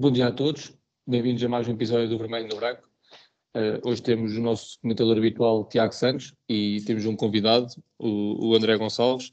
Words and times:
Bom 0.00 0.10
dia 0.10 0.28
a 0.28 0.32
todos, 0.32 0.74
bem-vindos 1.06 1.44
a 1.44 1.48
mais 1.50 1.68
um 1.68 1.72
episódio 1.72 2.08
do 2.08 2.16
Vermelho 2.16 2.48
no 2.48 2.56
Branco. 2.56 2.88
Uh, 3.54 3.86
hoje 3.86 4.00
temos 4.00 4.34
o 4.34 4.40
nosso 4.40 4.80
comentador 4.80 5.14
habitual, 5.18 5.68
Tiago 5.68 5.92
Santos, 5.92 6.34
e 6.48 6.80
temos 6.86 7.04
um 7.04 7.14
convidado, 7.14 7.66
o, 7.98 8.48
o 8.48 8.54
André 8.54 8.78
Gonçalves. 8.78 9.30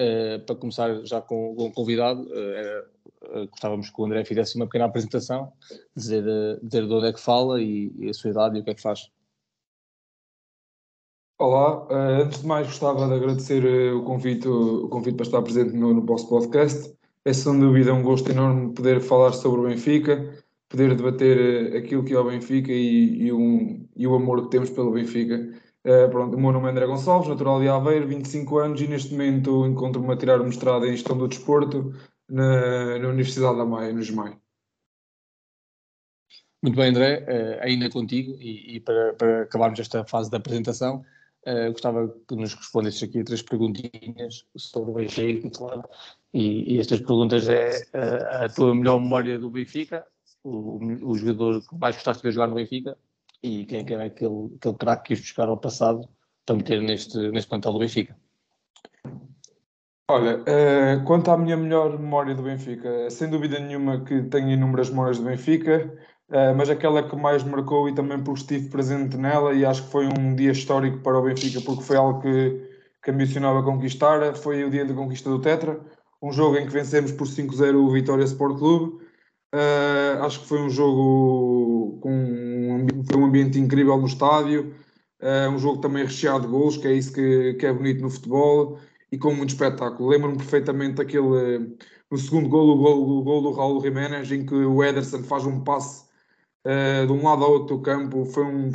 Uh, 0.00 0.44
para 0.44 0.56
começar 0.56 1.04
já 1.04 1.20
com, 1.22 1.54
com 1.54 1.66
o 1.66 1.72
convidado, 1.72 2.22
uh, 2.22 3.46
gostávamos 3.48 3.90
que 3.90 4.00
o 4.00 4.04
André 4.04 4.24
fizesse 4.24 4.56
uma 4.56 4.66
pequena 4.66 4.86
apresentação, 4.86 5.52
dizer, 5.94 6.24
dizer 6.60 6.84
de 6.84 6.92
onde 6.92 7.06
é 7.06 7.12
que 7.12 7.20
fala 7.20 7.62
e, 7.62 7.92
e, 7.96 8.10
a 8.10 8.12
sua 8.12 8.30
idade 8.30 8.58
e 8.58 8.60
o 8.60 8.64
que 8.64 8.70
é 8.70 8.74
que 8.74 8.82
faz. 8.82 9.08
Olá, 11.38 11.86
antes 12.20 12.40
de 12.40 12.46
mais 12.48 12.66
gostava 12.66 13.06
de 13.06 13.14
agradecer 13.14 13.64
o 13.94 14.02
convite, 14.02 14.48
o 14.48 14.88
convite 14.88 15.14
para 15.14 15.26
estar 15.26 15.42
presente 15.42 15.76
no, 15.76 15.94
no 15.94 16.04
vosso 16.04 16.28
podcast 16.28 16.92
é 17.24 17.32
sem 17.32 17.58
dúvida 17.58 17.94
um 17.94 18.02
gosto 18.02 18.30
enorme 18.30 18.74
poder 18.74 19.00
falar 19.00 19.32
sobre 19.32 19.60
o 19.60 19.64
Benfica, 19.64 20.42
poder 20.68 20.96
debater 20.96 21.74
eh, 21.74 21.78
aquilo 21.78 22.04
que 22.04 22.14
é 22.14 22.18
o 22.18 22.24
Benfica 22.24 22.72
e, 22.72 23.26
e, 23.26 23.32
um, 23.32 23.88
e 23.94 24.06
o 24.06 24.14
amor 24.14 24.44
que 24.44 24.50
temos 24.50 24.70
pelo 24.70 24.92
Benfica. 24.92 25.54
Uh, 25.84 26.08
pronto, 26.10 26.36
o 26.36 26.40
meu 26.40 26.52
nome 26.52 26.68
é 26.68 26.70
André 26.70 26.86
Gonçalves, 26.86 27.28
natural 27.28 27.60
de 27.60 27.68
Aveiro, 27.68 28.06
25 28.06 28.58
anos 28.58 28.80
e 28.80 28.86
neste 28.86 29.12
momento 29.12 29.66
encontro-me 29.66 30.12
a 30.12 30.16
tirar 30.16 30.40
o 30.40 30.44
mestrado 30.44 30.86
em 30.86 30.92
Gestão 30.92 31.18
do 31.18 31.26
Desporto 31.28 31.92
na, 32.28 32.98
na 32.98 33.08
Universidade 33.08 33.56
da 33.56 33.64
Maia, 33.64 33.92
no 33.92 34.00
GEMAI. 34.00 34.38
Muito 36.62 36.76
bem, 36.76 36.90
André, 36.90 37.26
uh, 37.28 37.64
ainda 37.64 37.90
contigo 37.90 38.36
e, 38.40 38.76
e 38.76 38.80
para, 38.80 39.14
para, 39.14 39.42
acabarmos 39.42 39.80
esta 39.80 40.04
fase 40.04 40.30
da 40.30 40.36
apresentação, 40.36 41.04
uh, 41.46 41.72
gostava 41.72 42.08
que 42.28 42.36
nos 42.36 42.54
respondesses 42.54 43.02
aqui 43.02 43.24
três 43.24 43.42
perguntinhas 43.42 44.46
sobre 44.56 44.90
o 44.92 44.94
Benfica, 44.94 45.50
e, 46.32 46.74
e 46.74 46.80
estas 46.80 47.00
perguntas 47.00 47.48
é 47.48 47.70
a, 47.92 48.44
a 48.44 48.48
tua 48.48 48.74
melhor 48.74 49.00
memória 49.00 49.38
do 49.38 49.50
Benfica, 49.50 50.04
o, 50.42 50.78
o 51.02 51.14
jogador 51.16 51.60
que 51.60 51.76
mais 51.76 51.94
gostaste 51.96 52.22
de 52.22 52.28
ver 52.28 52.32
jogar 52.32 52.48
no 52.48 52.54
Benfica 52.54 52.96
e 53.42 53.64
quem, 53.66 53.84
quem 53.84 53.96
é 53.96 54.04
aquele, 54.04 54.54
aquele 54.56 54.74
craque 54.76 55.02
que 55.02 55.14
quis 55.14 55.20
buscar 55.20 55.48
ao 55.48 55.56
passado 55.56 56.08
para 56.46 56.56
meter 56.56 56.80
neste, 56.80 57.18
neste 57.30 57.48
plantel 57.48 57.72
do 57.72 57.78
Benfica. 57.78 58.16
Olha, 60.10 60.40
uh, 60.40 61.04
quanto 61.04 61.30
à 61.30 61.38
minha 61.38 61.56
melhor 61.56 61.98
memória 61.98 62.34
do 62.34 62.42
Benfica, 62.42 63.08
sem 63.08 63.30
dúvida 63.30 63.58
nenhuma 63.58 64.04
que 64.04 64.22
tenho 64.24 64.50
inúmeras 64.50 64.90
memórias 64.90 65.18
do 65.18 65.24
Benfica, 65.24 65.90
uh, 66.28 66.54
mas 66.56 66.68
aquela 66.68 67.02
que 67.02 67.16
mais 67.16 67.42
marcou 67.44 67.88
e 67.88 67.94
também 67.94 68.22
porque 68.22 68.40
estive 68.40 68.68
presente 68.68 69.16
nela 69.16 69.54
e 69.54 69.64
acho 69.64 69.84
que 69.84 69.90
foi 69.90 70.06
um 70.06 70.34
dia 70.34 70.52
histórico 70.52 70.98
para 70.98 71.18
o 71.18 71.22
Benfica 71.22 71.60
porque 71.62 71.82
foi 71.82 71.96
algo 71.96 72.20
que, 72.20 72.68
que 73.02 73.10
ambicionava 73.10 73.62
conquistar, 73.62 74.34
foi 74.34 74.64
o 74.64 74.70
dia 74.70 74.84
da 74.84 74.92
conquista 74.92 75.30
do 75.30 75.40
Tetra, 75.40 75.80
um 76.22 76.32
jogo 76.32 76.56
em 76.56 76.66
que 76.66 76.72
vencemos 76.72 77.10
por 77.10 77.26
5-0 77.26 77.74
o 77.74 77.90
Vitória 77.90 78.22
Sport 78.22 78.58
Clube. 78.58 79.02
Uh, 79.54 80.22
acho 80.22 80.40
que 80.40 80.46
foi 80.46 80.60
um 80.60 80.70
jogo 80.70 81.98
com 82.00 82.10
um, 82.10 83.04
foi 83.04 83.20
um 83.20 83.26
ambiente 83.26 83.58
incrível 83.58 83.98
no 83.98 84.06
estádio, 84.06 84.74
uh, 85.20 85.50
um 85.50 85.58
jogo 85.58 85.80
também 85.80 86.04
recheado 86.04 86.46
de 86.46 86.52
gols, 86.52 86.78
que 86.78 86.86
é 86.86 86.92
isso 86.94 87.12
que, 87.12 87.54
que 87.54 87.66
é 87.66 87.72
bonito 87.72 88.00
no 88.00 88.08
futebol, 88.08 88.78
e 89.10 89.18
com 89.18 89.34
muito 89.34 89.50
espetáculo. 89.50 90.08
Lembro-me 90.08 90.38
perfeitamente 90.38 90.94
daquele, 90.94 91.76
no 92.10 92.16
segundo 92.16 92.48
gol, 92.48 92.78
o 92.78 93.22
gol, 93.22 93.42
do 93.42 93.52
Raul 93.52 93.82
Jiménez, 93.82 94.30
em 94.32 94.46
que 94.46 94.54
o 94.54 94.82
Ederson 94.82 95.22
faz 95.24 95.44
um 95.44 95.62
passe 95.62 96.04
uh, 96.64 97.06
de 97.06 97.12
um 97.12 97.22
lado 97.22 97.44
ao 97.44 97.52
outro 97.52 97.76
do 97.76 97.82
campo, 97.82 98.24
foi 98.24 98.44
um... 98.44 98.70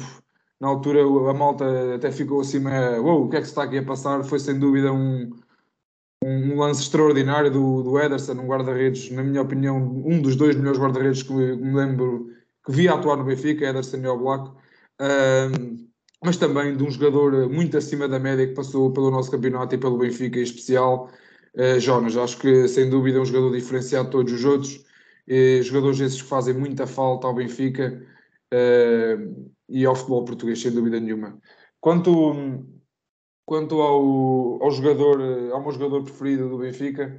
Na 0.60 0.70
altura 0.70 1.02
a 1.02 1.34
malta 1.36 1.96
até 1.96 2.12
ficou 2.12 2.42
assim, 2.42 2.58
uou, 3.00 3.26
o 3.26 3.30
que 3.30 3.36
é 3.38 3.40
que 3.40 3.46
se 3.46 3.52
está 3.52 3.62
aqui 3.62 3.78
a 3.78 3.86
passar? 3.86 4.24
Foi 4.24 4.40
sem 4.40 4.58
dúvida 4.58 4.92
um, 4.92 5.30
um 6.28 6.60
lance 6.60 6.82
extraordinário 6.82 7.50
do, 7.50 7.82
do 7.84 8.00
Ederson, 8.00 8.34
um 8.34 8.48
guarda-redes, 8.48 9.10
na 9.12 9.24
minha 9.24 9.42
opinião, 9.42 9.78
um 9.78 10.22
dos 10.22 10.36
dois 10.36 10.56
melhores 10.56 10.80
guarda-redes 10.80 11.24
que 11.24 11.32
me 11.32 11.74
lembro 11.74 12.30
que 12.66 12.72
vi 12.72 12.88
atuar 12.88 13.16
no 13.16 13.24
Benfica, 13.24 13.66
Ederson 13.66 13.98
e 13.98 14.08
Oblak, 14.08 14.52
um, 15.00 15.88
mas 16.24 16.36
também 16.36 16.76
de 16.76 16.84
um 16.84 16.92
jogador 16.92 17.50
muito 17.50 17.78
acima 17.78 18.08
da 18.08 18.20
média 18.20 18.46
que 18.46 18.54
passou 18.54 18.92
pelo 18.92 19.10
nosso 19.10 19.32
campeonato 19.32 19.76
e 19.76 19.78
pelo 19.78 19.98
Benfica 19.98 20.40
em 20.40 20.44
especial, 20.44 21.10
uh, 21.56 21.80
Jonas. 21.80 22.18
Acho 22.18 22.38
que 22.40 22.68
sem 22.68 22.90
dúvida 22.90 23.20
é 23.20 23.22
um 23.22 23.26
jogador 23.26 23.56
diferenciado 23.56 24.06
de 24.06 24.12
todos 24.12 24.34
os 24.34 24.44
outros, 24.44 24.86
e 25.28 25.62
jogadores 25.62 26.00
esses 26.00 26.22
que 26.22 26.28
fazem 26.28 26.54
muita 26.54 26.86
falta 26.86 27.28
ao 27.28 27.36
Benfica 27.36 28.04
uh, 28.54 29.48
e 29.70 29.86
ao 29.86 29.96
futebol 29.96 30.26
português, 30.26 30.62
sem 30.62 30.72
dúvida 30.72 31.00
nenhuma. 31.00 31.40
Quanto 31.80 32.68
Quanto 33.48 33.82
ao, 33.82 34.62
ao 34.62 34.72
jogador, 34.72 35.22
ao 35.54 35.62
meu 35.62 35.72
jogador 35.72 36.04
preferido 36.04 36.50
do 36.50 36.58
Benfica, 36.58 37.18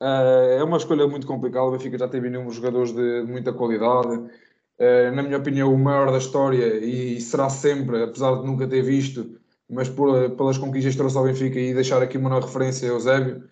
uh, 0.00 0.58
é 0.58 0.64
uma 0.64 0.78
escolha 0.78 1.06
muito 1.06 1.26
complicada. 1.26 1.66
O 1.66 1.72
Benfica 1.72 1.98
já 1.98 2.08
teve 2.08 2.28
inúmeros 2.28 2.54
jogadores 2.54 2.92
de, 2.92 3.26
de 3.26 3.30
muita 3.30 3.52
qualidade. 3.52 4.08
Uh, 4.08 5.14
na 5.14 5.22
minha 5.22 5.36
opinião, 5.36 5.74
o 5.74 5.78
maior 5.78 6.10
da 6.10 6.16
história 6.16 6.78
e 6.78 7.20
será 7.20 7.50
sempre, 7.50 8.04
apesar 8.04 8.36
de 8.36 8.46
nunca 8.46 8.66
ter 8.66 8.80
visto, 8.80 9.38
mas 9.68 9.86
por, 9.86 10.30
pelas 10.30 10.56
conquistas 10.56 10.94
que 10.94 10.98
trouxe 10.98 11.18
ao 11.18 11.24
Benfica 11.24 11.60
e 11.60 11.74
deixar 11.74 12.00
aqui 12.02 12.16
uma 12.16 12.40
referência, 12.40 12.86
Eusébio, 12.86 13.44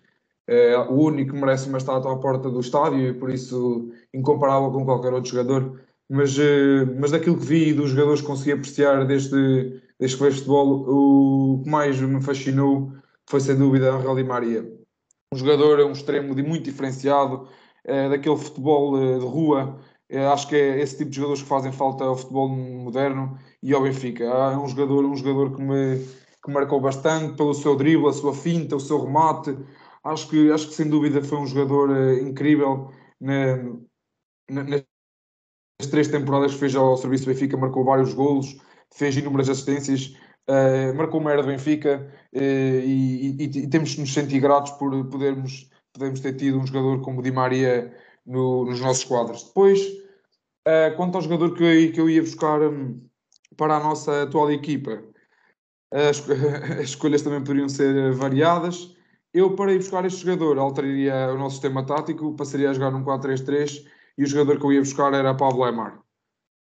é 0.47 0.75
o 0.79 0.93
único 0.93 1.31
que 1.33 1.39
merece 1.39 1.69
uma 1.69 1.77
estátua 1.77 2.11
à 2.11 2.17
porta 2.17 2.49
do 2.49 2.59
estádio 2.59 3.07
e 3.07 3.13
por 3.13 3.29
isso 3.29 3.91
incomparável 4.11 4.71
com 4.71 4.83
qualquer 4.83 5.13
outro 5.13 5.29
jogador. 5.29 5.79
Mas, 6.09 6.35
mas 6.99 7.11
daquilo 7.11 7.37
que 7.37 7.45
vi 7.45 7.69
e 7.69 7.73
dos 7.73 7.91
jogadores 7.91 8.21
que 8.21 8.27
consegui 8.27 8.51
apreciar 8.53 9.05
desde 9.05 9.84
desde 9.99 10.17
que 10.17 10.23
vejo 10.23 10.37
futebol, 10.37 10.85
o 10.87 11.63
que 11.63 11.69
mais 11.69 11.99
me 11.99 12.21
fascinou 12.21 12.91
foi 13.27 13.39
sem 13.39 13.57
dúvida 13.57 13.93
Angel 13.93 14.15
Di 14.15 14.23
Maria. 14.23 14.63
Um 15.33 15.37
jogador, 15.37 15.79
um 15.81 15.91
extremo 15.91 16.35
de 16.35 16.43
muito 16.43 16.65
diferenciado, 16.65 17.47
é, 17.83 18.09
daquele 18.09 18.37
futebol 18.37 18.97
eh, 18.97 19.19
de 19.19 19.25
rua. 19.25 19.79
É, 20.09 20.25
acho 20.27 20.47
que 20.47 20.55
é 20.55 20.79
esse 20.79 20.97
tipo 20.97 21.09
de 21.09 21.15
jogadores 21.15 21.41
que 21.41 21.47
fazem 21.47 21.71
falta 21.71 22.03
ao 22.03 22.15
futebol 22.15 22.47
moderno 22.47 23.37
e 23.61 23.73
ao 23.73 23.81
Benfica. 23.81 24.23
É 24.23 24.57
um 24.57 24.67
jogador, 24.67 25.03
um 25.05 25.15
jogador 25.15 25.55
que 25.55 25.61
me, 25.61 25.97
que 26.43 26.51
marcou 26.51 26.79
bastante 26.79 27.35
pelo 27.35 27.53
seu 27.53 27.75
drible, 27.75 28.07
a 28.07 28.13
sua 28.13 28.33
finta, 28.33 28.75
o 28.75 28.79
seu 28.79 29.03
remate. 29.03 29.57
Acho 30.03 30.29
que, 30.29 30.51
acho 30.51 30.67
que 30.67 30.75
sem 30.75 30.87
dúvida 30.89 31.23
foi 31.23 31.39
um 31.39 31.47
jogador 31.47 31.89
incrível 32.19 32.91
na, 33.19 33.57
na, 34.49 34.63
nas 34.63 35.89
três 35.89 36.07
temporadas 36.07 36.53
que 36.53 36.59
fez 36.59 36.75
ao 36.75 36.97
serviço 36.97 37.25
do 37.25 37.33
Benfica, 37.33 37.57
marcou 37.57 37.83
vários 37.83 38.13
golos 38.13 38.55
fez 38.95 39.15
inúmeras 39.17 39.49
assistências, 39.49 40.15
uh, 40.49 40.95
marcou 40.95 41.19
uma 41.19 41.31
era 41.31 41.41
do 41.41 41.47
Benfica 41.47 42.09
uh, 42.33 42.39
e, 42.39 43.35
e, 43.37 43.43
e, 43.43 43.67
temos 43.67 43.89
de 43.91 43.99
nos 43.99 44.13
sentir 44.13 44.39
gratos 44.39 44.71
por 44.73 44.91
podermos, 45.07 45.69
podermos 45.93 46.21
ter 46.21 46.33
tido 46.33 46.59
um 46.59 46.65
jogador 46.65 47.01
como 47.01 47.21
Di 47.21 47.31
Maria 47.31 47.93
no, 48.25 48.65
nos 48.65 48.79
nossos 48.79 49.03
quadros. 49.03 49.43
Depois, 49.43 49.81
uh, 50.67 50.95
quanto 50.95 51.15
ao 51.15 51.21
jogador 51.21 51.53
que 51.53 51.63
eu, 51.63 51.91
que 51.91 52.01
eu 52.01 52.09
ia 52.09 52.21
buscar 52.21 52.61
um, 52.61 53.01
para 53.57 53.75
a 53.75 53.83
nossa 53.83 54.23
atual 54.23 54.49
equipa, 54.51 55.03
as, 55.91 56.23
as 56.79 56.89
escolhas 56.89 57.21
também 57.21 57.41
poderiam 57.41 57.69
ser 57.69 58.13
variadas. 58.13 58.95
Eu, 59.33 59.53
para 59.53 59.73
ir 59.73 59.79
buscar 59.79 60.05
este 60.05 60.25
jogador, 60.25 60.57
alteraria 60.57 61.33
o 61.33 61.37
nosso 61.37 61.55
sistema 61.55 61.85
tático, 61.85 62.33
passaria 62.35 62.69
a 62.69 62.73
jogar 62.73 62.91
num 62.91 63.03
4-3-3 63.03 63.85
e 64.17 64.23
o 64.23 64.27
jogador 64.27 64.57
que 64.57 64.65
eu 64.65 64.71
ia 64.71 64.79
buscar 64.79 65.13
era 65.13 65.35
Pablo 65.35 65.67
Emar. 65.67 66.04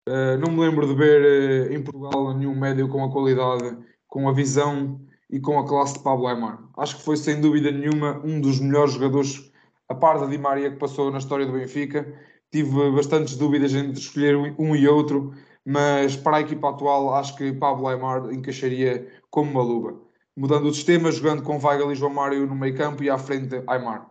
Uh, 0.08 0.38
não 0.38 0.52
me 0.52 0.60
lembro 0.60 0.86
de 0.86 0.94
ver 0.94 1.68
uh, 1.68 1.72
em 1.72 1.82
Portugal 1.82 2.32
nenhum 2.32 2.54
médio 2.54 2.88
com 2.88 3.02
a 3.02 3.10
qualidade, 3.10 3.76
com 4.06 4.28
a 4.28 4.32
visão 4.32 5.00
e 5.28 5.40
com 5.40 5.58
a 5.58 5.66
classe 5.66 5.94
de 5.94 6.04
Pablo 6.04 6.28
Aymar. 6.28 6.62
Acho 6.78 6.96
que 6.96 7.02
foi 7.02 7.16
sem 7.16 7.40
dúvida 7.40 7.72
nenhuma 7.72 8.20
um 8.24 8.40
dos 8.40 8.60
melhores 8.60 8.92
jogadores, 8.92 9.50
a 9.88 9.94
par 9.96 10.20
da 10.20 10.26
Di 10.26 10.38
Maria, 10.38 10.70
que 10.70 10.76
passou 10.76 11.10
na 11.10 11.18
história 11.18 11.44
do 11.44 11.52
Benfica. 11.52 12.06
Tive 12.52 12.92
bastantes 12.92 13.36
dúvidas 13.36 13.74
entre 13.74 13.98
escolher 13.98 14.36
um 14.36 14.76
e 14.76 14.86
outro, 14.86 15.34
mas 15.64 16.14
para 16.14 16.36
a 16.36 16.40
equipa 16.40 16.70
atual 16.70 17.12
acho 17.16 17.36
que 17.36 17.52
Pablo 17.52 17.88
Aymar 17.88 18.32
encaixaria 18.32 19.08
como 19.28 19.50
uma 19.50 19.62
luva. 19.62 20.00
Mudando 20.36 20.66
o 20.66 20.74
sistema, 20.74 21.10
jogando 21.10 21.42
com 21.42 21.58
Weigl 21.58 21.90
e 21.90 21.96
João 21.96 22.14
Mário 22.14 22.46
no 22.46 22.54
meio 22.54 22.76
campo 22.76 23.02
e 23.02 23.10
à 23.10 23.18
frente 23.18 23.60
Aymar. 23.66 24.08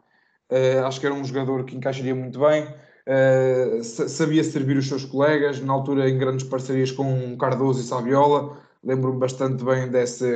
Uh, 0.52 0.86
acho 0.86 1.00
que 1.00 1.06
era 1.06 1.16
um 1.16 1.24
jogador 1.24 1.64
que 1.64 1.76
encaixaria 1.76 2.14
muito 2.14 2.38
bem 2.38 2.68
Uh, 3.08 3.84
sabia 3.84 4.44
servir 4.44 4.78
os 4.78 4.88
seus 4.88 5.06
colegas, 5.06 5.62
na 5.62 5.74
altura 5.74 6.10
em 6.10 6.18
grandes 6.18 6.46
parcerias 6.48 6.92
com 6.92 7.38
Cardoso 7.38 7.82
e 7.82 7.84
Saviola. 7.84 8.58
Lembro-me 8.84 9.20
bastante 9.20 9.64
bem 9.64 9.90
dessa, 9.90 10.28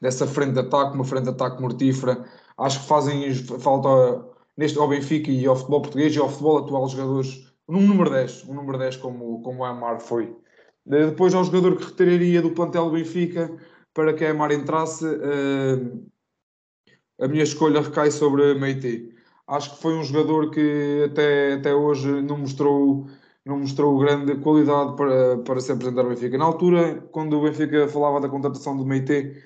dessa 0.00 0.26
frente 0.26 0.52
de 0.52 0.60
ataque, 0.60 0.94
uma 0.94 1.04
frente 1.04 1.24
de 1.24 1.30
ataque 1.30 1.60
mortífera. 1.60 2.24
Acho 2.56 2.80
que 2.80 2.86
fazem 2.86 3.34
falta 3.34 4.24
neste, 4.56 4.78
ao 4.78 4.88
Benfica 4.88 5.30
e 5.30 5.46
ao 5.46 5.56
futebol 5.56 5.82
português 5.82 6.14
e 6.14 6.18
ao 6.18 6.28
futebol 6.28 6.58
atual 6.58 6.88
jogadores, 6.88 7.52
um 7.68 7.80
número 7.80 8.10
10, 8.10 8.44
um 8.48 8.54
número 8.54 8.78
10 8.78 8.96
como, 8.96 9.42
como 9.42 9.60
o 9.60 9.64
Amar 9.64 10.00
foi. 10.00 10.34
Depois 10.84 11.34
ao 11.34 11.44
jogador 11.44 11.76
que 11.76 11.84
retiraria 11.84 12.42
do 12.42 12.52
plantel 12.52 12.86
do 12.86 12.92
Benfica 12.92 13.54
para 13.92 14.14
que 14.14 14.24
a 14.24 14.30
Amar 14.30 14.50
entrasse, 14.50 15.04
uh, 15.04 16.10
a 17.20 17.28
minha 17.28 17.42
escolha 17.42 17.80
recai 17.80 18.10
sobre 18.10 18.54
Meite 18.54 19.14
acho 19.50 19.74
que 19.74 19.82
foi 19.82 19.94
um 19.94 20.04
jogador 20.04 20.50
que 20.50 21.04
até, 21.10 21.54
até 21.54 21.74
hoje 21.74 22.22
não 22.22 22.38
mostrou, 22.38 23.06
não 23.44 23.58
mostrou 23.58 23.98
grande 23.98 24.36
qualidade 24.36 24.96
para, 24.96 25.38
para 25.38 25.60
se 25.60 25.72
apresentar 25.72 26.02
ao 26.02 26.08
Benfica. 26.10 26.38
Na 26.38 26.44
altura, 26.44 27.08
quando 27.10 27.36
o 27.36 27.42
Benfica 27.42 27.88
falava 27.88 28.20
da 28.20 28.28
contratação 28.28 28.76
do 28.76 28.86
Meite, 28.86 29.36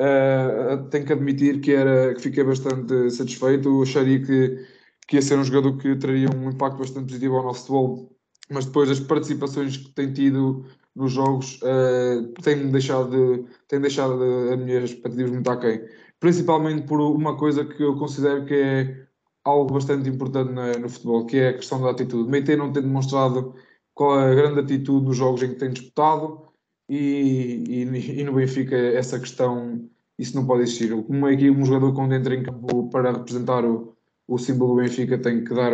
uh, 0.00 0.88
tenho 0.90 1.06
que 1.06 1.12
admitir 1.12 1.60
que, 1.60 1.72
era, 1.72 2.14
que 2.14 2.20
fiquei 2.20 2.44
bastante 2.44 3.10
satisfeito. 3.10 3.68
Eu 3.68 3.82
acharia 3.82 4.20
que, 4.20 4.66
que 5.06 5.16
ia 5.16 5.22
ser 5.22 5.38
um 5.38 5.44
jogador 5.44 5.76
que 5.78 5.94
traria 5.96 6.28
um 6.34 6.50
impacto 6.50 6.78
bastante 6.78 7.06
positivo 7.06 7.36
ao 7.36 7.44
nosso 7.44 7.60
futebol, 7.60 8.16
mas 8.50 8.66
depois 8.66 8.90
as 8.90 9.00
participações 9.00 9.76
que 9.76 9.90
tem 9.90 10.12
tido 10.12 10.64
nos 10.94 11.12
jogos 11.12 11.60
uh, 11.62 12.32
tem 12.42 12.68
deixado, 12.70 13.10
de, 13.10 13.44
tem 13.68 13.80
deixado 13.80 14.18
de, 14.18 14.54
as 14.54 14.60
minhas 14.60 14.84
expectativas 14.90 15.30
muito 15.30 15.50
aquém. 15.50 15.80
Principalmente 16.18 16.86
por 16.86 17.00
uma 17.00 17.36
coisa 17.36 17.64
que 17.64 17.82
eu 17.82 17.96
considero 17.96 18.44
que 18.44 18.54
é 18.54 19.11
algo 19.44 19.74
bastante 19.74 20.08
importante 20.08 20.52
no 20.78 20.88
futebol, 20.88 21.26
que 21.26 21.36
é 21.38 21.48
a 21.50 21.54
questão 21.54 21.80
da 21.82 21.90
atitude. 21.90 22.30
Meite 22.30 22.56
não 22.56 22.72
tem 22.72 22.82
demonstrado 22.82 23.54
qual 23.94 24.20
é 24.20 24.32
a 24.32 24.34
grande 24.34 24.60
atitude 24.60 25.06
nos 25.06 25.16
jogos 25.16 25.42
em 25.42 25.50
que 25.50 25.56
tem 25.56 25.70
disputado 25.70 26.42
e, 26.88 27.64
e, 27.68 28.20
e 28.20 28.24
no 28.24 28.34
Benfica 28.34 28.76
essa 28.76 29.18
questão, 29.18 29.88
isso 30.18 30.36
não 30.36 30.46
pode 30.46 30.62
existir. 30.62 30.90
Como 31.04 31.26
é 31.26 31.36
que 31.36 31.50
um 31.50 31.64
jogador 31.64 31.94
quando 31.94 32.14
entra 32.14 32.34
em 32.34 32.42
campo 32.42 32.88
para 32.90 33.12
representar 33.12 33.64
o, 33.64 33.96
o 34.28 34.38
símbolo 34.38 34.74
do 34.74 34.82
Benfica 34.82 35.18
tem 35.18 35.44
que 35.44 35.54
dar 35.54 35.72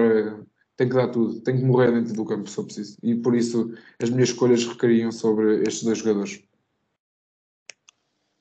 tem 0.76 0.88
que 0.88 0.94
dar 0.94 1.08
tudo, 1.08 1.40
tem 1.40 1.56
que 1.56 1.64
morrer 1.64 1.90
dentro 1.90 2.14
do 2.14 2.24
campo 2.24 2.48
se 2.48 2.54
for 2.54 2.64
preciso. 2.64 2.96
E 3.02 3.16
por 3.16 3.34
isso 3.34 3.74
as 4.00 4.10
minhas 4.10 4.28
escolhas 4.28 4.64
recaíam 4.64 5.10
sobre 5.10 5.62
estes 5.62 5.82
dois 5.82 5.98
jogadores. 5.98 6.40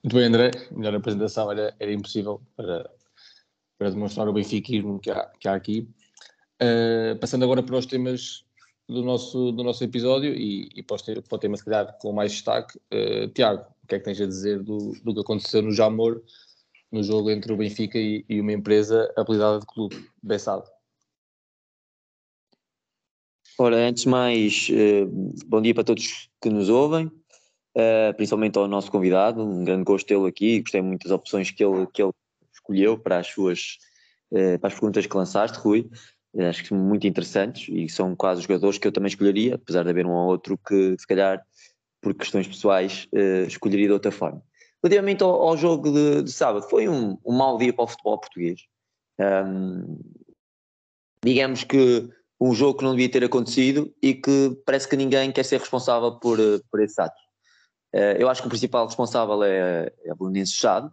Muito 0.03 0.15
bem, 0.15 0.25
André. 0.25 0.51
Melhor 0.71 0.93
apresentação 0.93 1.51
era, 1.51 1.75
era 1.79 1.91
impossível 1.91 2.39
para, 2.55 2.91
para 3.77 3.89
demonstrar 3.89 4.27
o 4.27 4.33
benfiquismo 4.33 4.99
que 4.99 5.11
há, 5.11 5.25
que 5.39 5.47
há 5.47 5.53
aqui. 5.53 5.87
Uh, 6.61 7.17
passando 7.19 7.43
agora 7.43 7.61
para 7.61 7.77
os 7.77 7.85
temas 7.85 8.43
do 8.87 9.03
nosso, 9.03 9.51
do 9.51 9.63
nosso 9.63 9.83
episódio 9.83 10.33
e, 10.33 10.69
e 10.75 10.81
para, 10.83 10.97
o 11.31 11.37
tema, 11.37 11.55
se 11.55 11.63
calhar, 11.63 11.97
com 11.99 12.11
mais 12.11 12.31
destaque. 12.31 12.79
Uh, 12.91 13.27
Tiago, 13.29 13.65
o 13.83 13.87
que 13.87 13.95
é 13.95 13.99
que 13.99 14.05
tens 14.05 14.19
a 14.19 14.25
dizer 14.25 14.63
do, 14.63 14.93
do 15.03 15.13
que 15.13 15.21
aconteceu 15.21 15.61
no 15.61 15.71
Jamor, 15.71 16.23
no 16.91 17.03
jogo 17.03 17.29
entre 17.29 17.53
o 17.53 17.57
Benfica 17.57 17.99
e, 17.99 18.25
e 18.27 18.41
uma 18.41 18.53
empresa 18.53 19.13
apelidada 19.15 19.59
de 19.59 19.65
clube, 19.67 20.09
Bessado? 20.23 20.63
Ora, 23.59 23.75
antes 23.75 24.03
de 24.03 24.09
mais, 24.09 24.67
eh, 24.71 25.05
bom 25.47 25.59
dia 25.59 25.73
para 25.73 25.83
todos 25.83 26.29
que 26.39 26.47
nos 26.47 26.69
ouvem, 26.69 27.11
principalmente 28.15 28.55
ao 28.55 28.67
nosso 28.67 28.91
convidado, 28.91 29.41
um 29.41 29.63
grande 29.63 29.83
gosto 29.83 30.05
tê-lo 30.05 30.27
aqui, 30.27 30.61
gostei 30.61 30.79
muito 30.79 31.05
das 31.05 31.11
opções 31.11 31.49
que 31.49 31.63
ele, 31.65 31.87
que 31.87 32.03
ele 32.03 32.11
escolheu 32.67 32.97
para 32.97 33.19
as 33.19 33.27
suas, 33.27 33.77
eh, 34.33 34.57
para 34.57 34.67
as 34.67 34.73
perguntas 34.73 35.05
que 35.05 35.17
lançaste, 35.17 35.57
Rui, 35.57 35.89
acho 36.39 36.63
que 36.65 36.73
muito 36.73 37.07
interessantes 37.07 37.67
e 37.69 37.89
são 37.89 38.15
quase 38.15 38.41
os 38.41 38.47
jogadores 38.47 38.77
que 38.77 38.87
eu 38.87 38.91
também 38.91 39.07
escolheria, 39.07 39.55
apesar 39.55 39.83
de 39.83 39.89
haver 39.89 40.05
um 40.05 40.11
ou 40.11 40.27
outro 40.27 40.57
que 40.57 40.95
se 40.99 41.07
calhar 41.07 41.41
por 42.01 42.13
questões 42.13 42.47
pessoais 42.47 43.07
escolheria 43.47 43.87
de 43.87 43.93
outra 43.93 44.11
forma. 44.11 44.43
Relativamente 44.83 45.23
ao, 45.23 45.57
jogo 45.57 45.91
de, 45.91 46.21
de, 46.23 46.31
sábado, 46.31 46.69
foi 46.69 46.87
um, 46.87 47.17
um 47.25 47.35
mau 47.35 47.57
dia 47.57 47.73
para 47.73 47.85
o 47.85 47.87
futebol 47.87 48.19
português. 48.19 48.61
Um, 49.19 49.97
digamos 51.23 51.63
que 51.63 52.07
um 52.39 52.53
jogo 52.53 52.77
que 52.79 52.85
não 52.85 52.91
devia 52.91 53.09
ter 53.09 53.23
acontecido 53.23 53.91
e 54.01 54.13
que 54.13 54.55
parece 54.65 54.87
que 54.87 54.95
ninguém 54.95 55.31
quer 55.31 55.43
ser 55.43 55.59
responsável 55.59 56.19
por, 56.19 56.39
eh, 56.39 56.59
por 56.69 56.81
esse 56.81 57.01
ato. 57.01 57.19
Eh, 57.93 58.17
eu 58.19 58.29
acho 58.29 58.41
que 58.41 58.47
o 58.47 58.49
principal 58.49 58.85
responsável 58.85 59.43
é, 59.43 59.91
é 60.05 60.11
a 60.11 60.15
Belenense 60.15 60.53
Chade. 60.53 60.89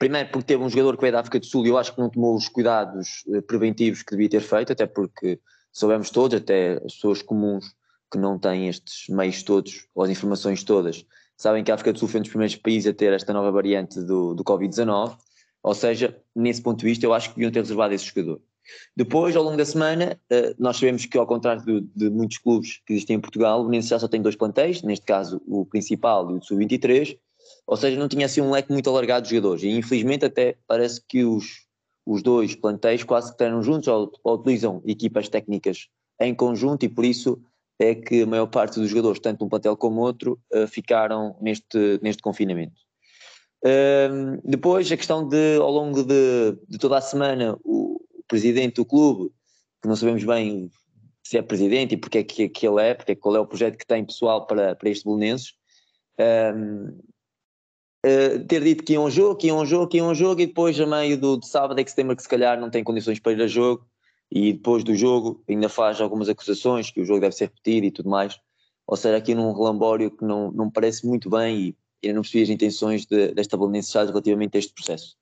Primeiro 0.00 0.30
porque 0.30 0.46
teve 0.46 0.64
um 0.64 0.70
jogador 0.70 0.96
que 0.96 1.02
veio 1.02 1.12
da 1.12 1.20
África 1.20 1.38
do 1.38 1.44
Sul 1.44 1.66
e 1.66 1.68
eu 1.68 1.76
acho 1.76 1.94
que 1.94 2.00
não 2.00 2.08
tomou 2.08 2.34
os 2.34 2.48
cuidados 2.48 3.22
eh, 3.34 3.42
preventivos 3.42 4.02
que 4.02 4.12
devia 4.12 4.30
ter 4.30 4.40
feito, 4.40 4.72
até 4.72 4.86
porque 4.86 5.38
soubemos 5.70 6.08
todos, 6.08 6.38
até 6.38 6.80
as 6.82 6.94
pessoas 6.94 7.20
comuns 7.20 7.66
que 8.10 8.16
não 8.16 8.38
têm 8.38 8.66
estes 8.66 9.14
meios 9.14 9.42
todos, 9.42 9.86
ou 9.94 10.02
as 10.02 10.08
informações 10.08 10.64
todas, 10.64 11.04
sabem 11.36 11.62
que 11.62 11.70
a 11.70 11.74
África 11.74 11.92
do 11.92 11.98
Sul 11.98 12.08
foi 12.08 12.20
um 12.20 12.22
dos 12.22 12.30
primeiros 12.30 12.56
países 12.56 12.90
a 12.90 12.94
ter 12.94 13.12
esta 13.12 13.34
nova 13.34 13.52
variante 13.52 14.00
do, 14.00 14.34
do 14.34 14.42
Covid-19, 14.42 15.18
ou 15.62 15.74
seja, 15.74 16.18
nesse 16.34 16.62
ponto 16.62 16.80
de 16.80 16.86
vista 16.86 17.04
eu 17.04 17.12
acho 17.12 17.28
que 17.28 17.34
deviam 17.34 17.52
ter 17.52 17.60
reservado 17.60 17.92
esse 17.92 18.06
jogador. 18.06 18.40
Depois, 18.96 19.36
ao 19.36 19.42
longo 19.42 19.58
da 19.58 19.66
semana, 19.66 20.18
eh, 20.30 20.54
nós 20.58 20.78
sabemos 20.78 21.04
que, 21.04 21.18
ao 21.18 21.26
contrário 21.26 21.62
de, 21.62 21.80
de 21.94 22.08
muitos 22.08 22.38
clubes 22.38 22.80
que 22.86 22.94
existem 22.94 23.16
em 23.16 23.20
Portugal, 23.20 23.60
o 23.60 23.64
Belenenses 23.64 23.90
já 23.90 23.98
só 23.98 24.08
tem 24.08 24.22
dois 24.22 24.34
plantéis, 24.34 24.82
neste 24.82 25.04
caso 25.04 25.42
o 25.46 25.66
principal 25.66 26.30
e 26.30 26.38
o 26.38 26.42
sub-23, 26.42 27.18
ou 27.70 27.76
seja, 27.76 27.96
não 27.96 28.08
tinha 28.08 28.26
assim 28.26 28.40
um 28.40 28.50
leque 28.50 28.72
muito 28.72 28.90
alargado 28.90 29.28
de 29.28 29.30
jogadores. 29.30 29.62
E 29.62 29.68
infelizmente, 29.68 30.24
até 30.24 30.56
parece 30.66 31.00
que 31.06 31.24
os, 31.24 31.68
os 32.04 32.20
dois 32.20 32.52
plantéis 32.56 33.04
quase 33.04 33.30
que 33.30 33.38
treinam 33.38 33.62
juntos 33.62 33.86
ou, 33.86 34.10
ou 34.24 34.34
utilizam 34.34 34.82
equipas 34.84 35.28
técnicas 35.28 35.86
em 36.20 36.34
conjunto, 36.34 36.84
e 36.84 36.88
por 36.88 37.04
isso 37.04 37.40
é 37.78 37.94
que 37.94 38.22
a 38.22 38.26
maior 38.26 38.48
parte 38.48 38.80
dos 38.80 38.90
jogadores, 38.90 39.20
tanto 39.20 39.44
um 39.44 39.48
plantel 39.48 39.76
como 39.76 40.00
outro, 40.00 40.36
uh, 40.52 40.66
ficaram 40.66 41.36
neste, 41.40 42.00
neste 42.02 42.20
confinamento. 42.20 42.74
Uh, 43.64 44.42
depois, 44.44 44.90
a 44.90 44.96
questão 44.96 45.28
de, 45.28 45.56
ao 45.58 45.70
longo 45.70 46.02
de, 46.02 46.58
de 46.68 46.76
toda 46.76 46.98
a 46.98 47.00
semana, 47.00 47.56
o, 47.64 48.00
presidente 48.26 48.74
do 48.74 48.84
clube, 48.84 49.30
que 49.80 49.86
não 49.86 49.94
sabemos 49.94 50.24
bem 50.24 50.70
se 51.22 51.38
é 51.38 51.42
presidente 51.42 51.94
e 51.94 51.96
porque 51.96 52.18
é 52.18 52.24
que, 52.24 52.48
que 52.48 52.66
ele 52.66 52.82
é, 52.82 52.94
porque 52.94 53.12
é, 53.12 53.14
qual 53.14 53.36
é 53.36 53.40
o 53.40 53.46
projeto 53.46 53.78
que 53.78 53.86
tem 53.86 54.04
pessoal 54.04 54.44
para, 54.44 54.74
para 54.74 54.88
estes 54.88 55.04
bolonenses, 55.04 55.54
um, 56.18 56.98
eh, 58.02 58.38
ter 58.38 58.62
dito 58.62 58.82
que 58.84 58.94
ia 58.94 59.00
um 59.00 59.10
jogo, 59.10 59.36
que 59.36 59.48
ia 59.48 59.54
um 59.54 59.66
jogo, 59.66 59.88
que 59.88 59.98
ia 59.98 60.04
um 60.04 60.14
jogo, 60.14 60.40
e 60.40 60.46
depois 60.46 60.78
a 60.80 60.86
meio 60.86 61.18
do, 61.18 61.38
de 61.38 61.46
sábado 61.46 61.78
é 61.78 61.84
que 61.84 61.90
se 61.90 62.00
lembra 62.00 62.16
que 62.16 62.22
se 62.22 62.28
calhar 62.28 62.58
não 62.58 62.70
tem 62.70 62.82
condições 62.82 63.18
para 63.18 63.32
ir 63.32 63.42
a 63.42 63.46
jogo, 63.46 63.86
e 64.30 64.52
depois 64.52 64.84
do 64.84 64.94
jogo 64.94 65.42
ainda 65.48 65.68
faz 65.68 66.00
algumas 66.00 66.28
acusações 66.28 66.90
que 66.90 67.00
o 67.00 67.04
jogo 67.04 67.20
deve 67.20 67.34
ser 67.34 67.46
repetido 67.46 67.86
e 67.86 67.90
tudo 67.90 68.08
mais. 68.08 68.38
Ou 68.86 68.96
seja, 68.96 69.16
aqui 69.16 69.34
num 69.34 69.52
relambório 69.52 70.10
que 70.10 70.24
não, 70.24 70.50
não 70.52 70.70
parece 70.70 71.06
muito 71.06 71.28
bem 71.28 71.76
e 72.02 72.06
ainda 72.06 72.16
não 72.16 72.22
percebi 72.22 72.44
as 72.44 72.48
intenções 72.48 73.06
de, 73.06 73.34
desta 73.34 73.56
Belenenses 73.56 73.92
relativamente 73.92 74.56
a 74.56 74.58
este 74.58 74.72
processo. 74.72 75.16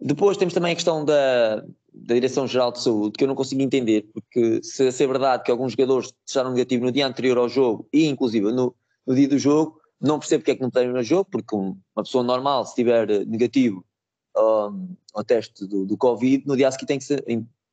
Depois 0.00 0.36
temos 0.36 0.52
também 0.52 0.72
a 0.72 0.74
questão 0.74 1.04
da, 1.04 1.56
da 1.92 2.14
Direção-Geral 2.14 2.72
de 2.72 2.82
Saúde, 2.82 3.12
que 3.16 3.24
eu 3.24 3.28
não 3.28 3.34
consigo 3.34 3.62
entender, 3.62 4.08
porque 4.12 4.60
se, 4.62 4.90
se 4.90 5.04
é 5.04 5.06
verdade 5.06 5.44
que 5.44 5.50
alguns 5.50 5.72
jogadores 5.72 6.12
deixaram 6.26 6.50
negativo 6.50 6.84
no 6.84 6.92
dia 6.92 7.06
anterior 7.06 7.38
ao 7.38 7.48
jogo 7.48 7.88
e 7.92 8.06
inclusive 8.06 8.50
no, 8.52 8.74
no 9.06 9.14
dia 9.14 9.28
do 9.28 9.38
jogo, 9.38 9.80
não 10.04 10.18
percebo 10.18 10.42
porque 10.42 10.50
é 10.50 10.56
que 10.56 10.62
não 10.62 10.70
têm 10.70 10.88
no 10.88 11.02
jogo, 11.02 11.28
porque 11.30 11.54
uma 11.54 11.76
pessoa 11.96 12.22
normal, 12.22 12.64
se 12.64 12.72
estiver 12.72 13.06
negativo 13.26 13.84
um, 14.36 14.94
ao 15.14 15.24
teste 15.24 15.66
do, 15.66 15.86
do 15.86 15.96
Covid, 15.96 16.46
no 16.46 16.56
dia 16.56 16.68
a 16.68 16.70
seguir 16.70 16.86
tem 16.86 16.98
que 16.98 17.04
se, 17.04 17.16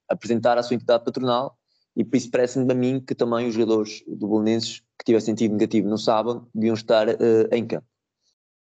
apresentar 0.08 0.58
a 0.58 0.64
sua 0.64 0.76
entidade 0.76 1.04
patronal 1.04 1.58
e 1.96 2.04
por 2.04 2.16
isso 2.16 2.32
parece-me 2.32 2.72
a 2.72 2.76
mim 2.76 3.00
que 3.00 3.14
também 3.14 3.48
os 3.48 3.54
jogadores 3.54 4.04
do 4.08 4.28
Bolonenses 4.28 4.82
que 4.98 5.06
tivessem 5.06 5.36
tido 5.36 5.54
negativo 5.54 5.90
no 5.90 5.98
sábado 5.98 6.48
deviam 6.54 6.74
estar 6.74 7.10
uh, 7.10 7.48
em 7.52 7.66
campo. 7.66 7.86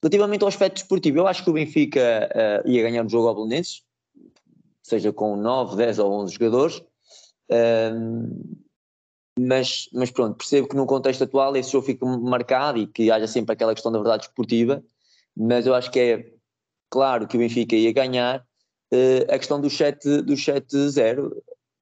Relativamente 0.03 0.43
ao 0.43 0.49
aspecto 0.49 0.77
desportivo, 0.77 1.19
eu 1.19 1.27
acho 1.27 1.45
que 1.45 1.51
o 1.51 1.53
Benfica 1.53 2.29
uh, 2.65 2.69
ia 2.69 2.83
ganhar 2.83 3.06
o 3.06 3.09
jogo 3.09 3.29
ao 3.29 3.35
Bolonenses, 3.35 3.83
seja 4.83 5.12
com 5.12 5.37
9, 5.37 5.77
10 5.77 5.99
ou 6.01 6.13
11 6.13 6.34
jogadores. 6.34 6.82
Um, 7.51 8.64
mas, 9.38 9.88
mas 9.93 10.10
pronto, 10.10 10.36
percebo 10.36 10.69
que 10.69 10.76
no 10.76 10.86
contexto 10.86 11.24
atual 11.24 11.56
esse 11.56 11.72
jogo 11.72 11.86
fica 11.86 12.06
marcado 12.06 12.79
e 12.79 12.86
que 12.86 13.10
haja 13.10 13.26
sempre 13.26 13.53
aquela 13.53 13.74
questão 13.74 13.91
da 13.91 13.98
verdade 13.98 14.24
esportiva, 14.24 14.82
mas 15.36 15.67
eu 15.67 15.74
acho 15.74 15.91
que 15.91 15.98
é 15.98 16.32
claro 16.88 17.26
que 17.26 17.36
o 17.36 17.41
Benfica 17.41 17.74
ia 17.74 17.93
ganhar. 17.93 18.46
Uh, 18.93 19.24
a 19.29 19.38
questão 19.38 19.60
do 19.60 19.69
7-0 19.69 20.22
do 20.22 20.36
7 20.36 20.76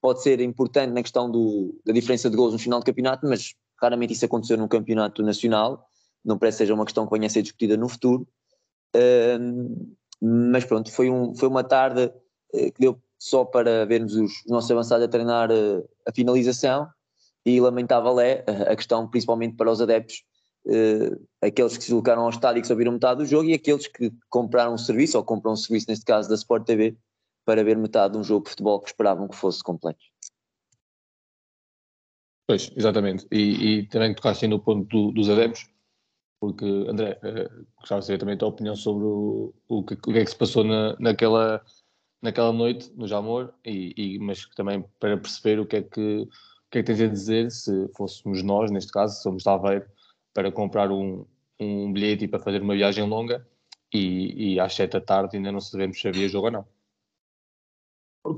pode 0.00 0.22
ser 0.22 0.40
importante 0.40 0.92
na 0.92 1.02
questão 1.02 1.30
do, 1.30 1.78
da 1.84 1.92
diferença 1.92 2.30
de 2.30 2.36
gols 2.36 2.52
no 2.52 2.58
final 2.58 2.80
do 2.80 2.86
campeonato, 2.86 3.26
mas 3.26 3.54
raramente 3.80 4.14
isso 4.14 4.24
aconteceu 4.24 4.56
num 4.56 4.68
campeonato 4.68 5.22
nacional, 5.22 5.86
não 6.24 6.38
parece 6.38 6.56
que 6.56 6.64
seja 6.64 6.74
uma 6.74 6.84
questão 6.84 7.06
que 7.06 7.12
venha 7.12 7.26
a 7.26 7.30
ser 7.30 7.42
discutida 7.42 7.76
no 7.76 7.88
futuro. 7.88 8.26
Uh, 8.96 9.92
mas 10.22 10.64
pronto, 10.64 10.90
foi, 10.92 11.10
um, 11.10 11.34
foi 11.34 11.48
uma 11.48 11.64
tarde 11.64 12.12
eh, 12.54 12.70
que 12.70 12.80
deu 12.80 13.02
só 13.18 13.44
para 13.44 13.84
vermos 13.84 14.14
os, 14.14 14.32
nossos 14.46 14.70
avançados 14.70 15.04
a 15.04 15.08
treinar 15.08 15.50
eh, 15.50 15.82
a 16.06 16.12
finalização 16.12 16.88
e 17.44 17.60
lamentável 17.60 18.18
é 18.20 18.44
a 18.68 18.76
questão 18.76 19.08
principalmente 19.08 19.56
para 19.56 19.70
os 19.70 19.80
adeptos 19.80 20.24
Uh, 20.64 21.26
aqueles 21.40 21.76
que 21.76 21.82
se 21.82 21.88
deslocaram 21.90 22.22
ao 22.22 22.30
estádio 22.30 22.60
e 22.60 22.62
que 22.62 22.68
só 22.68 22.74
viram 22.76 22.92
metade 22.92 23.18
do 23.18 23.26
jogo 23.26 23.48
e 23.48 23.52
aqueles 23.52 23.88
que 23.88 24.12
compraram 24.30 24.74
um 24.74 24.78
serviço, 24.78 25.18
ou 25.18 25.24
compram 25.24 25.54
um 25.54 25.56
serviço, 25.56 25.86
neste 25.88 26.04
caso 26.04 26.28
da 26.28 26.36
Sport 26.36 26.64
TV, 26.64 26.96
para 27.44 27.64
ver 27.64 27.76
metade 27.76 28.12
de 28.12 28.20
um 28.20 28.22
jogo 28.22 28.44
de 28.44 28.50
futebol 28.50 28.80
que 28.80 28.90
esperavam 28.90 29.26
que 29.26 29.34
fosse 29.34 29.60
completo. 29.60 29.98
Pois, 32.46 32.70
exatamente. 32.76 33.26
E, 33.32 33.78
e 33.80 33.88
também 33.88 34.14
tocaste 34.14 34.46
no 34.46 34.60
ponto 34.60 34.86
do, 34.88 35.10
dos 35.10 35.28
adeptos, 35.28 35.68
porque, 36.40 36.64
André, 36.64 37.18
uh, 37.24 37.66
gostava 37.78 38.00
de 38.00 38.06
saber 38.06 38.18
também 38.18 38.36
a 38.36 38.38
tua 38.38 38.48
opinião 38.48 38.76
sobre 38.76 39.04
o, 39.04 39.52
o, 39.66 39.82
que, 39.84 39.94
o 39.94 40.12
que 40.12 40.18
é 40.18 40.24
que 40.24 40.30
se 40.30 40.38
passou 40.38 40.62
na, 40.62 40.96
naquela 41.00 41.60
naquela 42.22 42.52
noite 42.52 42.88
no 42.94 43.08
Jamor, 43.08 43.52
e, 43.64 43.92
e, 43.96 44.18
mas 44.20 44.46
também 44.54 44.84
para 45.00 45.18
perceber 45.18 45.58
o 45.58 45.66
que 45.66 45.76
é 45.76 45.82
que, 45.82 46.28
que 46.72 46.78
é 46.78 46.82
que 46.82 46.86
tens 46.86 47.02
a 47.02 47.06
dizer 47.06 47.50
se 47.50 47.88
fôssemos 47.94 48.42
nós, 48.42 48.70
neste 48.70 48.90
caso, 48.90 49.22
somos 49.22 49.42
de 49.42 49.48
Aveiro, 49.50 49.84
para 50.32 50.50
comprar 50.50 50.90
um, 50.90 51.26
um 51.60 51.92
bilhete 51.92 52.24
e 52.24 52.28
para 52.28 52.40
fazer 52.40 52.62
uma 52.62 52.74
viagem 52.74 53.06
longa 53.06 53.46
e, 53.92 54.54
e 54.54 54.60
às 54.60 54.74
sete 54.74 54.92
da 54.92 55.00
tarde 55.00 55.36
ainda 55.36 55.52
não 55.52 55.60
sabemos 55.60 56.00
se 56.00 56.08
havia 56.08 56.28
jogo 56.28 56.46
ou 56.46 56.52
não. 56.52 56.64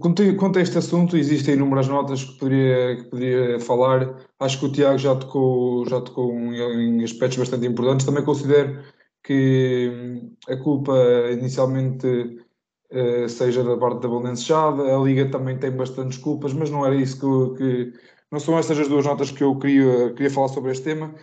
Quanto, 0.00 0.58
a 0.58 0.62
este 0.62 0.78
assunto, 0.78 1.16
existem 1.16 1.54
inúmeras 1.54 1.86
notas 1.88 2.24
que 2.24 2.38
poderia, 2.38 2.96
que 2.96 3.10
poderia 3.10 3.60
falar. 3.60 4.16
Acho 4.40 4.58
que 4.58 4.66
o 4.66 4.72
Tiago 4.72 4.96
já 4.96 5.14
tocou, 5.14 5.86
já 5.86 6.00
tocou 6.00 6.32
em 6.32 7.04
aspectos 7.04 7.38
bastante 7.38 7.66
importantes. 7.66 8.06
Também 8.06 8.24
considero 8.24 8.82
que 9.22 9.90
hum, 9.92 10.36
a 10.48 10.56
culpa 10.56 10.94
inicialmente 11.30 12.06
uh, 12.06 13.28
seja 13.28 13.62
da 13.62 13.76
parte 13.76 14.00
da 14.00 14.08
Balençada, 14.08 14.82
a 14.82 14.98
Liga 15.02 15.30
também 15.30 15.58
tem 15.58 15.70
bastantes 15.70 16.16
culpas, 16.16 16.54
mas 16.54 16.70
não 16.70 16.84
era 16.86 16.96
isso 16.96 17.20
que, 17.20 17.58
que, 17.58 17.98
não 18.34 18.40
são 18.40 18.58
estas 18.58 18.80
as 18.80 18.88
duas 18.88 19.06
notas 19.06 19.30
que 19.30 19.44
eu 19.44 19.56
queria, 19.56 20.12
queria 20.12 20.28
falar 20.28 20.48
sobre 20.48 20.72
este 20.72 20.82
tema. 20.82 21.14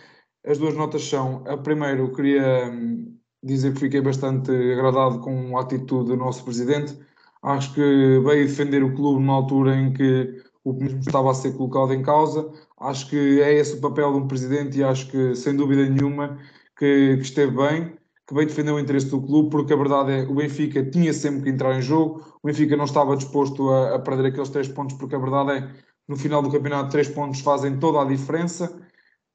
As 0.46 0.56
duas 0.56 0.74
notas 0.74 1.06
são, 1.06 1.44
a 1.46 1.58
primeira, 1.58 1.98
eu 2.00 2.10
queria 2.10 2.70
hum, 2.72 3.18
dizer 3.42 3.74
que 3.74 3.80
fiquei 3.80 4.00
bastante 4.00 4.50
agradado 4.50 5.20
com 5.20 5.58
a 5.58 5.60
atitude 5.60 6.08
do 6.08 6.16
nosso 6.16 6.42
presidente. 6.42 6.98
Acho 7.42 7.74
que 7.74 7.80
veio 7.80 8.46
defender 8.46 8.82
o 8.82 8.94
clube 8.94 9.20
numa 9.20 9.34
altura 9.34 9.76
em 9.76 9.92
que 9.92 10.42
o 10.64 10.72
mesmo 10.72 11.00
estava 11.00 11.30
a 11.30 11.34
ser 11.34 11.54
colocado 11.54 11.92
em 11.92 12.02
causa. 12.02 12.50
Acho 12.80 13.10
que 13.10 13.42
é 13.42 13.52
esse 13.52 13.74
o 13.76 13.80
papel 13.82 14.10
de 14.12 14.18
um 14.18 14.26
presidente 14.26 14.78
e 14.78 14.82
acho 14.82 15.10
que, 15.10 15.34
sem 15.34 15.54
dúvida 15.54 15.86
nenhuma, 15.86 16.38
que, 16.78 17.16
que 17.18 17.22
esteve 17.22 17.54
bem, 17.54 17.92
que 18.26 18.34
veio 18.34 18.46
defender 18.46 18.72
o 18.72 18.80
interesse 18.80 19.10
do 19.10 19.20
clube, 19.20 19.50
porque 19.50 19.74
a 19.74 19.76
verdade 19.76 20.12
é 20.12 20.22
o 20.22 20.34
Benfica 20.34 20.82
tinha 20.82 21.12
sempre 21.12 21.42
que 21.42 21.50
entrar 21.50 21.76
em 21.76 21.82
jogo, 21.82 22.24
o 22.42 22.46
Benfica 22.46 22.74
não 22.74 22.86
estava 22.86 23.16
disposto 23.16 23.68
a, 23.68 23.96
a 23.96 23.98
perder 23.98 24.28
aqueles 24.28 24.48
três 24.48 24.68
pontos, 24.68 24.96
porque 24.96 25.14
a 25.14 25.18
verdade 25.18 25.50
é 25.58 25.91
no 26.12 26.18
final 26.18 26.42
do 26.42 26.50
campeonato 26.50 26.90
três 26.90 27.08
pontos 27.08 27.40
fazem 27.40 27.78
toda 27.78 28.02
a 28.02 28.04
diferença. 28.04 28.78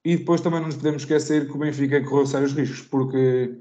E 0.05 0.15
depois 0.17 0.41
também 0.41 0.59
não 0.59 0.67
nos 0.67 0.77
podemos 0.77 1.01
esquecer 1.01 1.47
que 1.47 1.55
o 1.55 1.57
Benfica 1.57 2.01
correu 2.03 2.25
sérios 2.25 2.53
riscos, 2.53 2.81
porque 2.83 3.59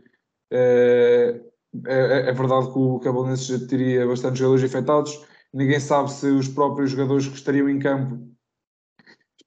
é, 0.53 1.41
é, 1.87 2.29
é 2.29 2.33
verdade 2.33 2.73
que 2.73 2.79
o 2.79 3.01
Cabelenenses 3.01 3.47
já 3.47 3.67
teria 3.67 4.07
bastantes 4.07 4.39
jogadores 4.39 4.65
infectados, 4.65 5.27
ninguém 5.53 5.81
sabe 5.81 6.13
se 6.13 6.27
os 6.27 6.47
próprios 6.47 6.91
jogadores 6.91 7.27
que 7.27 7.35
estariam 7.35 7.69
em 7.69 7.79
campo 7.79 8.29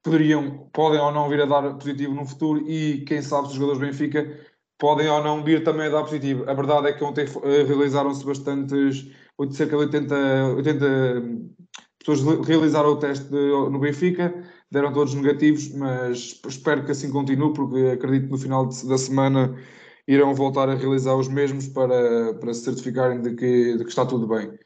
poderiam, 0.04 0.70
podem 0.74 1.00
ou 1.00 1.12
não 1.12 1.30
vir 1.30 1.42
a 1.42 1.46
dar 1.46 1.74
positivo 1.76 2.14
no 2.14 2.26
futuro 2.26 2.68
e 2.68 3.06
quem 3.06 3.22
sabe 3.22 3.48
se 3.48 3.54
os 3.54 3.60
jogadores 3.60 3.80
do 3.80 3.86
Benfica 3.86 4.40
podem 4.78 5.08
ou 5.08 5.24
não 5.24 5.44
vir 5.44 5.64
também 5.64 5.88
a 5.88 5.90
dar 5.90 6.04
positivo. 6.04 6.50
A 6.50 6.54
verdade 6.54 6.88
é 6.88 6.94
que 6.94 7.04
ontem 7.04 7.26
eh, 7.44 7.64
realizaram-se 7.64 8.26
bastantes, 8.26 9.10
cerca 9.52 9.78
de 9.78 9.84
80, 9.84 10.16
80 10.56 10.76
pessoas 12.00 12.46
realizaram 12.48 12.90
o 12.90 12.98
teste 12.98 13.30
no 13.32 13.80
Benfica, 13.80 14.34
deram 14.72 14.94
todos 14.94 15.14
negativos, 15.14 15.74
mas 15.74 16.40
espero 16.48 16.86
que 16.86 16.92
assim 16.92 17.12
continue, 17.12 17.54
porque 17.54 17.92
acredito 17.94 18.26
que 18.26 18.32
no 18.32 18.38
final 18.38 18.66
da 18.66 18.98
semana 18.98 19.56
irão 20.08 20.34
voltar 20.34 20.70
a 20.70 20.76
realizar 20.76 21.16
os 21.16 21.28
mesmos 21.28 21.68
para, 21.68 22.34
para 22.36 22.54
se 22.54 22.64
certificarem 22.64 23.22
de 23.22 23.36
que, 23.36 23.78
de 23.78 23.84
que 23.84 23.90
está 23.90 24.06
tudo 24.06 24.28
bem. 24.28 24.58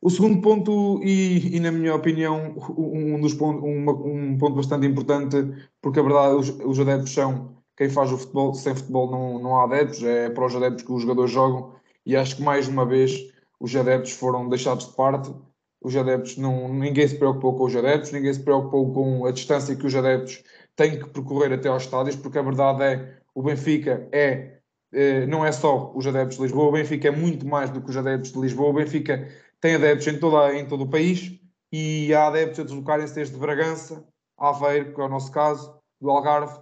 O 0.00 0.10
segundo 0.10 0.40
ponto, 0.40 1.00
e, 1.02 1.56
e, 1.56 1.60
na 1.60 1.72
minha 1.72 1.94
opinião, 1.94 2.54
um, 2.76 3.20
dos 3.20 3.34
pontos, 3.34 3.62
uma, 3.64 3.92
um 3.92 4.38
ponto 4.38 4.56
bastante 4.56 4.86
importante, 4.86 5.36
porque 5.82 5.98
a 5.98 6.02
verdade, 6.02 6.34
os, 6.36 6.50
os, 6.50 6.78
adeptos 6.78 7.12
são 7.12 7.56
quem 7.76 7.88
faz 7.90 8.12
o 8.12 8.18
futebol, 8.18 8.54
sem 8.54 8.76
futebol 8.76 9.10
não, 9.10 9.38
não 9.40 9.56
há 9.56 9.64
adeptos, 9.64 10.02
é 10.04 10.30
para 10.30 10.46
os 10.46 10.54
adeptos 10.54 10.84
que 10.84 10.92
os 10.92 11.02
jogadores 11.02 11.32
jogam, 11.32 11.74
e 12.06 12.16
acho 12.16 12.36
que 12.36 12.42
mais 12.42 12.68
uma 12.68 12.86
vez 12.86 13.28
os 13.58 13.74
adeptos 13.74 14.12
foram 14.12 14.48
deixados 14.48 14.86
de 14.86 14.94
parte. 14.94 15.32
Os 15.80 15.94
adeptos, 15.96 16.36
não, 16.36 16.72
ninguém 16.74 17.06
se 17.06 17.16
preocupou 17.16 17.56
com 17.56 17.64
os 17.64 17.76
adeptos, 17.76 18.10
ninguém 18.10 18.32
se 18.32 18.42
preocupou 18.42 18.92
com 18.92 19.26
a 19.26 19.30
distância 19.30 19.76
que 19.76 19.86
os 19.86 19.94
adeptos 19.94 20.42
têm 20.74 20.98
que 20.98 21.08
percorrer 21.10 21.52
até 21.52 21.68
aos 21.68 21.84
estádios, 21.84 22.16
porque 22.16 22.38
a 22.38 22.42
verdade 22.42 22.82
é 22.82 23.18
o 23.34 23.42
Benfica 23.42 24.08
é, 24.12 24.58
é 24.92 25.26
não 25.26 25.44
é 25.44 25.52
só 25.52 25.92
os 25.94 26.06
adeptos 26.06 26.36
de 26.36 26.42
Lisboa, 26.42 26.68
o 26.68 26.72
Benfica 26.72 27.08
é 27.08 27.10
muito 27.12 27.46
mais 27.46 27.70
do 27.70 27.80
que 27.80 27.90
os 27.90 27.96
adeptos 27.96 28.32
de 28.32 28.40
Lisboa, 28.40 28.70
o 28.70 28.72
Benfica 28.72 29.28
tem 29.60 29.74
adeptos 29.74 30.06
em, 30.08 30.18
toda, 30.18 30.54
em 30.54 30.66
todo 30.66 30.84
o 30.84 30.90
país 30.90 31.38
e 31.72 32.12
há 32.14 32.26
adeptos 32.26 32.60
a 32.60 32.64
deslocarem-se 32.64 33.14
desde 33.14 33.36
Bragança, 33.36 34.04
Aveiro, 34.36 34.94
que 34.94 35.00
é 35.00 35.04
o 35.04 35.08
nosso 35.08 35.30
caso, 35.30 35.78
do 36.00 36.10
Algarve, 36.10 36.60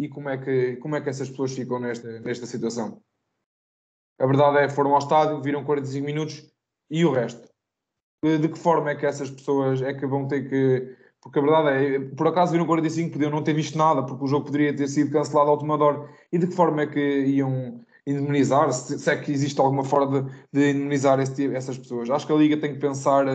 e 0.00 0.08
como 0.08 0.28
é 0.28 0.38
que, 0.38 0.76
como 0.76 0.96
é 0.96 1.00
que 1.00 1.10
essas 1.10 1.28
pessoas 1.28 1.52
ficam 1.52 1.78
nesta, 1.78 2.20
nesta 2.20 2.46
situação? 2.46 3.02
A 4.18 4.26
verdade 4.26 4.58
é 4.58 4.68
que 4.68 4.74
foram 4.74 4.92
ao 4.92 4.98
estádio, 4.98 5.42
viram 5.42 5.64
45 5.64 6.06
minutos 6.06 6.50
e 6.90 7.04
o 7.04 7.12
resto. 7.12 7.49
De, 8.22 8.38
de 8.38 8.48
que 8.48 8.58
forma 8.58 8.90
é 8.90 8.94
que 8.94 9.06
essas 9.06 9.30
pessoas 9.30 9.80
é 9.82 9.94
que 9.94 10.06
vão 10.06 10.28
ter 10.28 10.48
que. 10.48 10.96
Porque 11.22 11.38
a 11.38 11.42
verdade 11.42 11.68
é, 11.68 12.00
por 12.00 12.28
acaso 12.28 12.52
viram 12.52 12.66
45, 12.66 13.12
podiam 13.12 13.30
não 13.30 13.42
ter 13.42 13.54
visto 13.54 13.76
nada, 13.76 14.02
porque 14.04 14.24
o 14.24 14.26
jogo 14.26 14.46
poderia 14.46 14.74
ter 14.74 14.88
sido 14.88 15.10
cancelado 15.10 15.50
ao 15.50 15.58
tomador. 15.58 16.08
E 16.32 16.38
de 16.38 16.46
que 16.46 16.54
forma 16.54 16.82
é 16.82 16.86
que 16.86 17.00
iam 17.00 17.80
indemnizar, 18.06 18.72
se, 18.72 18.98
se, 18.98 19.10
é 19.10 19.16
que 19.16 19.30
existe 19.32 19.60
alguma 19.60 19.84
forma 19.84 20.22
de, 20.22 20.30
de 20.52 20.70
indemnizar 20.70 21.20
esse, 21.20 21.54
essas 21.54 21.78
pessoas. 21.78 22.10
Acho 22.10 22.26
que 22.26 22.32
a 22.32 22.36
Liga 22.36 22.56
tem 22.56 22.74
que 22.74 22.80
pensar 22.80 23.26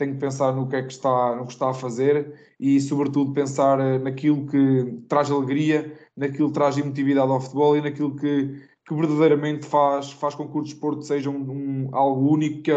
tem 0.00 0.14
que 0.14 0.18
pensar 0.18 0.52
no 0.54 0.66
que 0.66 0.76
é 0.76 0.82
que 0.82 0.92
está, 0.92 1.36
no 1.36 1.46
que 1.46 1.52
está 1.52 1.70
a 1.70 1.74
fazer 1.74 2.32
e, 2.58 2.80
sobretudo, 2.80 3.34
pensar 3.34 3.78
eh, 3.78 3.98
naquilo 3.98 4.46
que 4.46 4.98
traz 5.06 5.30
alegria, 5.30 5.94
naquilo 6.16 6.48
que 6.48 6.54
traz 6.54 6.78
emotividade 6.78 7.30
ao 7.30 7.40
futebol 7.40 7.76
e 7.76 7.82
naquilo 7.82 8.16
que, 8.16 8.66
que 8.86 8.94
verdadeiramente 8.94 9.66
faz, 9.66 10.10
faz 10.12 10.34
com 10.34 10.48
que 10.48 10.56
o 10.56 10.62
desporto 10.62 11.02
seja 11.02 11.28
um, 11.28 11.86
um 11.86 11.88
algo 11.92 12.32
único, 12.32 12.62
que 12.62 12.72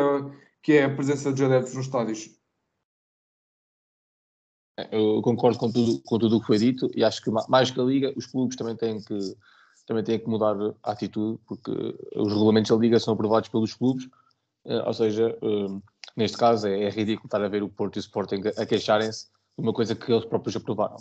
que 0.63 0.73
é 0.73 0.85
a 0.85 0.95
presença 0.95 1.29
dos 1.29 1.41
adeptos 1.41 1.75
nos 1.75 1.85
estádios. 1.85 2.29
Eu 4.91 5.21
concordo 5.21 5.59
com 5.59 5.71
tudo, 5.71 6.01
com 6.03 6.17
tudo 6.17 6.37
o 6.37 6.41
que 6.41 6.47
foi 6.47 6.57
dito 6.57 6.89
e 6.95 7.03
acho 7.03 7.21
que 7.21 7.29
mais 7.47 7.69
que 7.69 7.79
a 7.79 7.83
Liga, 7.83 8.13
os 8.15 8.25
clubes 8.25 8.55
também 8.55 8.75
têm 8.75 8.99
que 9.03 9.19
também 9.85 10.03
têm 10.03 10.17
que 10.17 10.29
mudar 10.29 10.55
a 10.81 10.93
atitude, 10.93 11.37
porque 11.45 11.71
os 12.15 12.31
regulamentos 12.31 12.71
da 12.71 12.77
Liga 12.77 12.97
são 13.01 13.13
aprovados 13.13 13.49
pelos 13.49 13.73
clubes, 13.73 14.07
eh, 14.65 14.81
ou 14.81 14.93
seja, 14.93 15.37
eh, 15.41 15.81
neste 16.15 16.37
caso 16.37 16.67
é, 16.67 16.83
é, 16.83 16.89
ridículo 16.89 17.27
estar 17.27 17.43
a 17.43 17.49
ver 17.49 17.61
o 17.63 17.67
Porto 17.67 17.97
e 17.97 17.99
o 17.99 17.99
Sporting 17.99 18.41
a 18.57 18.65
queixarem-se 18.65 19.25
de 19.25 19.31
uma 19.61 19.73
coisa 19.73 19.93
que 19.93 20.09
eles 20.09 20.23
próprios 20.23 20.55
aprovaram. 20.55 20.95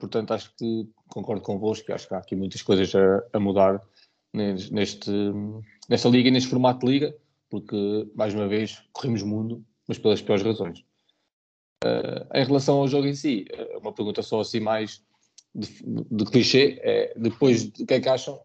Portanto, 0.00 0.32
acho 0.32 0.52
que 0.56 0.88
concordo 1.08 1.42
convosco, 1.42 1.92
acho 1.92 2.08
que 2.08 2.14
há 2.14 2.18
aqui 2.18 2.34
muitas 2.34 2.62
coisas 2.62 2.92
a, 2.94 3.22
a 3.32 3.38
mudar 3.38 3.80
neste, 4.32 5.10
nesta 5.88 6.08
liga 6.08 6.28
e 6.28 6.32
neste 6.32 6.48
formato 6.48 6.84
de 6.84 6.92
liga, 6.92 7.14
porque, 7.52 8.10
mais 8.14 8.32
uma 8.32 8.48
vez, 8.48 8.82
corremos 8.94 9.22
mundo, 9.22 9.62
mas 9.86 9.98
pelas 9.98 10.22
piores 10.22 10.42
razões. 10.42 10.78
Uh, 11.84 12.24
em 12.34 12.46
relação 12.46 12.78
ao 12.78 12.88
jogo 12.88 13.06
em 13.06 13.14
si, 13.14 13.44
uma 13.78 13.92
pergunta 13.92 14.22
só 14.22 14.40
assim 14.40 14.58
mais 14.58 15.04
de, 15.54 15.68
de 16.10 16.24
clichê, 16.24 16.80
é, 16.80 17.12
depois 17.14 17.66
do 17.66 17.84
que 17.84 17.92
é 17.92 18.00
que 18.00 18.08
acham, 18.08 18.40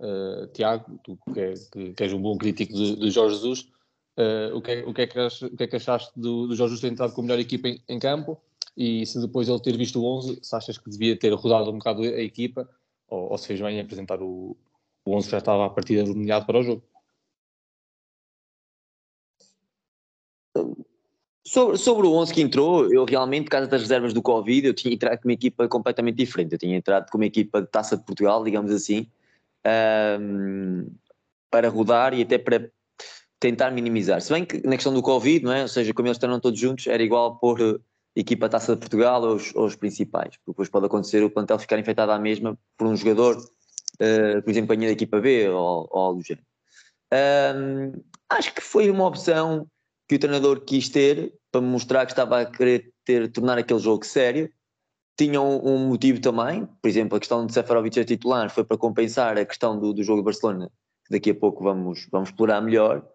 uh, 0.00 0.46
Tiago, 0.54 0.98
tu 1.04 1.18
que, 1.34 1.38
é, 1.38 1.52
que, 1.70 1.92
que, 1.92 2.02
és 2.02 2.14
um 2.14 2.22
bom 2.22 2.38
crítico 2.38 2.72
de 2.72 3.10
Jorge 3.10 3.34
Jesus, 3.34 3.68
uh, 4.18 4.56
o, 4.56 4.62
que 4.62 4.70
é, 4.70 4.84
o, 4.86 4.94
que 4.94 5.02
é 5.02 5.06
que 5.06 5.18
ach, 5.18 5.42
o 5.42 5.54
que 5.54 5.64
é 5.64 5.66
que 5.66 5.76
achaste 5.76 6.18
do, 6.18 6.46
do 6.46 6.56
Jorge 6.56 6.76
Jesus 6.76 6.80
ter 6.80 6.88
entrado 6.90 7.12
com 7.12 7.20
a 7.20 7.24
melhor 7.24 7.38
equipa 7.38 7.68
em, 7.68 7.78
em, 7.86 7.98
campo 7.98 8.40
e 8.74 9.04
se 9.04 9.20
depois 9.20 9.50
ele 9.50 9.60
ter 9.60 9.76
visto 9.76 10.00
o 10.00 10.16
11, 10.16 10.38
se 10.40 10.56
achas 10.56 10.78
que 10.78 10.88
devia 10.88 11.14
ter 11.14 11.34
rodado 11.34 11.70
um 11.70 11.76
bocado 11.76 12.00
a 12.00 12.22
equipa 12.22 12.66
ou, 13.06 13.32
ou 13.32 13.36
se 13.36 13.48
fez 13.48 13.60
bem 13.60 13.76
em 13.76 13.80
apresentar 13.80 14.22
o, 14.22 14.56
o 15.04 15.14
11 15.14 15.26
que 15.26 15.32
já 15.32 15.38
estava 15.38 15.66
a 15.66 15.70
partida 15.70 16.04
delineado 16.04 16.46
para 16.46 16.58
o 16.58 16.62
jogo? 16.62 16.82
Sobre, 21.46 21.78
sobre 21.78 22.06
o 22.08 22.12
11 22.12 22.34
que 22.34 22.42
entrou, 22.42 22.92
eu 22.92 23.04
realmente, 23.04 23.44
por 23.44 23.50
causa 23.50 23.68
das 23.68 23.80
reservas 23.80 24.12
do 24.12 24.20
Covid, 24.20 24.66
eu 24.66 24.74
tinha 24.74 24.92
entrado 24.92 25.20
com 25.20 25.28
uma 25.28 25.34
equipa 25.34 25.68
completamente 25.68 26.16
diferente. 26.16 26.52
Eu 26.52 26.58
tinha 26.58 26.76
entrado 26.76 27.08
com 27.08 27.18
uma 27.18 27.26
equipa 27.26 27.62
de 27.62 27.68
taça 27.68 27.96
de 27.96 28.04
Portugal, 28.04 28.42
digamos 28.42 28.72
assim, 28.72 29.08
um, 30.20 30.90
para 31.48 31.68
rodar 31.68 32.14
e 32.14 32.22
até 32.22 32.36
para 32.36 32.68
tentar 33.38 33.70
minimizar. 33.70 34.20
Se 34.20 34.32
bem 34.32 34.44
que 34.44 34.66
na 34.66 34.74
questão 34.74 34.92
do 34.92 35.02
Covid, 35.02 35.44
não 35.44 35.52
é? 35.52 35.62
ou 35.62 35.68
seja, 35.68 35.94
como 35.94 36.08
eles 36.08 36.16
estão 36.16 36.40
todos 36.40 36.58
juntos, 36.58 36.86
era 36.88 37.02
igual 37.02 37.36
pôr 37.36 37.60
eh, 37.60 37.78
equipa 38.16 38.48
taça 38.48 38.74
de 38.74 38.80
Portugal 38.80 39.24
aos, 39.24 39.54
aos 39.54 39.76
principais, 39.76 40.36
porque 40.38 40.50
depois 40.50 40.68
pode 40.68 40.86
acontecer 40.86 41.22
o 41.22 41.30
plantel 41.30 41.58
ficar 41.58 41.78
infectado 41.78 42.10
à 42.10 42.18
mesma 42.18 42.58
por 42.76 42.86
um 42.86 42.96
jogador, 42.96 43.36
uh, 43.36 44.42
por 44.42 44.50
exemplo, 44.50 44.76
da 44.76 44.86
equipa 44.86 45.20
B 45.20 45.48
ou, 45.48 45.88
ou 45.90 46.02
algo 46.02 46.20
do 46.20 46.26
género. 46.26 46.46
Um, 47.12 47.92
acho 48.30 48.52
que 48.54 48.60
foi 48.60 48.90
uma 48.90 49.06
opção 49.06 49.68
que 50.08 50.14
o 50.14 50.18
treinador 50.18 50.60
quis 50.60 50.88
ter 50.88 51.34
para 51.50 51.60
mostrar 51.60 52.06
que 52.06 52.12
estava 52.12 52.40
a 52.40 52.46
querer 52.46 52.92
ter, 53.04 53.30
tornar 53.30 53.58
aquele 53.58 53.80
jogo 53.80 54.04
sério. 54.04 54.50
Tinha 55.18 55.40
um, 55.40 55.66
um 55.66 55.88
motivo 55.88 56.20
também, 56.20 56.66
por 56.80 56.88
exemplo, 56.88 57.16
a 57.16 57.20
questão 57.20 57.46
de 57.46 57.52
Seferovic 57.52 57.94
ser 57.94 58.04
titular 58.04 58.50
foi 58.50 58.64
para 58.64 58.76
compensar 58.76 59.38
a 59.38 59.44
questão 59.44 59.78
do, 59.78 59.92
do 59.92 60.02
jogo 60.02 60.20
de 60.20 60.24
Barcelona, 60.26 60.70
que 61.06 61.12
daqui 61.12 61.30
a 61.30 61.34
pouco 61.34 61.64
vamos, 61.64 62.06
vamos 62.12 62.28
explorar 62.28 62.60
melhor. 62.60 63.06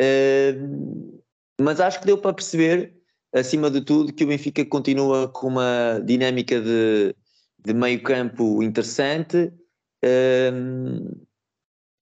Uh, 0.00 1.22
mas 1.60 1.80
acho 1.80 2.00
que 2.00 2.06
deu 2.06 2.18
para 2.18 2.34
perceber, 2.34 2.94
acima 3.34 3.70
de 3.70 3.80
tudo, 3.80 4.12
que 4.12 4.24
o 4.24 4.26
Benfica 4.26 4.64
continua 4.66 5.28
com 5.28 5.48
uma 5.48 6.00
dinâmica 6.04 6.60
de, 6.60 7.14
de 7.64 7.74
meio 7.74 8.02
campo 8.02 8.62
interessante. 8.62 9.50
Uh, 10.04 11.27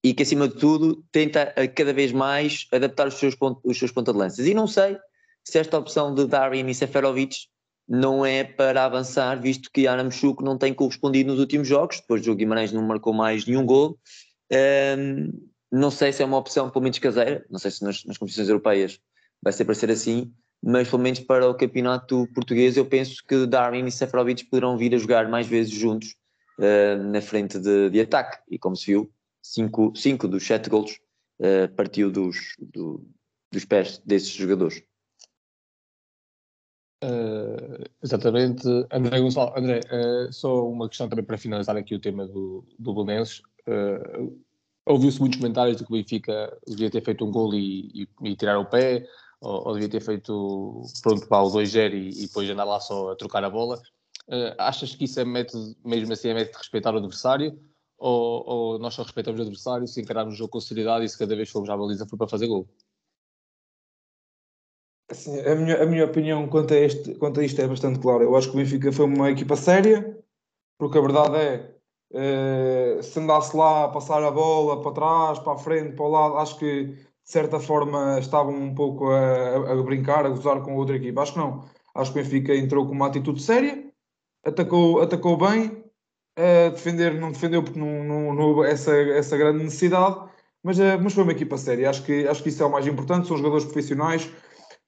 e 0.03 0.13
que, 0.13 0.23
acima 0.23 0.47
de 0.47 0.55
tudo, 0.55 1.03
tenta 1.11 1.53
cada 1.75 1.93
vez 1.93 2.11
mais 2.11 2.67
adaptar 2.71 3.07
os 3.07 3.15
seus, 3.15 3.35
pontos, 3.35 3.61
os 3.65 3.77
seus 3.77 3.91
pontos 3.91 4.13
de 4.13 4.19
lança. 4.19 4.41
E 4.41 4.53
não 4.53 4.67
sei 4.67 4.97
se 5.43 5.57
esta 5.57 5.77
opção 5.77 6.13
de 6.13 6.25
Darwin 6.25 6.67
e 6.67 6.75
Seferovic 6.75 7.35
não 7.87 8.25
é 8.25 8.43
para 8.43 8.83
avançar, 8.83 9.39
visto 9.39 9.71
que 9.71 9.87
Aramchuk 9.87 10.43
não 10.43 10.57
tem 10.57 10.73
correspondido 10.73 11.31
nos 11.31 11.39
últimos 11.39 11.67
jogos, 11.67 12.01
depois 12.01 12.21
do 12.21 12.35
Guimarães 12.35 12.73
não 12.73 12.85
marcou 12.85 13.13
mais 13.13 13.45
nenhum 13.45 13.65
gol. 13.65 13.97
Um, 14.51 15.31
não 15.71 15.89
sei 15.89 16.11
se 16.11 16.21
é 16.21 16.25
uma 16.25 16.37
opção 16.37 16.69
pelo 16.69 16.83
menos 16.83 16.99
caseira, 16.99 17.45
não 17.49 17.59
sei 17.59 17.71
se 17.71 17.83
nas, 17.83 18.03
nas 18.05 18.17
competições 18.17 18.49
europeias 18.49 18.99
vai 19.41 19.53
ser 19.53 19.65
para 19.65 19.75
ser 19.75 19.89
assim, 19.91 20.33
mas 20.61 20.89
pelo 20.89 21.01
menos 21.01 21.19
para 21.19 21.49
o 21.49 21.55
campeonato 21.55 22.27
português 22.33 22.75
eu 22.75 22.85
penso 22.85 23.23
que 23.25 23.45
Darwin 23.45 23.85
e 23.85 23.91
Seferovic 23.91 24.45
poderão 24.45 24.77
vir 24.77 24.93
a 24.95 24.97
jogar 24.97 25.29
mais 25.29 25.47
vezes 25.47 25.71
juntos 25.71 26.15
uh, 26.59 27.03
na 27.03 27.21
frente 27.21 27.59
de, 27.59 27.89
de 27.89 28.01
ataque, 28.01 28.37
e 28.49 28.57
como 28.57 28.75
se 28.75 28.87
viu, 28.87 29.11
cinco, 29.41 29.93
cinco 29.95 30.27
dos 30.27 30.45
sete 30.45 30.69
gols 30.69 30.99
uh, 31.39 31.73
partiu 31.75 32.11
dos, 32.11 32.55
do, 32.59 33.05
dos 33.51 33.65
pés 33.65 33.99
desses 34.05 34.29
jogadores. 34.29 34.83
Uh, 37.03 37.85
exatamente, 38.01 38.67
André 38.91 39.19
Gonçalves. 39.19 39.63
André, 39.63 39.79
uh, 39.91 40.33
só 40.33 40.67
uma 40.67 40.89
questão 40.89 41.07
também 41.07 41.23
para 41.23 41.37
finalizar 41.37 41.77
aqui 41.77 41.93
o 41.93 41.99
tema 41.99 42.27
do, 42.27 42.65
do 42.77 42.93
Belenenses. 42.93 43.41
Uh, 43.67 44.35
Ouviu-se 44.85 45.19
muitos 45.19 45.37
comentários 45.37 45.75
de 45.75 45.83
que 45.85 45.91
o 45.91 45.97
Benfica 45.97 46.57
devia 46.65 46.89
ter 46.89 47.03
feito 47.03 47.25
um 47.25 47.29
gol 47.29 47.53
e, 47.53 48.07
e, 48.21 48.29
e 48.29 48.35
tirar 48.37 48.57
o 48.57 48.65
pé, 48.65 49.05
ou, 49.41 49.67
ou, 49.67 49.73
devia 49.73 49.89
ter 49.89 49.99
feito 49.99 50.81
pronto 51.03 51.27
para 51.27 51.43
o 51.43 51.51
2-0 51.51 51.93
e, 51.93 52.09
e, 52.09 52.27
depois 52.27 52.49
andar 52.49 52.63
lá 52.63 52.79
só 52.79 53.11
a 53.11 53.15
trocar 53.17 53.43
a 53.43 53.49
bola. 53.49 53.81
achas 54.57 54.95
que 54.95 55.03
isso 55.03 55.19
é 55.19 55.25
método, 55.25 55.75
mesmo 55.83 56.13
assim, 56.13 56.29
é 56.29 56.33
método 56.33 56.53
de 56.53 56.57
respeitar 56.59 56.93
o 56.93 56.99
adversário? 56.99 57.59
Ou, 57.97 58.43
ou 58.47 58.79
nós 58.79 58.93
só 58.93 59.03
respeitamos 59.03 59.39
o 59.39 59.43
adversário 59.43 59.87
se 59.87 60.01
encararmos 60.01 60.35
o 60.35 60.37
jogo 60.37 60.51
com 60.51 60.61
seriedade 60.61 61.05
e 61.05 61.09
se 61.09 61.17
cada 61.17 61.35
vez 61.35 61.49
formos 61.49 61.69
à 61.69 61.75
baliza 61.75 62.07
for 62.07 62.17
para 62.17 62.27
fazer 62.27 62.47
gol? 62.47 62.67
Assim, 65.09 65.39
a, 65.39 65.55
minha, 65.55 65.81
a 65.81 65.85
minha 65.85 66.05
opinião 66.05 66.47
quanto 66.47 66.73
a, 66.73 66.77
este, 66.77 67.15
quanto 67.15 67.39
a 67.39 67.43
isto 67.43 67.61
é 67.61 67.67
bastante 67.67 67.99
clara. 67.99 68.23
Eu 68.23 68.35
acho 68.35 68.49
que 68.49 68.55
o 68.55 68.57
Benfica 68.57 68.91
foi 68.91 69.05
uma 69.05 69.31
equipa 69.31 69.55
séria, 69.55 70.17
porque 70.77 70.97
a 70.97 71.01
verdade 71.01 71.37
é, 71.37 72.99
uh, 72.99 73.01
se 73.01 73.19
andasse 73.19 73.55
lá 73.55 73.85
a 73.85 73.87
passar 73.89 74.21
a 74.23 74.31
bola 74.31 74.81
para 74.81 74.91
trás, 74.91 75.39
para 75.39 75.53
a 75.53 75.57
frente, 75.57 75.95
para 75.95 76.05
o 76.05 76.09
lado, 76.09 76.37
acho 76.37 76.59
que 76.59 76.85
de 76.85 77.31
certa 77.31 77.59
forma 77.59 78.19
estavam 78.19 78.53
um 78.53 78.75
pouco 78.75 79.09
a, 79.09 79.71
a, 79.71 79.83
brincar, 79.83 80.25
a 80.25 80.29
gozar 80.29 80.61
com 80.61 80.75
outra 80.75 80.97
equipa. 80.97 81.21
Acho 81.21 81.33
que 81.33 81.39
não. 81.39 81.65
Acho 81.95 82.13
que 82.13 82.19
o 82.19 82.23
Benfica 82.23 82.55
entrou 82.55 82.85
com 82.85 82.91
uma 82.91 83.07
atitude 83.07 83.41
séria, 83.41 83.91
atacou, 84.45 85.01
atacou 85.01 85.37
bem, 85.37 85.83
uh, 86.37 86.71
defender 86.71 87.13
não 87.15 87.31
defendeu 87.31 87.63
porque 87.63 87.79
não, 87.79 88.03
não, 88.03 88.33
não 88.33 88.43
houve 88.43 88.69
essa, 88.69 88.95
essa 88.95 89.37
grande 89.37 89.63
necessidade, 89.63 90.17
mas, 90.63 90.79
uh, 90.79 90.99
mas 91.01 91.13
foi 91.13 91.23
uma 91.23 91.31
equipa 91.31 91.57
séria. 91.57 91.89
Acho 91.89 92.03
que, 92.03 92.27
acho 92.27 92.43
que 92.43 92.49
isso 92.49 92.63
é 92.63 92.65
o 92.65 92.71
mais 92.71 92.87
importante, 92.87 93.27
são 93.27 93.37
jogadores 93.37 93.65
profissionais 93.65 94.29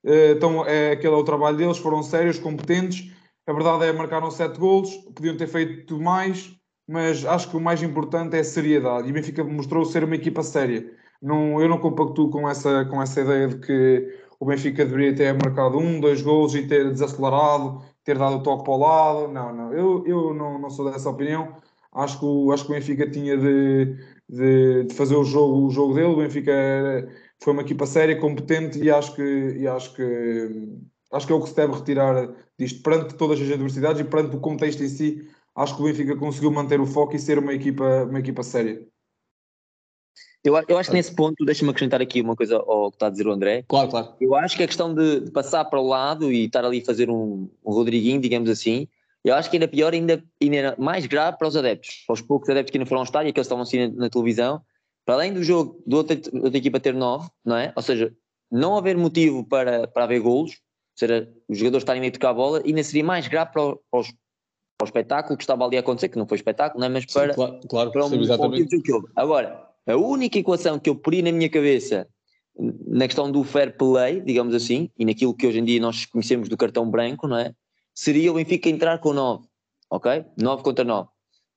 então, 0.04 0.66
é, 0.66 0.92
aquele 0.92 1.14
é 1.14 1.18
o 1.18 1.24
trabalho 1.24 1.58
deles, 1.58 1.78
foram 1.78 2.02
sérios, 2.02 2.40
competentes. 2.40 3.12
A 3.46 3.54
verdade 3.54 3.86
é 3.86 3.94
marcaram 3.94 4.32
sete 4.32 4.60
golos, 4.60 4.96
podiam 5.16 5.36
ter 5.36 5.48
feito 5.48 6.00
mais, 6.00 6.56
mas 6.88 7.26
acho 7.26 7.50
que 7.50 7.58
o 7.58 7.62
mais 7.62 7.82
importante 7.84 8.36
é 8.36 8.40
a 8.40 8.44
seriedade. 8.44 9.08
E 9.08 9.12
o 9.12 9.14
Benfica 9.14 9.44
mostrou 9.44 9.86
ser 9.86 10.04
uma 10.04 10.16
equipa 10.16 10.44
séria. 10.44 10.86
Não, 11.22 11.60
eu 11.62 11.68
não 11.68 11.80
compactuo 11.80 12.30
com 12.30 12.48
essa, 12.48 12.86
com 12.86 13.02
essa 13.02 13.22
ideia 13.22 13.48
de 13.48 13.58
que 13.58 14.20
o 14.40 14.46
Benfica 14.46 14.86
deveria 14.86 15.14
ter 15.16 15.34
marcado 15.34 15.78
um, 15.78 16.00
dois 16.00 16.22
gols 16.22 16.56
e 16.56 16.66
ter 16.66 16.90
desacelerado, 16.92 17.84
ter 18.10 18.18
dado 18.18 18.38
o 18.38 18.44
toque 18.44 18.64
para 18.64 18.74
o 18.74 18.78
lado. 18.78 19.28
Não, 19.32 19.56
não, 19.56 19.74
eu, 19.74 20.04
eu 20.08 20.34
não, 20.34 20.60
não 20.60 20.70
sou 20.70 20.92
dessa 20.92 21.10
opinião. 21.10 21.56
Acho 21.94 22.20
que, 22.20 22.26
o, 22.26 22.52
acho 22.52 22.66
que 22.66 22.72
o 22.72 22.76
Benfica 22.76 23.10
tinha 23.10 23.38
de, 23.38 23.96
de, 24.28 24.84
de 24.86 24.96
fazer 24.96 25.16
o 25.16 25.24
jogo, 25.24 25.68
o 25.68 25.70
jogo 25.70 25.94
dele. 25.94 26.08
O 26.08 26.18
Benfica 26.18 26.52
foi 27.40 27.54
uma 27.54 27.62
equipa 27.62 27.86
séria, 27.86 28.20
competente 28.20 28.80
e 28.80 28.90
acho 28.90 29.16
que, 29.16 29.22
e 29.22 29.68
acho 29.68 29.94
que, 29.96 30.50
acho 31.12 31.28
que 31.28 31.34
é 31.34 31.36
o 31.36 31.42
que 31.42 31.50
se 31.50 31.56
deve 31.56 31.74
retirar 31.74 32.34
disto. 32.58 32.82
Perante 32.82 33.16
todas 33.16 33.40
as 33.40 33.52
adversidades 33.52 34.02
e 34.02 34.06
perante 34.06 34.36
o 34.36 34.40
contexto 34.40 34.84
em 34.84 34.90
si, 34.90 35.28
acho 35.56 35.76
que 35.76 35.82
o 35.82 35.86
Benfica 35.86 36.16
conseguiu 36.16 36.52
manter 36.52 36.82
o 36.82 36.86
foco 36.86 37.16
e 37.16 37.20
ser 37.20 37.38
uma 37.38 37.54
equipa, 37.54 38.06
uma 38.06 38.20
equipa 38.20 38.44
séria. 38.44 38.88
Eu, 40.44 40.56
eu 40.68 40.78
acho 40.78 40.90
que 40.90 40.96
nesse 40.96 41.14
ponto, 41.14 41.44
deixa-me 41.44 41.70
acrescentar 41.72 42.02
aqui 42.02 42.22
uma 42.22 42.36
coisa 42.36 42.58
ao 42.58 42.90
que 42.92 42.96
está 42.96 43.08
a 43.08 43.10
dizer 43.10 43.28
o 43.28 43.32
André. 43.32 43.64
Claro, 43.68 43.90
claro. 43.90 44.14
Eu 44.22 44.36
acho 44.36 44.56
que 44.56 44.64
a 44.64 44.68
questão 44.68 44.94
de, 44.94 45.22
de 45.22 45.32
passar 45.32 45.66
para 45.66 45.80
o 45.80 45.88
lado 45.88 46.32
e 46.32 46.46
estar 46.46 46.64
ali 46.64 46.80
a 46.80 46.86
fazer 46.86 47.10
um, 47.10 47.50
um 47.66 47.74
Rodriguinho, 47.74 48.22
digamos 48.22 48.50
assim, 48.50 48.88
eu 49.24 49.36
acho 49.36 49.50
que 49.50 49.58
ainda 49.58 49.68
pior, 49.68 49.94
ainda, 49.94 50.24
ainda 50.42 50.76
mais 50.78 51.06
grave 51.06 51.38
para 51.38 51.48
os 51.48 51.56
adeptos, 51.56 52.04
para 52.08 52.14
os 52.14 52.22
poucos 52.22 52.50
adeptos 52.50 52.72
que 52.72 52.80
não 52.80 52.86
foram 52.86 53.02
ao 53.02 53.06
estádio, 53.06 53.34
que 53.34 53.40
eles 53.40 53.48
estavam 53.48 53.64
assim 53.64 53.88
na, 53.88 54.04
na 54.04 54.10
televisão, 54.10 54.62
para 55.06 55.16
além 55.16 55.34
do 55.34 55.44
jogo 55.44 55.82
da 55.86 55.98
outra, 55.98 56.18
outra 56.34 56.58
equipa 56.58 56.80
ter 56.80 56.94
9, 56.94 57.30
não 57.44 57.58
é? 57.58 57.74
Ou 57.76 57.82
seja, 57.82 58.14
não 58.50 58.78
haver 58.78 58.98
motivo 58.98 59.44
para, 59.44 59.88
para 59.88 60.06
haver 60.06 60.22
golos, 60.22 60.52
ou 60.52 60.58
seja, 60.96 61.30
os 61.48 61.58
jogadores 61.58 61.84
estarem 61.84 62.08
a 62.08 62.12
tocar 62.12 62.30
a 62.30 62.34
bola, 62.34 62.62
ainda 62.66 62.84
seria 62.84 63.04
mais 63.04 63.28
grave 63.28 63.52
para, 63.52 63.62
o, 63.62 63.80
para, 63.92 64.00
os, 64.00 64.08
para 64.08 64.86
o 64.86 64.86
espetáculo 64.86 65.38
que 65.38 65.44
estava 65.44 65.66
ali 65.66 65.76
a 65.76 65.82
acontecer, 65.82 66.10
que 66.10 66.18
não 66.18 66.28
foi 66.28 66.38
espetáculo, 66.38 66.80
não 66.80 66.88
é? 66.88 66.90
mas 66.90 67.06
para, 67.06 67.34
Sim, 67.34 67.36
claro, 67.36 67.60
claro, 67.68 67.92
para 67.92 68.06
um, 68.06 68.22
exatamente. 68.22 68.82
que 68.82 68.92
houve. 68.92 69.08
Agora, 69.16 69.69
a 69.88 69.96
única 69.96 70.38
equação 70.38 70.80
que 70.80 70.90
eu 70.90 70.96
poria 70.96 71.22
na 71.22 71.32
minha 71.32 71.50
cabeça 71.50 72.08
na 72.88 73.08
questão 73.08 73.32
do 73.32 73.44
fair 73.44 73.78
play, 73.78 74.20
digamos 74.22 74.54
assim, 74.54 74.90
e 74.98 75.06
naquilo 75.06 75.34
que 75.34 75.48
hoje 75.48 75.60
em 75.60 75.64
dia 75.64 75.80
nós 75.80 76.06
conhecemos 76.06 76.50
do 76.50 76.58
cartão 76.58 76.90
branco, 76.90 77.28
não 77.28 77.38
é? 77.38 77.54
Seria 77.94 78.32
o 78.32 78.36
Benfica 78.36 78.68
entrar 78.68 78.98
com 79.00 79.14
9, 79.14 79.48
ok? 79.90 80.26
9 80.38 80.64
contra 80.64 80.84
9. 80.84 81.08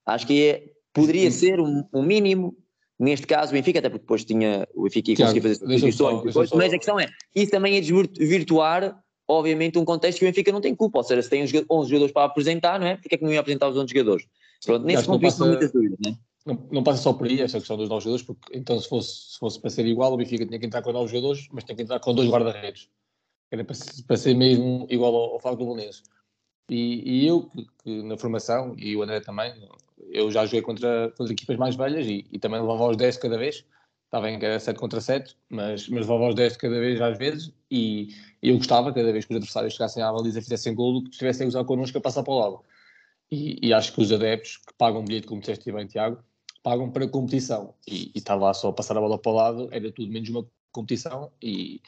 Acho 0.05 0.25
que 0.25 0.47
é, 0.47 0.63
poderia 0.93 1.29
ser 1.29 1.59
um, 1.59 1.83
um 1.93 2.01
mínimo 2.01 2.55
Neste 2.99 3.25
caso, 3.25 3.51
o 3.51 3.53
Benfica, 3.53 3.79
até 3.79 3.89
porque 3.89 4.03
depois 4.03 4.23
tinha 4.23 4.67
o 4.73 4.83
Benfica 4.83 5.11
e 5.11 5.15
conseguia 5.17 5.41
fazer 5.41 5.55
substituições, 5.55 6.51
mas 6.53 6.73
a 6.73 6.77
questão 6.77 6.99
é, 6.99 7.07
isso 7.35 7.51
também 7.51 7.75
é 7.75 7.81
desvirtuar, 7.81 8.97
obviamente, 9.27 9.77
um 9.79 9.83
contexto 9.83 10.19
que 10.19 10.25
o 10.25 10.27
Benfica 10.27 10.51
não 10.51 10.61
tem 10.61 10.75
culpa, 10.75 10.99
ou 10.99 11.03
seja, 11.03 11.21
se 11.21 11.29
tem 11.29 11.43
11 11.43 11.89
jogadores 11.89 12.13
para 12.13 12.23
apresentar, 12.25 12.79
não 12.79 12.87
é? 12.87 12.95
Porque 12.95 13.15
é 13.15 13.17
que 13.17 13.23
não 13.23 13.33
ia 13.33 13.39
apresentar 13.39 13.67
os 13.67 13.75
11 13.75 13.91
jogadores? 13.91 14.25
Pronto, 14.63 14.85
nesse 14.85 15.05
ponto 15.05 15.19
de 15.19 15.25
vista, 15.25 15.45
muitas 15.45 15.71
dúvidas, 15.71 15.97
não 16.01 16.11
é? 16.11 16.15
Não, 16.45 16.67
não, 16.71 16.83
passa 16.83 17.01
só 17.01 17.13
por 17.13 17.25
aí 17.25 17.39
essa 17.41 17.57
questão 17.57 17.77
dos 17.77 17.87
novos 17.87 18.03
jogadores, 18.03 18.25
porque 18.25 18.57
então 18.57 18.77
se 18.79 18.89
fosse, 18.89 19.33
se 19.33 19.39
fosse 19.39 19.59
para 19.61 19.69
ser 19.69 19.85
igual, 19.85 20.13
o 20.13 20.17
Benfica 20.17 20.45
tinha 20.45 20.59
que 20.59 20.65
entrar 20.65 20.81
com 20.81 20.91
novos 20.91 21.09
jogadores, 21.09 21.47
mas 21.51 21.63
tinha 21.63 21.75
que 21.75 21.83
entrar 21.83 21.99
com 21.99 22.13
dois 22.13 22.29
guarda-redes. 22.29 22.89
Era 23.49 23.63
para, 23.63 23.75
para, 24.07 24.17
ser 24.17 24.33
mesmo 24.33 24.85
igual 24.89 25.15
ao, 25.15 25.33
ao 25.33 25.39
Fábio 25.39 25.59
do 25.59 25.65
Belenenses. 25.73 26.03
E, 26.69 27.23
e, 27.23 27.27
eu, 27.27 27.43
que, 27.49 27.65
que, 27.83 28.03
na 28.03 28.17
formação, 28.17 28.75
e 28.77 28.95
o 28.95 29.03
André 29.03 29.21
também, 29.21 29.53
eu 30.11 30.31
já 30.31 30.45
joguei 30.45 30.61
contra, 30.61 31.13
contra 31.17 31.33
equipas 31.33 31.57
mais 31.57 31.75
velhas 31.75 32.07
e, 32.07 32.25
e 32.31 32.39
também 32.39 32.59
levava 32.59 32.83
aos 32.83 32.97
10 32.97 33.17
cada 33.17 33.37
vez. 33.37 33.65
Estava 34.05 34.29
em 34.29 34.35
era 34.35 34.59
7 34.59 34.77
contra 34.77 35.01
7, 35.01 35.35
mas, 35.49 35.87
mas 35.89 36.01
levava 36.01 36.25
aos 36.25 36.35
10 36.35 36.57
cada 36.57 36.79
vez 36.79 37.01
às 37.01 37.17
vezes. 37.17 37.53
E, 37.71 38.09
e 38.41 38.49
eu 38.49 38.57
gostava, 38.57 38.93
cada 38.93 39.11
vez 39.11 39.25
que 39.25 39.33
os 39.33 39.37
adversários 39.37 39.73
chegassem 39.73 40.03
à 40.03 40.11
baliza 40.11 40.39
e 40.39 40.41
fizessem 40.41 40.75
golo, 40.75 41.03
que 41.03 41.09
estivessem 41.09 41.45
a 41.45 41.47
usar 41.47 41.63
connosco 41.63 41.97
a 41.97 42.01
passar 42.01 42.23
para 42.23 42.33
o 42.33 42.39
lado. 42.39 42.63
E, 43.31 43.67
e, 43.67 43.73
acho 43.73 43.93
que 43.93 44.01
os 44.01 44.11
adeptos 44.11 44.57
que 44.57 44.73
pagam 44.77 45.01
um 45.01 45.05
bilhete, 45.05 45.27
como 45.27 45.41
disseste 45.41 45.71
bem, 45.71 45.87
Tiago, 45.87 46.23
pagam 46.63 46.89
para 46.89 47.07
competição. 47.07 47.75
E, 47.87 48.11
e 48.15 48.17
estar 48.17 48.35
lá 48.35 48.53
só 48.53 48.69
a 48.69 48.73
passar 48.73 48.97
a 48.97 49.01
bola 49.01 49.19
para 49.19 49.31
o 49.31 49.35
lado 49.35 49.69
era 49.71 49.91
tudo 49.91 50.11
menos 50.11 50.29
uma 50.29 50.47
competição 50.71 51.31
e, 51.41 51.81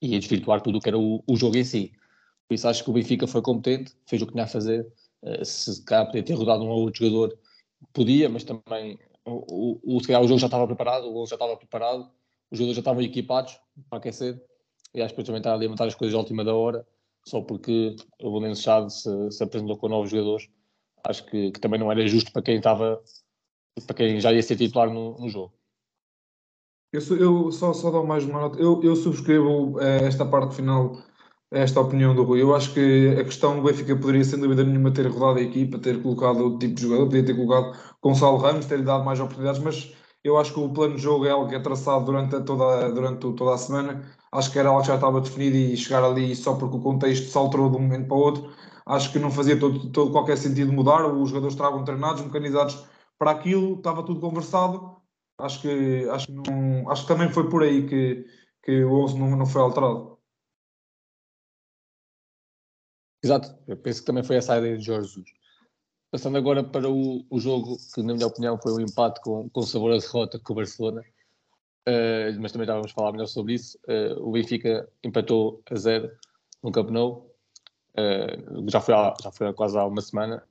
e 0.00 0.16
a 0.16 0.18
desvirtuar 0.18 0.60
tudo 0.60 0.78
o 0.78 0.80
que 0.80 0.88
era 0.88 0.98
o, 0.98 1.22
o 1.26 1.36
jogo 1.36 1.56
em 1.56 1.64
si. 1.64 1.92
Por 2.48 2.54
isso 2.54 2.66
acho 2.66 2.82
que 2.82 2.90
o 2.90 2.92
Benfica 2.92 3.26
foi 3.26 3.42
competente, 3.42 3.94
fez 4.06 4.20
o 4.20 4.26
que 4.26 4.32
tinha 4.32 4.44
a 4.44 4.48
fazer. 4.48 4.90
Uh, 5.22 5.44
se 5.44 5.84
cá 5.84 6.04
podia 6.04 6.22
ter 6.22 6.34
rodado 6.34 6.64
um 6.64 6.68
ou 6.68 6.80
outro 6.80 7.04
jogador 7.04 7.38
podia, 7.92 8.28
mas 8.28 8.44
também 8.44 8.98
o, 9.24 9.80
o, 9.80 9.80
o, 9.84 9.96
o 9.98 10.02
jogo 10.02 10.38
já 10.38 10.46
estava 10.46 10.66
preparado, 10.66 11.08
o 11.08 11.12
gol 11.12 11.26
já 11.26 11.36
estava 11.36 11.56
preparado, 11.56 12.10
os 12.50 12.58
jogadores 12.58 12.76
já 12.76 12.80
estavam 12.80 13.02
equipados 13.02 13.58
para 13.88 13.98
aquecer, 13.98 14.42
e 14.94 15.00
acho 15.00 15.14
que 15.14 15.24
também 15.24 15.40
está 15.40 15.54
a 15.54 15.58
montar 15.68 15.86
as 15.86 15.94
coisas 15.94 16.14
à 16.14 16.18
última 16.18 16.44
da 16.44 16.54
hora, 16.54 16.86
só 17.24 17.40
porque 17.40 17.96
o 18.20 18.54
Chade 18.54 18.92
se, 18.92 19.30
se, 19.30 19.42
apresentou 19.42 19.76
com 19.76 19.88
novos 19.88 20.10
jogadores, 20.10 20.48
acho 21.04 21.24
que, 21.26 21.50
que, 21.52 21.60
também 21.60 21.78
não 21.78 21.90
era 21.90 22.06
justo 22.06 22.32
para 22.32 22.42
quem 22.42 22.56
estava, 22.56 23.00
para 23.86 23.96
quem 23.96 24.20
já 24.20 24.32
ia 24.32 24.42
ser 24.42 24.56
titular 24.56 24.88
no, 24.90 25.18
no 25.18 25.28
jogo. 25.28 25.52
Eu, 26.92 27.00
eu, 27.16 27.52
só, 27.52 27.72
só 27.72 27.90
dou 27.90 28.06
mais 28.06 28.24
uma 28.24 28.40
nota, 28.40 28.60
eu, 28.60 28.82
eu 28.82 28.94
subscrevo 28.94 29.80
eh, 29.80 30.04
esta 30.06 30.26
parte 30.26 30.56
final 30.56 31.02
esta 31.52 31.80
opinião 31.80 32.14
do 32.14 32.24
Rui. 32.24 32.40
Eu 32.40 32.54
acho 32.54 32.72
que 32.72 33.14
a 33.20 33.24
questão 33.24 33.56
do 33.56 33.62
Benfica 33.62 33.94
poderia, 33.94 34.24
sem 34.24 34.40
dúvida 34.40 34.64
nenhuma, 34.64 34.90
ter 34.90 35.06
rodado 35.06 35.38
a 35.38 35.42
equipa, 35.42 35.78
ter 35.78 36.02
colocado 36.02 36.40
outro 36.42 36.58
tipo 36.58 36.74
de 36.74 36.82
jogador, 36.82 37.04
poderia 37.04 37.26
ter 37.26 37.36
colocado 37.36 37.76
Gonçalo 38.02 38.38
Ramos, 38.38 38.66
ter-lhe 38.66 38.82
dado 38.82 39.04
mais 39.04 39.20
oportunidades, 39.20 39.60
mas 39.60 39.94
eu 40.24 40.38
acho 40.38 40.54
que 40.54 40.60
o 40.60 40.72
plano 40.72 40.96
de 40.96 41.02
jogo 41.02 41.26
é 41.26 41.30
algo 41.30 41.48
que 41.48 41.54
é 41.54 41.60
traçado 41.60 42.06
durante 42.06 42.40
toda, 42.42 42.90
durante 42.90 43.20
toda 43.34 43.54
a 43.54 43.58
semana. 43.58 44.02
Acho 44.32 44.50
que 44.50 44.58
era 44.58 44.70
algo 44.70 44.80
que 44.80 44.88
já 44.88 44.94
estava 44.94 45.20
definido 45.20 45.56
e 45.56 45.76
chegar 45.76 46.02
ali 46.02 46.34
só 46.34 46.54
porque 46.54 46.76
o 46.76 46.80
contexto 46.80 47.26
se 47.30 47.36
alterou 47.36 47.70
de 47.70 47.76
um 47.76 47.80
momento 47.80 48.08
para 48.08 48.16
o 48.16 48.20
outro. 48.20 48.50
Acho 48.86 49.12
que 49.12 49.18
não 49.18 49.30
fazia 49.30 49.58
todo, 49.58 49.90
todo 49.90 50.10
qualquer 50.10 50.38
sentido 50.38 50.72
mudar. 50.72 51.04
Os 51.06 51.28
jogadores 51.28 51.54
estavam 51.54 51.84
treinados, 51.84 52.22
mecanizados 52.22 52.84
para 53.22 53.30
aquilo, 53.30 53.76
estava 53.76 54.04
tudo 54.04 54.18
conversado. 54.20 55.00
Acho 55.38 55.62
que, 55.62 56.08
acho 56.10 56.26
que, 56.26 56.32
não, 56.32 56.90
acho 56.90 57.02
que 57.02 57.08
também 57.08 57.32
foi 57.32 57.48
por 57.48 57.62
aí 57.62 57.86
que, 57.88 58.26
que 58.64 58.82
o 58.82 59.04
11 59.04 59.16
não, 59.16 59.36
não 59.36 59.46
foi 59.46 59.62
alterado. 59.62 60.18
Exato, 63.22 63.56
eu 63.68 63.76
penso 63.76 64.00
que 64.00 64.06
também 64.06 64.24
foi 64.24 64.34
essa 64.34 64.54
a 64.54 64.58
ideia 64.58 64.76
de 64.76 64.84
Jorge 64.84 65.06
Jesus. 65.06 65.30
Passando 66.10 66.36
agora 66.36 66.64
para 66.64 66.90
o, 66.90 67.24
o, 67.30 67.38
jogo, 67.38 67.76
que 67.94 68.02
na 68.02 68.14
minha 68.14 68.26
opinião 68.26 68.58
foi 68.60 68.72
um 68.72 68.80
empate 68.80 69.20
com, 69.20 69.48
com 69.50 69.62
sabor 69.62 69.92
a 69.92 69.98
derrota 69.98 70.40
com 70.40 70.52
o 70.52 70.56
Barcelona, 70.56 71.00
uh, 71.88 72.40
mas 72.40 72.50
também 72.50 72.66
já 72.66 72.74
vamos 72.74 72.90
falar 72.90 73.12
melhor 73.12 73.26
sobre 73.26 73.54
isso. 73.54 73.78
Uh, 73.86 74.20
o 74.20 74.32
Benfica 74.32 74.90
empatou 75.04 75.62
a 75.70 75.76
zero 75.76 76.10
no 76.60 76.72
Camp 76.72 76.90
Nou, 76.90 77.32
uh, 77.96 78.68
já, 78.68 78.80
foi 78.80 78.94
há, 78.94 79.14
já 79.22 79.30
foi 79.30 79.46
há 79.46 79.54
quase 79.54 79.78
há 79.78 79.86
uma 79.86 80.02
semana, 80.02 80.44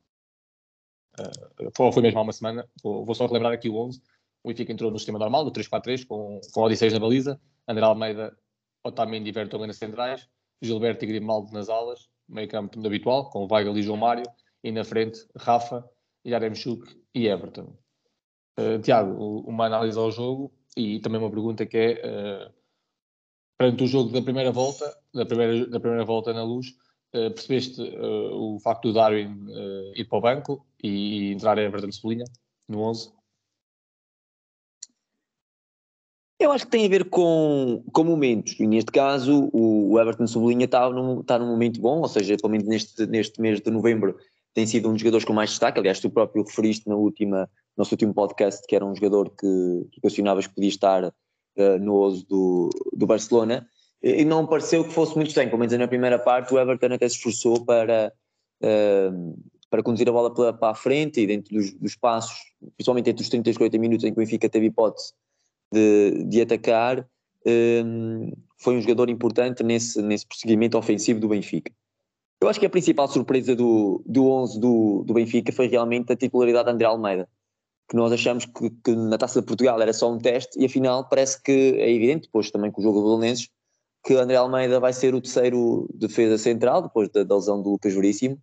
foi, 1.76 1.91
foi 1.91 2.02
mesmo 2.02 2.19
há 2.19 2.21
uma 2.24 2.34
semana, 2.34 2.67
vou, 2.84 3.13
só 3.13 3.26
relembrar 3.26 3.54
aqui 3.54 3.69
o 3.69 3.76
11. 3.76 4.02
O 4.43 4.50
Benfica 4.50 4.71
entrou 4.71 4.89
no 4.89 4.97
sistema 4.97 5.19
normal, 5.19 5.45
do 5.45 5.52
3-4-3, 5.52 6.06
com, 6.06 6.39
com 6.52 6.62
Odisseus 6.62 6.93
na 6.93 7.00
baliza, 7.00 7.39
André 7.67 7.86
Almeida, 7.86 8.36
Otamendi 8.84 9.30
e 9.30 9.32
Vertonghen 9.32 9.67
nas 9.67 9.78
centrais, 9.78 10.28
Gilberto 10.62 11.06
e 11.06 11.08
Grimaldo 11.08 11.52
nas 11.52 11.69
alas, 11.69 12.10
meio 12.28 12.47
campo 12.47 12.86
habitual, 12.86 13.30
com 13.30 13.47
Weigl 13.52 13.78
e 13.78 13.84
João 13.84 13.97
Mário, 13.97 14.26
e 14.63 14.71
na 14.71 14.84
frente 14.84 15.19
Rafa, 15.36 15.88
Yaremchuk 16.26 16.88
e 17.13 17.28
Everton. 17.28 17.76
Uh, 18.60 18.80
Tiago, 18.82 19.41
uma 19.47 19.65
análise 19.65 19.97
ao 19.97 20.12
jogo 20.12 20.52
e 20.76 21.00
também 21.00 21.19
uma 21.19 21.30
pergunta 21.30 21.65
que 21.65 21.78
é 21.78 22.47
uh, 22.47 22.54
perante 23.58 23.84
o 23.84 23.88
jogo 23.88 24.12
da 24.12 24.21
primeira 24.21 24.52
volta, 24.52 24.86
da 25.13 25.26
primeira, 25.26 25.67
da 25.67 25.80
primeira 25.80 26.06
volta 26.06 26.34
na 26.34 26.43
luz, 26.43 26.67
uh, 27.13 27.32
percebeste 27.32 27.82
uh, 27.82 28.56
o 28.56 28.60
facto 28.60 28.89
do 28.89 28.93
Darwin 28.93 29.34
uh, 29.47 29.91
ir 29.95 30.06
para 30.06 30.17
o 30.17 30.21
banco 30.21 30.65
e 30.84 31.32
entrar 31.32 31.58
Everton 31.58 31.91
Cebolinha 31.91 32.26
no 32.67 32.82
11? 32.82 33.12
Eu 36.41 36.52
acho 36.52 36.65
que 36.65 36.72
tem 36.72 36.88
a 36.88 36.89
ver 36.89 37.08
com, 37.08 37.84
com 37.94 38.04
momentos, 38.04 38.60
e 38.60 38.65
neste 38.65 38.91
caso 38.91 39.52
o, 39.54 40.00
Everton 40.00 40.26
Sublinha 40.26 40.65
está 40.65 40.89
num, 40.89 41.22
está 41.22 41.38
num 41.38 41.46
momento 41.46 41.80
bom, 41.80 42.00
ou 42.00 42.08
seja, 42.08 42.36
pelo 42.36 42.50
menos 42.50 42.67
neste, 42.67 43.06
neste 43.06 43.39
mês 43.39 43.62
de 43.62 43.70
novembro 43.70 44.17
tem 44.52 44.65
sido 44.65 44.89
um 44.89 44.94
dos 44.94 45.02
jogadores 45.02 45.24
com 45.24 45.34
mais 45.34 45.52
destaque, 45.52 45.78
aliás 45.78 46.00
tu 46.00 46.10
próprio 46.10 46.44
referiste 46.44 46.89
na 46.89 46.96
última, 46.96 47.41
no 47.41 47.48
nosso 47.84 47.94
último 47.94 48.12
podcast 48.12 48.65
que 48.67 48.76
era 48.76 48.84
um 48.84 48.96
jogador 48.96 49.30
que, 49.30 49.88
que 49.91 50.02
questionavas 50.02 50.48
que 50.48 50.56
podia 50.56 50.70
estar 50.70 51.06
uh, 51.06 51.80
no 51.80 51.94
oso 51.94 52.26
do, 52.28 52.70
do 52.91 53.06
Barcelona, 53.06 53.67
e 54.02 54.26
não 54.26 54.48
pareceu 54.48 54.84
que 54.84 54.91
fosse 54.91 55.15
muito 55.15 55.28
estranho, 55.28 55.50
pelo 55.50 55.60
menos 55.60 55.78
na 55.78 55.88
primeira 55.88 56.17
parte 56.17 56.52
o 56.56 56.60
Everton 56.60 56.96
até 56.96 57.08
se 57.08 57.17
esforçou 57.17 57.63
para, 57.63 58.12
uh, 58.63 59.38
para 59.72 59.82
conduzir 59.82 60.08
a 60.10 60.12
bola 60.12 60.32
para, 60.32 60.52
para 60.52 60.72
a 60.74 60.76
frente 60.76 61.22
e 61.22 61.26
dentro 61.26 61.56
dos, 61.56 61.72
dos 61.74 61.96
passos, 61.96 62.38
principalmente 62.76 63.10
entre 63.10 63.24
os 63.24 63.30
30 63.30 63.50
e 63.50 63.56
40 63.56 63.78
minutos 63.78 64.06
em 64.06 64.14
que 64.14 64.20
o 64.20 64.22
Benfica 64.22 64.50
teve 64.50 64.66
hipótese 64.66 65.14
de, 65.72 66.26
de 66.26 66.42
atacar, 66.42 67.08
um, 67.48 68.34
foi 68.58 68.76
um 68.76 68.82
jogador 68.82 69.10
importante 69.10 69.64
nesse, 69.64 70.02
nesse 70.02 70.28
prosseguimento 70.28 70.78
ofensivo 70.78 71.22
do 71.22 71.30
Benfica. 71.30 71.72
Eu 72.42 72.50
acho 72.50 72.60
que 72.60 72.66
a 72.66 72.70
principal 72.70 73.08
surpresa 73.08 73.56
do, 73.56 74.04
do 74.06 74.30
11 74.30 74.60
do, 74.60 75.04
do 75.06 75.14
Benfica 75.14 75.54
foi 75.54 75.68
realmente 75.68 76.12
a 76.12 76.18
titularidade 76.18 76.66
de 76.66 76.74
André 76.74 76.88
Almeida, 76.88 77.30
que 77.88 77.96
nós 77.96 78.12
achamos 78.12 78.46
que, 78.46 78.70
que, 78.84 78.94
na 78.94 79.18
Taça 79.18 79.40
de 79.40 79.48
Portugal 79.48 79.82
era 79.82 79.94
só 79.94 80.12
um 80.12 80.18
teste 80.18 80.60
e 80.60 80.66
afinal 80.66 81.08
parece 81.08 81.42
que 81.42 81.52
é 81.52 81.90
evidente, 81.90 82.24
depois 82.24 82.52
também 82.52 82.72
com 82.72 82.82
o 82.82 82.84
jogo 82.84 83.00
do 83.00 83.16
Belenenses, 83.16 83.48
que 84.04 84.16
André 84.16 84.36
Almeida 84.36 84.80
vai 84.80 84.92
ser 84.92 85.16
o 85.16 85.22
terceiro 85.22 85.88
defesa 85.94 86.38
central, 86.38 86.82
depois 86.82 87.08
da, 87.10 87.24
da 87.24 87.36
lesão 87.36 87.62
do 87.62 87.70
Lucas 87.70 87.94
Veríssimo, 87.94 88.38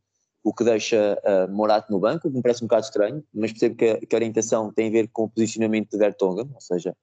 o 0.49 0.53
que 0.55 0.65
deixa 0.65 1.21
uh, 1.25 1.53
Morato 1.53 1.93
no 1.93 2.01
banco, 2.01 2.27
o 2.27 2.31
me 2.31 2.41
parece 2.41 2.65
um 2.65 2.67
bocado 2.67 2.87
estranho, 2.87 3.23
mas 3.35 3.53
percebo 3.53 3.77
que 3.77 3.85
a, 3.85 4.01
que 4.01 4.15
a 4.15 4.17
orientação 4.17 4.73
tem 4.73 4.89
a 4.89 4.91
ver 4.91 5.09
com 5.13 5.25
o 5.25 5.29
posicionamento 5.29 5.91
de 5.91 5.99
Vertonghen, 5.99 6.51
ou 6.55 6.61
seja, 6.61 6.97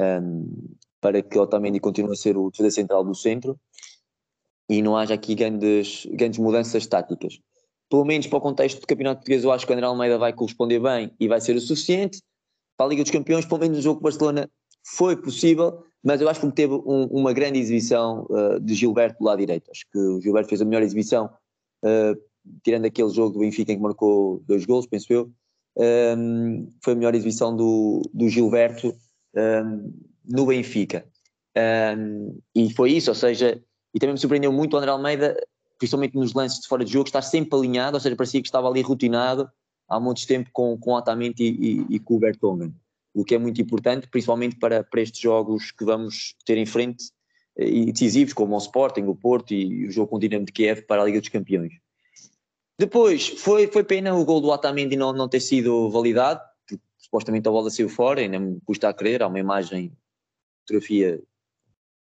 um, 0.00 0.74
para 0.98 1.20
que 1.20 1.38
Otamendi 1.38 1.78
continue 1.78 2.12
a 2.12 2.16
ser 2.16 2.38
o 2.38 2.50
defesa 2.50 2.70
central 2.70 3.04
do 3.04 3.14
centro 3.14 3.60
e 4.66 4.80
não 4.80 4.96
haja 4.96 5.12
aqui 5.12 5.34
grandes, 5.34 6.06
grandes 6.06 6.38
mudanças 6.38 6.86
táticas. 6.86 7.38
Pelo 7.90 8.06
menos 8.06 8.26
para 8.26 8.38
o 8.38 8.40
contexto 8.40 8.80
do 8.80 8.86
Campeonato 8.86 9.18
Português, 9.18 9.44
eu 9.44 9.52
acho 9.52 9.66
que 9.66 9.72
o 9.72 9.74
André 9.74 9.86
Almeida 9.86 10.16
vai 10.16 10.32
corresponder 10.32 10.80
bem 10.80 11.14
e 11.20 11.28
vai 11.28 11.40
ser 11.40 11.54
o 11.54 11.60
suficiente. 11.60 12.22
Para 12.78 12.86
a 12.86 12.88
Liga 12.88 13.02
dos 13.02 13.12
Campeões, 13.12 13.44
pelo 13.44 13.60
menos 13.60 13.76
no 13.76 13.82
jogo 13.82 14.00
Barcelona 14.00 14.50
foi 14.96 15.16
possível, 15.16 15.84
mas 16.02 16.20
eu 16.20 16.28
acho 16.30 16.40
que 16.40 16.50
teve 16.52 16.72
um, 16.72 17.04
uma 17.10 17.34
grande 17.34 17.58
exibição 17.58 18.26
uh, 18.30 18.58
de 18.58 18.74
Gilberto 18.74 19.18
do 19.18 19.24
lado 19.26 19.38
direito. 19.38 19.70
Acho 19.70 19.84
que 19.92 19.98
o 19.98 20.20
Gilberto 20.20 20.48
fez 20.48 20.62
a 20.62 20.64
melhor 20.64 20.82
exibição, 20.82 21.26
uh, 21.84 22.16
tirando 22.62 22.86
aquele 22.86 23.10
jogo 23.10 23.34
do 23.34 23.40
Benfica 23.40 23.72
em 23.72 23.76
que 23.76 23.82
marcou 23.82 24.42
dois 24.46 24.64
gols, 24.64 24.86
penso 24.86 25.12
eu. 25.12 25.30
Um, 25.76 26.70
foi 26.82 26.94
a 26.94 26.96
melhor 26.96 27.14
exibição 27.14 27.54
do, 27.54 28.02
do 28.12 28.28
Gilberto 28.28 28.94
um, 29.34 29.92
no 30.24 30.46
Benfica. 30.46 31.06
Um, 31.96 32.38
e 32.54 32.72
foi 32.72 32.92
isso, 32.92 33.10
ou 33.10 33.14
seja, 33.14 33.62
e 33.94 33.98
também 33.98 34.14
me 34.14 34.18
surpreendeu 34.18 34.52
muito 34.52 34.74
o 34.74 34.76
André 34.76 34.90
Almeida, 34.90 35.36
principalmente 35.78 36.14
nos 36.14 36.34
lances 36.34 36.60
de 36.60 36.68
fora 36.68 36.84
de 36.84 36.92
jogo, 36.92 37.06
estar 37.06 37.22
sempre 37.22 37.58
alinhado, 37.58 37.96
ou 37.96 38.00
seja, 38.00 38.16
parecia 38.16 38.40
que 38.40 38.48
estava 38.48 38.68
ali 38.68 38.80
rotinado 38.80 39.50
há 39.88 40.00
muito 40.00 40.26
tempo 40.26 40.50
com, 40.52 40.76
com 40.78 40.98
e, 40.98 41.32
e, 41.38 41.86
e 41.96 41.98
com 41.98 42.16
o 42.16 42.18
Bertongen, 42.18 42.74
o 43.14 43.24
que 43.24 43.34
é 43.34 43.38
muito 43.38 43.60
importante, 43.60 44.08
principalmente 44.08 44.56
para, 44.56 44.82
para 44.84 45.00
estes 45.00 45.20
jogos 45.20 45.70
que 45.70 45.84
vamos 45.84 46.34
ter 46.44 46.58
em 46.58 46.66
frente 46.66 47.06
eh, 47.58 47.68
e 47.68 47.92
decisivos, 47.92 48.32
como 48.32 48.54
o 48.54 48.58
Sporting, 48.58 49.02
o 49.02 49.14
Porto 49.14 49.54
e 49.54 49.86
o 49.86 49.90
jogo 49.90 50.08
com 50.08 50.16
o 50.16 50.20
Dinamo 50.20 50.44
de 50.44 50.52
Kiev 50.52 50.82
para 50.82 51.02
a 51.02 51.04
Liga 51.04 51.20
dos 51.20 51.28
Campeões. 51.28 51.72
Depois, 52.78 53.28
foi, 53.28 53.66
foi 53.68 53.82
pena 53.84 54.14
o 54.14 54.24
gol 54.24 54.40
do 54.40 54.48
Otamendi 54.48 54.96
não, 54.96 55.12
não 55.12 55.28
ter 55.28 55.40
sido 55.40 55.90
validado, 55.90 56.40
supostamente 56.98 57.48
a 57.48 57.50
bola 57.50 57.70
saiu 57.70 57.88
fora, 57.88 58.20
ainda 58.20 58.38
me 58.38 58.60
custa 58.64 58.88
a 58.88 58.92
crer, 58.92 59.22
há 59.22 59.28
uma 59.28 59.38
imagem, 59.38 59.92
fotografia 60.60 61.22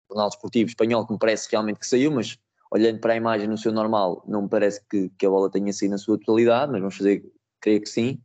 jornal 0.09 0.29
desportivo 0.29 0.69
espanhol 0.69 1.05
que 1.05 1.13
me 1.13 1.19
parece 1.19 1.49
realmente 1.51 1.79
que 1.79 1.87
saiu, 1.87 2.11
mas 2.11 2.37
olhando 2.71 2.99
para 2.99 3.13
a 3.13 3.17
imagem 3.17 3.47
no 3.47 3.57
seu 3.57 3.71
normal, 3.71 4.23
não 4.27 4.43
me 4.43 4.49
parece 4.49 4.81
que, 4.89 5.09
que 5.17 5.25
a 5.25 5.29
bola 5.29 5.49
tenha 5.49 5.73
saído 5.73 5.91
na 5.91 5.97
sua 5.97 6.17
totalidade, 6.17 6.71
mas 6.71 6.79
vamos 6.79 6.95
fazer, 6.95 7.23
creio 7.59 7.81
que 7.81 7.89
sim. 7.89 8.19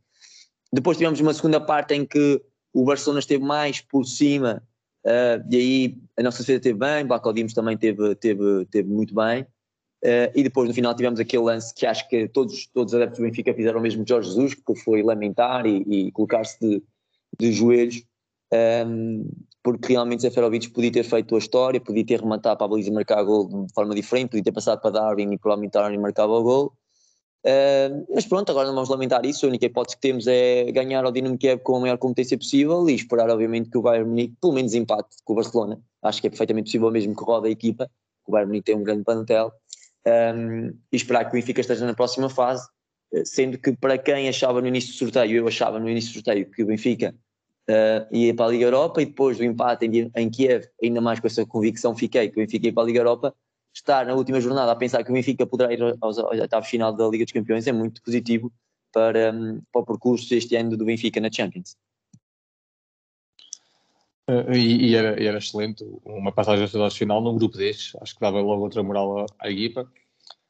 Depois 0.71 0.97
tivemos 0.97 1.19
uma 1.19 1.33
segunda 1.33 1.59
parte 1.59 1.93
em 1.93 2.05
que 2.05 2.41
o 2.73 2.85
Barcelona 2.85 3.19
esteve 3.19 3.43
mais 3.43 3.81
por 3.81 4.05
cima, 4.05 4.63
uh, 5.05 5.43
e 5.49 5.57
aí 5.57 5.97
a 6.17 6.23
nossa 6.23 6.39
defesa 6.39 6.57
esteve 6.57 6.79
bem, 6.79 7.05
Baco 7.05 7.33
Dimos 7.33 7.53
também 7.53 7.77
teve, 7.77 8.15
teve, 8.15 8.65
teve 8.65 8.87
muito 8.87 9.13
bem. 9.13 9.45
Uh, 10.03 10.29
e 10.35 10.43
depois 10.43 10.67
no 10.67 10.75
final 10.75 10.93
tivemos 10.93 11.19
aquele 11.19 11.43
lance 11.43 11.73
que 11.73 11.85
acho 11.85 12.07
que 12.07 12.27
todos, 12.27 12.67
todos 12.67 12.93
os 12.93 12.97
adeptos 12.99 13.19
do 13.19 13.23
Benfica 13.23 13.53
fizeram 13.53 13.79
mesmo 13.79 14.03
de 14.03 14.09
Jorge 14.09 14.29
Jesus, 14.29 14.53
que 14.53 14.75
foi 14.75 15.01
lamentar 15.01 15.65
e, 15.65 15.83
e 15.87 16.11
colocar-se 16.11 16.59
de, 16.59 16.83
de 17.39 17.51
joelhos, 17.51 18.03
um, 18.53 18.55
ehm, 18.55 19.25
porque 19.63 19.93
realmente 19.93 20.21
Seferovic 20.21 20.69
podia 20.69 20.91
ter 20.91 21.03
feito 21.03 21.35
a 21.35 21.39
história, 21.39 21.81
podia 21.81 22.05
ter 22.05 22.21
rematado 22.21 22.57
para 22.57 22.65
a 22.65 22.69
baliza 22.69 22.89
e 22.89 22.93
marcar 22.93 23.23
gol 23.23 23.65
de 23.65 23.73
forma 23.73 23.95
diferente, 23.95 24.29
podia 24.29 24.43
ter 24.43 24.51
passado 24.51 24.79
para 24.79 24.91
Darwin 24.91 25.33
e 25.33 25.37
provavelmente 25.37 25.73
Darwin 25.73 25.97
marcava 25.97 26.33
o 26.33 26.43
gol. 26.43 26.73
Uh, 27.43 28.05
mas 28.13 28.25
pronto, 28.25 28.51
agora 28.51 28.67
não 28.67 28.75
vamos 28.75 28.89
lamentar 28.89 29.25
isso. 29.25 29.45
A 29.45 29.49
única 29.49 29.65
hipótese 29.65 29.95
que 29.95 30.01
temos 30.01 30.27
é 30.27 30.71
ganhar 30.71 31.03
ao 31.05 31.11
Dinamo 31.11 31.37
Kiev 31.37 31.61
com 31.63 31.77
a 31.77 31.79
maior 31.79 31.97
competência 31.97 32.37
possível 32.37 32.87
e 32.89 32.93
esperar, 32.93 33.29
obviamente, 33.29 33.69
que 33.69 33.77
o 33.77 33.81
Bayern 33.81 34.09
Munique, 34.09 34.35
pelo 34.39 34.53
menos 34.53 34.73
empate 34.73 35.17
com 35.23 35.33
o 35.33 35.35
Barcelona. 35.35 35.79
Acho 36.01 36.21
que 36.21 36.27
é 36.27 36.29
perfeitamente 36.29 36.65
possível 36.65 36.91
mesmo 36.91 37.15
que 37.15 37.23
roda 37.23 37.47
a 37.47 37.51
equipa. 37.51 37.89
O 38.25 38.31
Bayern 38.31 38.49
Munique 38.49 38.65
tem 38.65 38.75
um 38.75 38.83
grande 38.83 39.03
plantel 39.03 39.51
um, 40.07 40.69
e 40.91 40.95
esperar 40.95 41.25
que 41.25 41.31
o 41.31 41.33
Benfica 41.33 41.61
esteja 41.61 41.85
na 41.85 41.93
próxima 41.93 42.29
fase, 42.29 42.67
eh, 43.13 43.25
sendo 43.25 43.57
que 43.57 43.75
para 43.75 43.97
quem 43.97 44.29
achava 44.29 44.61
no 44.61 44.67
início 44.67 44.93
do 44.93 44.97
sorteio, 44.97 45.37
eu 45.37 45.47
achava 45.47 45.79
no 45.79 45.89
início 45.89 46.11
do 46.11 46.13
sorteio 46.15 46.49
que 46.49 46.63
o 46.63 46.67
Benfica 46.67 47.13
uh, 47.69 48.15
ia 48.15 48.33
para 48.33 48.45
a 48.45 48.49
Liga 48.49 48.65
Europa 48.65 49.01
e 49.01 49.05
depois 49.05 49.37
do 49.37 49.43
empate 49.43 49.85
em, 49.85 50.11
em, 50.15 50.29
Kiev, 50.29 50.65
ainda 50.81 51.01
mais 51.01 51.19
com 51.19 51.27
essa 51.27 51.45
convicção 51.45 51.95
fiquei 51.95 52.29
que 52.29 52.39
o 52.39 52.41
Benfica 52.43 52.67
ia 52.67 52.73
para 52.73 52.83
a 52.83 52.85
Liga 52.85 52.99
Europa, 52.99 53.35
estar 53.73 54.05
na 54.05 54.13
última 54.13 54.39
jornada 54.39 54.71
a 54.71 54.75
pensar 54.75 55.03
que 55.03 55.11
o 55.11 55.13
Benfica 55.13 55.45
poderá 55.45 55.73
ir 55.73 55.81
aos, 56.01 56.17
oitavos 56.17 56.69
final 56.69 56.93
da 56.93 57.07
Liga 57.07 57.25
dos 57.25 57.33
Campeões 57.33 57.67
é 57.67 57.71
muito 57.71 58.01
positivo 58.01 58.51
para, 58.93 59.33
um, 59.33 59.61
para 59.71 59.81
o 59.81 59.85
percurso 59.85 60.29
deste 60.29 60.55
ano 60.55 60.75
do 60.75 60.85
Benfica 60.85 61.19
na 61.19 61.31
Champions. 61.31 61.75
Uh, 64.29 64.53
e, 64.53 64.89
e, 64.89 64.95
era, 64.95 65.21
e, 65.21 65.25
era, 65.25 65.37
excelente 65.37 65.85
uma 66.03 66.33
passagem 66.33 66.65
à 66.65 66.89
final 66.91 67.21
num 67.21 67.37
grupo 67.37 67.57
destes, 67.57 67.95
acho 68.01 68.13
que 68.13 68.19
dava 68.19 68.41
logo 68.41 68.61
outra 68.61 68.83
moral 68.83 69.19
à, 69.19 69.25
à 69.39 69.49
equipa. 69.49 69.89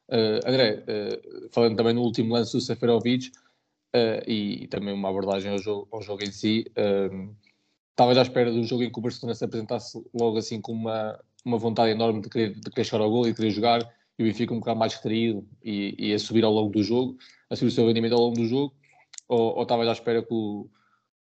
Uh, 0.10 0.40
André, 0.48 0.84
uh, 0.84 1.50
falando 1.52 1.78
também 1.78 1.94
no 1.94 2.02
último 2.02 2.34
lance 2.34 2.54
do 2.54 2.62
Seferovic 2.62 3.32
e, 4.26 4.64
e, 4.64 4.68
também 4.68 4.94
uma 4.94 5.10
abordagem 5.10 5.52
ao 5.52 5.60
jogo, 5.60 5.88
ao 5.92 6.02
jogo 6.02 6.24
em 6.24 6.32
si, 6.32 6.66
estava 7.92 8.14
já 8.14 8.22
à 8.22 8.24
espera 8.24 8.52
do 8.52 8.64
jogo 8.64 8.84
em 8.84 8.92
que 8.92 9.00
o 9.00 9.02
Barcelona 9.02 9.36
se 9.36 9.46
apresentasse 9.46 10.04
logo 10.14 10.38
assim 10.38 10.60
com 10.60 10.72
uma, 10.72 11.20
uma 11.46 11.58
vontade 11.58 11.92
enorme 11.92 12.22
de 12.22 12.30
querer, 12.30 12.54
de 12.54 12.70
querer 12.70 12.84
chegar 12.84 13.04
ao 13.04 13.10
gol 13.10 13.28
e 13.28 13.32
de 13.32 13.36
querer 13.36 13.52
jogar, 13.52 13.82
e 14.18 14.24
o 14.24 14.26
Benfica 14.26 14.54
um 14.54 14.60
bocado 14.60 14.80
mais 14.80 14.94
retraído 14.96 15.48
e, 15.64 16.14
a 16.14 16.20
subir 16.20 16.44
ao 16.44 16.52
longo 16.52 16.72
do 16.72 16.84
jogo, 16.84 17.18
a 17.50 17.56
subir 17.56 17.70
o 17.70 17.72
seu 17.72 17.88
rendimento 17.88 18.14
ao 18.14 18.22
longo 18.22 18.36
do 18.36 18.46
jogo, 18.46 18.74
ou 19.28 19.62
estava 19.62 19.84
já 19.84 19.92
à 19.92 19.94
espera 19.94 20.22
que 20.22 20.34
o 20.34 20.68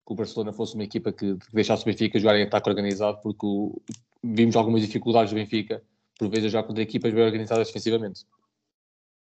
que 0.06 0.14
o 0.14 0.16
Barcelona 0.16 0.54
fosse 0.54 0.76
uma 0.76 0.84
equipa 0.84 1.12
que 1.12 1.38
deixasse 1.52 1.84
o 1.84 1.86
Benfica 1.86 2.20
jogar 2.20 2.38
em 2.38 2.44
ataque 2.44 2.70
organizado, 2.70 3.20
porque 3.22 3.46
o, 3.46 3.82
vimos 4.24 4.56
algumas 4.56 4.82
dificuldades 4.82 5.32
do 5.32 5.36
Benfica, 5.36 5.82
por 6.18 6.30
vezes, 6.30 6.52
já 6.52 6.62
contra 6.64 6.84
equipas 6.84 7.14
bem 7.14 7.24
organizadas 7.24 7.68
defensivamente. 7.68 8.26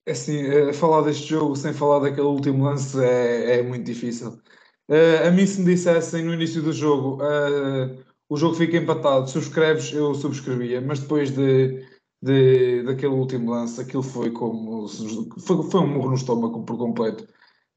É 0.07 0.13
assim, 0.13 0.45
uh, 0.47 0.73
falar 0.73 1.03
deste 1.03 1.27
jogo 1.27 1.57
sem 1.57 1.73
falar 1.73 2.01
daquele 2.01 2.27
último 2.27 2.65
lance 2.65 3.03
é, 3.03 3.59
é 3.59 3.63
muito 3.63 3.85
difícil. 3.85 4.41
Uh, 4.89 5.27
a 5.27 5.31
mim, 5.31 5.47
se 5.47 5.61
me 5.61 5.67
dissessem 5.67 6.25
no 6.25 6.33
início 6.33 6.63
do 6.63 6.73
jogo 6.73 7.19
uh, 7.23 8.09
o 8.29 8.37
jogo 8.37 8.55
fica 8.55 8.77
empatado, 8.77 9.29
subscreves, 9.29 9.93
eu 9.93 10.15
subscrevia, 10.15 10.81
mas 10.81 11.01
depois 11.01 11.31
de, 11.31 11.83
de, 12.23 12.83
daquele 12.83 13.15
último 13.15 13.51
lance, 13.51 13.81
aquilo 13.81 14.03
foi 14.03 14.31
como. 14.31 14.87
Foi, 14.87 15.63
foi 15.71 15.81
um 15.81 15.87
murro 15.87 16.11
no 16.11 16.15
estômago 16.15 16.63
por 16.63 16.77
completo. 16.77 17.27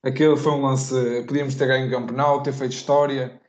Aquele 0.04 0.36
foi 0.36 0.52
um 0.54 0.64
lance, 0.64 1.24
podíamos 1.28 1.54
ter 1.56 1.68
ganho 1.68 1.90
campeonato, 1.90 2.44
ter 2.44 2.54
feito 2.54 2.72
história. 2.72 3.40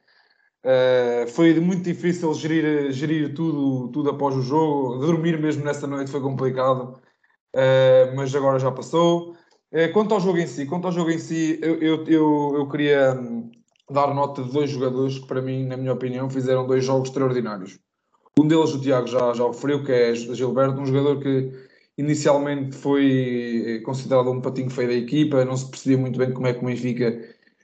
Uh, 0.65 1.27
foi 1.29 1.59
muito 1.59 1.83
difícil 1.83 2.33
gerir, 2.35 2.93
gerir 2.93 3.35
tudo, 3.35 3.89
tudo 3.89 4.11
após 4.11 4.37
o 4.37 4.43
jogo. 4.43 4.99
Dormir 4.99 5.41
mesmo 5.41 5.65
nessa 5.65 5.87
noite 5.87 6.11
foi 6.11 6.21
complicado, 6.21 7.01
uh, 7.55 8.15
mas 8.15 8.35
agora 8.35 8.59
já 8.59 8.71
passou. 8.71 9.33
Uh, 9.73 9.91
quanto 9.95 10.13
ao 10.13 10.21
jogo 10.21 10.39
em 10.39 10.47
si, 10.47 10.67
quanto 10.67 10.87
ao 10.87 10.93
jogo 10.93 11.11
em 11.11 11.19
si, 11.19 11.59
eu, 11.63 11.77
eu, 11.81 12.05
eu, 12.05 12.53
eu 12.57 12.69
queria 12.69 13.15
hum, 13.15 13.51
dar 13.91 14.15
nota 14.15 14.43
de 14.43 14.53
dois 14.53 14.71
jogadores 14.71 15.19
que, 15.19 15.27
para 15.27 15.41
mim, 15.41 15.67
na 15.67 15.77
minha 15.79 15.95
opinião, 15.95 16.29
fizeram 16.29 16.67
dois 16.67 16.85
jogos 16.85 17.09
extraordinários. 17.09 17.79
Um 18.39 18.47
deles, 18.47 18.75
o 18.75 18.81
Tiago 18.81 19.07
já, 19.07 19.33
já 19.33 19.47
referiu, 19.47 19.83
que 19.85 19.93
é 19.93 20.15
Gilberto, 20.15 20.81
um 20.81 20.87
jogador 20.87 21.19
que 21.19 21.51
inicialmente 21.99 22.77
foi 22.77 23.81
considerado 23.85 24.31
um 24.31 24.41
patinho 24.41 24.71
feio 24.71 24.89
da 24.89 24.95
equipa, 24.95 25.45
não 25.45 25.57
se 25.57 25.69
percebia 25.69 25.99
muito 25.99 26.19
bem 26.19 26.33
como 26.33 26.47
é 26.47 26.53
que 26.55 26.61
o 26.61 26.67
Benfica 26.67 27.21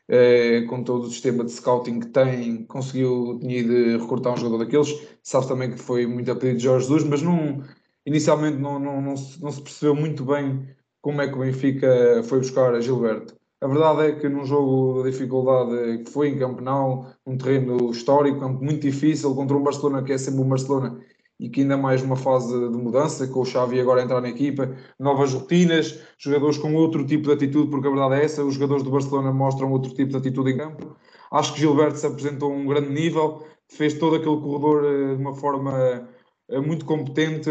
eh, 0.09 0.63
com 0.69 0.83
todo 0.83 1.05
o 1.05 1.11
sistema 1.11 1.45
de 1.45 1.53
scouting 1.53 2.01
que 2.01 2.07
tem, 2.09 2.65
conseguiu 2.65 3.39
tinha 3.41 3.63
de 3.63 3.99
recrutar 3.99 4.33
um 4.35 4.37
jogador 4.37 4.65
daqueles. 4.65 4.89
Sabe 5.23 5.47
também 5.49 5.71
que 5.71 5.79
foi 5.79 6.07
muito 6.07 6.31
a 6.33 6.35
pedido 6.37 6.59
de 6.59 6.65
Jorge 6.65 6.87
Jesus, 6.87 7.05
mas 7.05 7.23
não, 7.23 7.63
inicialmente 8.07 8.57
não, 8.59 8.79
não, 8.79 9.03
não, 9.03 9.17
se, 9.17 9.41
não 9.43 9.51
se 9.53 9.61
percebeu 9.63 9.95
muito 9.95 10.25
bem 10.25 10.67
como 11.03 11.21
é 11.23 11.29
que 11.29 11.35
o 11.35 11.41
Benfica 11.41 12.23
foi 12.25 12.39
buscar 12.39 12.75
a 12.75 12.81
Gilberto. 12.81 13.37
A 13.61 13.67
verdade 13.67 14.03
é 14.03 14.13
que 14.13 14.29
num 14.29 14.45
jogo 14.45 15.03
de 15.03 15.11
dificuldade 15.11 16.05
que 16.05 16.11
foi 16.11 16.29
em 16.29 16.39
Campenau, 16.39 17.13
um 17.27 17.37
terreno 17.37 17.91
histórico, 17.91 18.49
muito 18.49 18.81
difícil, 18.83 19.35
contra 19.35 19.57
um 19.57 19.63
Barcelona 19.63 20.03
que 20.03 20.13
é 20.13 20.19
sempre 20.19 20.41
um 20.41 20.49
Barcelona 20.49 20.99
e 21.39 21.49
que 21.49 21.61
ainda 21.61 21.77
mais 21.77 22.03
numa 22.03 22.17
fase 22.17 22.53
de 22.53 22.77
mudança, 22.77 23.27
com 23.29 23.41
o 23.41 23.45
Xavi 23.45 23.81
agora 23.81 24.03
entrar 24.03 24.21
na 24.21 24.29
equipa, 24.29 24.75
novas 24.99 25.33
rotinas, 25.33 26.01
jogadores 26.19 26.59
com 26.59 26.75
outro 26.75 27.07
tipo 27.07 27.29
de 27.29 27.33
atitude, 27.33 27.71
porque 27.71 27.87
a 27.87 27.91
verdade 27.91 28.21
é 28.21 28.25
essa, 28.25 28.45
os 28.45 28.55
jogadores 28.55 28.83
do 28.83 28.91
Barcelona 28.91 29.33
mostram 29.33 29.71
outro 29.71 29.95
tipo 29.95 30.11
de 30.11 30.17
atitude 30.17 30.51
em 30.51 30.57
campo. 30.57 30.97
Acho 31.31 31.55
que 31.55 31.61
Gilberto 31.61 31.99
se 31.99 32.07
apresentou 32.07 32.53
a 32.53 32.57
um 32.57 32.67
grande 32.67 32.91
nível, 32.91 33.45
fez 33.69 33.95
todo 33.95 34.17
aquele 34.17 34.41
corredor 34.41 34.85
eh, 34.85 35.15
de 35.15 35.21
uma 35.21 35.35
forma 35.35 36.09
eh, 36.49 36.61
muito 36.61 36.85
competente, 36.85 37.51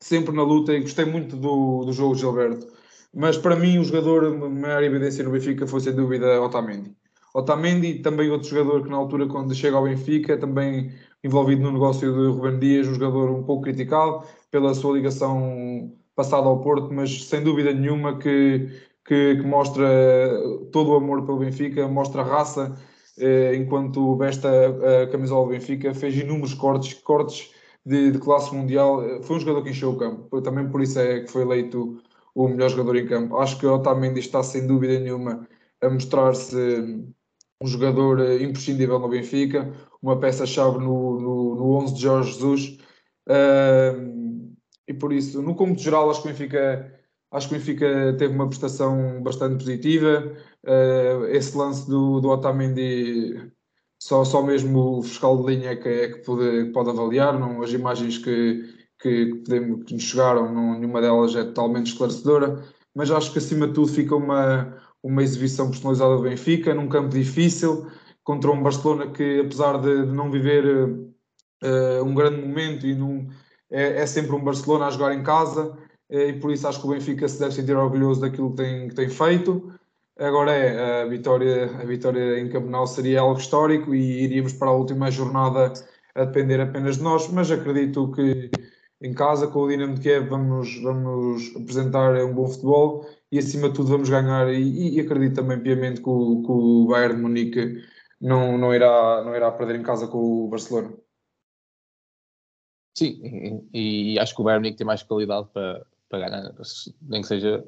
sempre 0.00 0.34
na 0.34 0.42
luta, 0.42 0.72
e 0.72 0.80
gostei 0.80 1.04
muito 1.04 1.36
do, 1.36 1.84
do 1.84 1.92
jogo 1.92 2.14
de 2.14 2.20
Gilberto. 2.20 2.66
Mas 3.14 3.36
para 3.36 3.56
mim, 3.56 3.78
o 3.78 3.84
jogador 3.84 4.30
de 4.30 4.48
maior 4.48 4.82
evidência 4.82 5.22
no 5.22 5.30
Benfica 5.30 5.66
foi 5.66 5.80
sem 5.80 5.94
dúvida 5.94 6.40
Otamendi. 6.40 6.96
Otamendi, 7.34 8.00
também 8.00 8.30
outro 8.30 8.48
jogador 8.48 8.82
que 8.82 8.90
na 8.90 8.96
altura, 8.96 9.26
quando 9.26 9.54
chega 9.54 9.76
ao 9.76 9.84
Benfica, 9.84 10.38
também 10.38 10.92
envolvido 11.22 11.62
no 11.62 11.72
negócio 11.72 12.12
de 12.12 12.36
Ruben 12.36 12.58
Dias, 12.58 12.88
um 12.88 12.94
jogador 12.94 13.30
um 13.30 13.42
pouco 13.44 13.64
criticado 13.64 14.24
pela 14.50 14.74
sua 14.74 14.94
ligação 14.94 15.92
passada 16.14 16.46
ao 16.46 16.60
Porto, 16.60 16.92
mas 16.92 17.24
sem 17.24 17.42
dúvida 17.42 17.72
nenhuma 17.72 18.18
que, 18.18 18.68
que, 19.04 19.36
que 19.36 19.46
mostra 19.46 19.86
todo 20.72 20.90
o 20.90 20.96
amor 20.96 21.24
pelo 21.24 21.38
Benfica, 21.38 21.88
mostra 21.88 22.22
raça, 22.22 22.76
eh, 23.18 23.54
enquanto 23.56 24.16
veste 24.16 24.46
a, 24.46 25.02
a 25.02 25.06
camisola 25.08 25.46
do 25.46 25.50
Benfica, 25.50 25.94
fez 25.94 26.16
inúmeros 26.16 26.54
cortes, 26.54 26.94
cortes 26.94 27.50
de, 27.84 28.10
de, 28.12 28.18
classe 28.18 28.54
mundial, 28.54 29.22
foi 29.22 29.36
um 29.36 29.40
jogador 29.40 29.62
que 29.62 29.70
encheu 29.70 29.90
o 29.90 29.98
campo, 29.98 30.40
também 30.42 30.68
por 30.68 30.82
isso 30.82 30.98
é 30.98 31.20
que 31.20 31.30
foi 31.30 31.42
eleito 31.42 32.00
o 32.34 32.48
melhor 32.48 32.70
jogador 32.70 32.96
em 32.96 33.06
campo. 33.06 33.36
Acho 33.36 33.58
que 33.58 33.66
o 33.66 33.74
Otamendi 33.74 34.20
está 34.20 34.42
sem 34.42 34.66
dúvida 34.66 34.98
nenhuma 34.98 35.46
a 35.80 35.90
mostrar-se 35.90 36.56
um 37.62 37.66
jogador 37.66 38.20
eh, 38.20 38.42
imprescindível 38.42 38.98
no 38.98 39.08
Benfica, 39.08 39.72
uma 40.02 40.18
peça-chave 40.18 40.78
no, 40.78 41.20
no, 41.20 41.54
no 41.56 41.76
11 41.76 41.94
de 41.94 42.00
Jorge 42.00 42.32
Jesus. 42.32 42.78
E 44.86 44.94
por 44.94 45.12
isso, 45.12 45.40
no 45.42 45.54
cômputo 45.54 45.82
geral, 45.82 46.10
acho 46.10 46.22
que 46.22 46.28
o 46.28 46.30
Benfica, 46.30 47.00
acho 47.30 47.48
que 47.48 47.54
o 47.54 47.58
Benfica 47.58 48.14
teve 48.18 48.34
uma 48.34 48.48
prestação 48.48 49.22
bastante 49.22 49.64
positiva. 49.64 50.36
Uh, 50.64 51.24
esse 51.26 51.56
lance 51.56 51.88
do, 51.88 52.20
do 52.20 52.28
Otamendi, 52.28 53.50
só, 53.98 54.24
só 54.24 54.42
mesmo 54.42 54.98
o 54.98 55.02
fiscal 55.02 55.38
de 55.38 55.54
linha 55.54 55.70
é 55.70 55.76
que, 55.76 55.88
é 55.88 56.08
que 56.12 56.24
pode, 56.24 56.70
pode 56.72 56.90
avaliar. 56.90 57.38
Não, 57.38 57.62
as 57.62 57.72
imagens 57.72 58.18
que, 58.18 58.68
que, 59.00 59.36
podemos, 59.36 59.84
que 59.84 59.94
nos 59.94 60.02
chegaram, 60.02 60.52
não, 60.52 60.78
nenhuma 60.78 61.00
delas 61.00 61.34
é 61.36 61.44
totalmente 61.44 61.92
esclarecedora. 61.92 62.62
Mas 62.94 63.10
acho 63.10 63.32
que 63.32 63.38
acima 63.38 63.68
de 63.68 63.74
tudo 63.74 63.88
fica 63.88 64.14
uma, 64.14 64.76
uma 65.02 65.22
exibição 65.22 65.70
personalizada 65.70 66.16
do 66.16 66.22
Benfica, 66.22 66.74
num 66.74 66.88
campo 66.88 67.08
difícil, 67.08 67.86
contra 68.22 68.50
um 68.50 68.62
Barcelona 68.62 69.10
que, 69.10 69.40
apesar 69.40 69.78
de, 69.78 70.06
de 70.06 70.12
não 70.12 70.30
viver 70.30 70.64
uh, 70.64 72.04
um 72.04 72.14
grande 72.14 72.40
momento, 72.40 72.86
e 72.86 72.94
num, 72.94 73.28
é, 73.70 74.02
é, 74.02 74.06
sempre 74.06 74.34
um 74.34 74.44
Barcelona 74.44 74.86
a 74.86 74.90
jogar 74.90 75.14
em 75.14 75.22
casa, 75.22 75.70
uh, 76.10 76.14
e 76.14 76.34
por 76.34 76.52
isso 76.52 76.68
acho 76.68 76.80
que 76.80 76.86
o 76.86 76.90
Benfica 76.90 77.28
se 77.28 77.40
deve 77.40 77.52
sentir 77.52 77.76
orgulhoso 77.76 78.20
daquilo 78.20 78.50
que 78.50 78.56
tem, 78.56 78.88
que 78.88 78.94
tem 78.94 79.08
feito. 79.08 79.72
Agora 80.18 80.52
é, 80.52 81.02
a 81.02 81.06
vitória, 81.06 81.64
a 81.80 81.84
vitória 81.84 82.38
em 82.38 82.48
Campeonato 82.48 82.90
seria 82.90 83.20
algo 83.20 83.40
histórico 83.40 83.94
e 83.94 84.22
iríamos 84.22 84.52
para 84.52 84.68
a 84.68 84.74
última 84.74 85.10
jornada 85.10 85.72
a 86.14 86.24
depender 86.24 86.60
apenas 86.60 86.98
de 86.98 87.02
nós, 87.02 87.28
mas 87.28 87.50
acredito 87.50 88.12
que 88.12 88.50
em 89.00 89.14
casa 89.14 89.48
com 89.48 89.60
o 89.62 89.68
Dinamo 89.68 89.94
de 89.94 90.00
Kiev 90.00 90.28
vamos, 90.28 90.80
vamos 90.82 91.56
apresentar 91.56 92.14
um 92.24 92.34
bom 92.34 92.46
futebol 92.46 93.06
e 93.32 93.38
acima 93.38 93.70
de 93.70 93.74
tudo 93.74 93.88
vamos 93.88 94.10
ganhar 94.10 94.52
e, 94.52 94.96
e 94.96 95.00
acredito 95.00 95.36
também 95.36 95.58
piamente 95.58 96.02
que 96.02 96.08
o, 96.08 96.42
que 96.42 96.52
o 96.52 96.86
Bayern 96.86 97.16
de 97.16 97.22
Munique 97.22 97.82
não, 98.20 98.58
não, 98.58 98.74
irá, 98.74 99.24
não 99.24 99.34
irá 99.34 99.50
perder 99.50 99.76
em 99.76 99.82
casa 99.82 100.06
com 100.06 100.18
o 100.18 100.48
Barcelona. 100.48 100.94
Sim, 102.94 103.66
e, 103.72 104.12
e 104.12 104.18
acho 104.18 104.34
que 104.34 104.42
o 104.42 104.44
Bayern 104.44 104.60
Munique 104.60 104.76
tem 104.76 104.86
mais 104.86 105.02
qualidade 105.02 105.48
para, 105.50 105.84
para 106.10 106.28
ganhar, 106.28 106.54
nem 107.00 107.22
que 107.22 107.26
seja, 107.26 107.64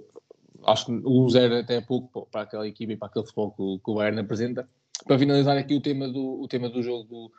acho 0.67 0.85
que 0.85 0.93
o 1.03 1.29
0 1.31 1.57
até 1.57 1.77
é 1.77 1.81
pouco 1.81 2.27
para 2.31 2.43
aquela 2.43 2.69
equipa 2.69 2.93
e 2.93 2.97
para 2.99 3.09
aquele 3.09 3.25
futebol 3.25 3.51
que, 3.53 3.83
que, 3.83 3.91
o 3.91 3.95
Bayern 3.95 4.21
apresenta. 4.21 4.69
Para 5.07 5.19
finalizar 5.19 5.57
aqui 5.57 5.75
o 5.75 5.81
tema 5.81 6.07
do, 6.09 6.43
o 6.43 6.47
tema 6.47 6.69
do 6.69 6.83
jogo 6.83 7.05
do, 7.05 7.33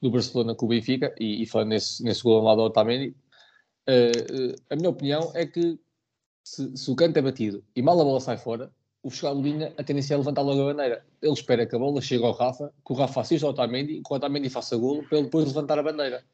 do 0.00 0.10
Barcelona 0.12 0.54
com 0.54 0.66
o 0.66 0.68
Benfica 0.68 1.12
e, 1.18 1.42
e 1.42 1.46
falando 1.46 1.70
nesse, 1.70 2.04
nesse 2.04 2.22
gol 2.22 2.44
lá 2.44 2.54
do 2.54 2.62
Otamendi, 2.62 3.16
uh, 3.88 4.52
uh, 4.52 4.54
a 4.70 4.76
minha 4.76 4.90
opinião 4.90 5.32
é 5.34 5.44
que 5.44 5.80
se, 6.44 6.76
se, 6.76 6.90
o 6.90 6.96
canto 6.96 7.16
é 7.18 7.22
batido 7.22 7.64
e 7.74 7.82
mal 7.82 8.00
a 8.00 8.04
bola 8.04 8.20
sai 8.20 8.36
fora, 8.36 8.70
o 9.02 9.08
de 9.08 9.42
linha 9.42 9.72
a 9.76 9.82
tendência 9.82 10.14
é 10.14 10.16
levantar 10.16 10.42
logo 10.42 10.62
a 10.62 10.72
bandeira. 10.72 11.04
Ele 11.20 11.32
espera 11.32 11.66
que 11.66 11.74
a 11.74 11.78
bola 11.78 12.00
chegue 12.00 12.24
ao 12.24 12.32
Rafa, 12.32 12.72
que 12.86 12.92
o 12.92 12.96
Rafa 12.96 13.20
assista 13.20 13.46
ao 13.46 13.52
Otamendi 13.52 14.00
que 14.00 14.12
o 14.12 14.14
Otamendi 14.14 14.48
faça 14.48 14.76
golo 14.76 15.02
para 15.02 15.18
ele 15.18 15.24
depois 15.26 15.46
levantar 15.46 15.78
a 15.78 15.82
bandeira. 15.82 16.24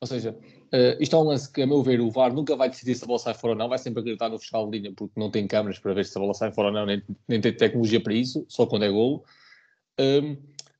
Ou 0.00 0.06
seja, 0.06 0.32
uh, 0.32 1.00
isto 1.00 1.14
é 1.14 1.18
um 1.18 1.22
lance 1.22 1.50
que, 1.52 1.62
a 1.62 1.66
meu 1.66 1.80
ver, 1.80 2.00
o 2.00 2.10
VAR 2.10 2.32
nunca 2.32 2.56
vai 2.56 2.68
decidir 2.68 2.96
se 2.96 3.04
a 3.04 3.06
bola 3.06 3.20
sai 3.20 3.34
fora 3.34 3.52
ou 3.52 3.58
não, 3.58 3.68
vai 3.68 3.78
sempre 3.78 4.00
acreditar 4.00 4.28
no 4.28 4.38
fiscal 4.38 4.68
de 4.68 4.78
linha 4.78 4.92
porque 4.96 5.18
não 5.18 5.30
tem 5.30 5.46
câmaras 5.46 5.78
para 5.78 5.94
ver 5.94 6.04
se 6.04 6.18
a 6.18 6.20
bola 6.20 6.34
sai 6.34 6.52
fora 6.52 6.68
ou 6.68 6.74
não, 6.74 6.86
nem, 6.86 7.00
nem 7.28 7.40
tem 7.40 7.52
tecnologia 7.56 8.02
para 8.02 8.12
isso, 8.12 8.44
só 8.48 8.66
quando 8.66 8.84
é 8.84 8.90
golo. 8.90 9.22
Um, 10.00 10.36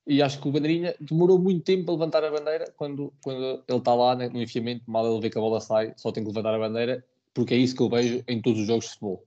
e 0.07 0.21
acho 0.21 0.41
que 0.41 0.49
o 0.49 0.51
Bandeirinha 0.51 0.97
demorou 1.01 1.39
muito 1.39 1.63
tempo 1.63 1.89
a 1.91 1.95
levantar 1.95 2.25
a 2.25 2.31
bandeira 2.33 2.73
quando, 2.77 3.13
quando 3.23 3.63
ele 3.69 3.79
está 3.79 3.95
lá 3.95 4.17
né, 4.17 4.29
no 4.29 4.43
enfiamento, 4.43 4.91
mal 4.91 5.07
ele 5.07 5.21
vê 5.21 5.31
que 5.31 5.39
a 5.39 5.41
bola 5.41 5.61
sai, 5.61 5.95
só 5.97 6.11
tem 6.11 6.25
que 6.25 6.29
levantar 6.29 6.55
a 6.55 6.59
bandeira 6.59 7.05
porque 7.35 7.55
é 7.55 7.57
isso 7.57 7.75
que 7.75 7.83
eu 7.83 7.89
vejo 7.89 8.23
em 8.27 8.41
todos 8.41 8.61
os 8.61 8.67
jogos 8.67 8.85
de 8.85 8.91
futebol. 8.91 9.25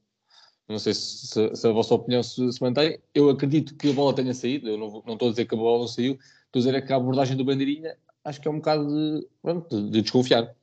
Não 0.68 0.80
sei 0.80 0.94
se, 0.94 1.56
se, 1.56 1.68
a 1.68 1.72
vossa 1.72 1.94
opinião 1.94 2.24
se, 2.24 2.52
se, 2.52 2.62
mantém. 2.62 3.00
Eu 3.14 3.30
acredito 3.30 3.76
que 3.76 3.92
a 3.92 3.94
bola 3.94 4.16
tenha 4.16 4.34
saído. 4.34 4.68
Eu 4.68 4.78
não, 4.78 5.04
não 5.06 5.14
estou 5.14 5.28
a 5.28 5.32
dizer 5.32 5.46
que 5.46 5.54
a 5.54 5.58
bola 5.58 5.80
não 5.80 5.88
saiu. 5.88 6.14
Estou 6.14 6.60
a 6.60 6.60
dizer 6.60 6.76
é 6.76 6.82
que 6.82 6.92
a 6.92 6.96
abordagem 6.96 7.38
do 7.38 7.46
Bandeirinha 7.46 7.96
acho 8.24 8.42
que 8.42 8.48
é 8.48 8.52
um 8.52 8.58
bocado 8.58 8.88
de, 8.88 9.28
de, 9.70 9.92
de 9.92 10.02
desconfiar. 10.02 10.56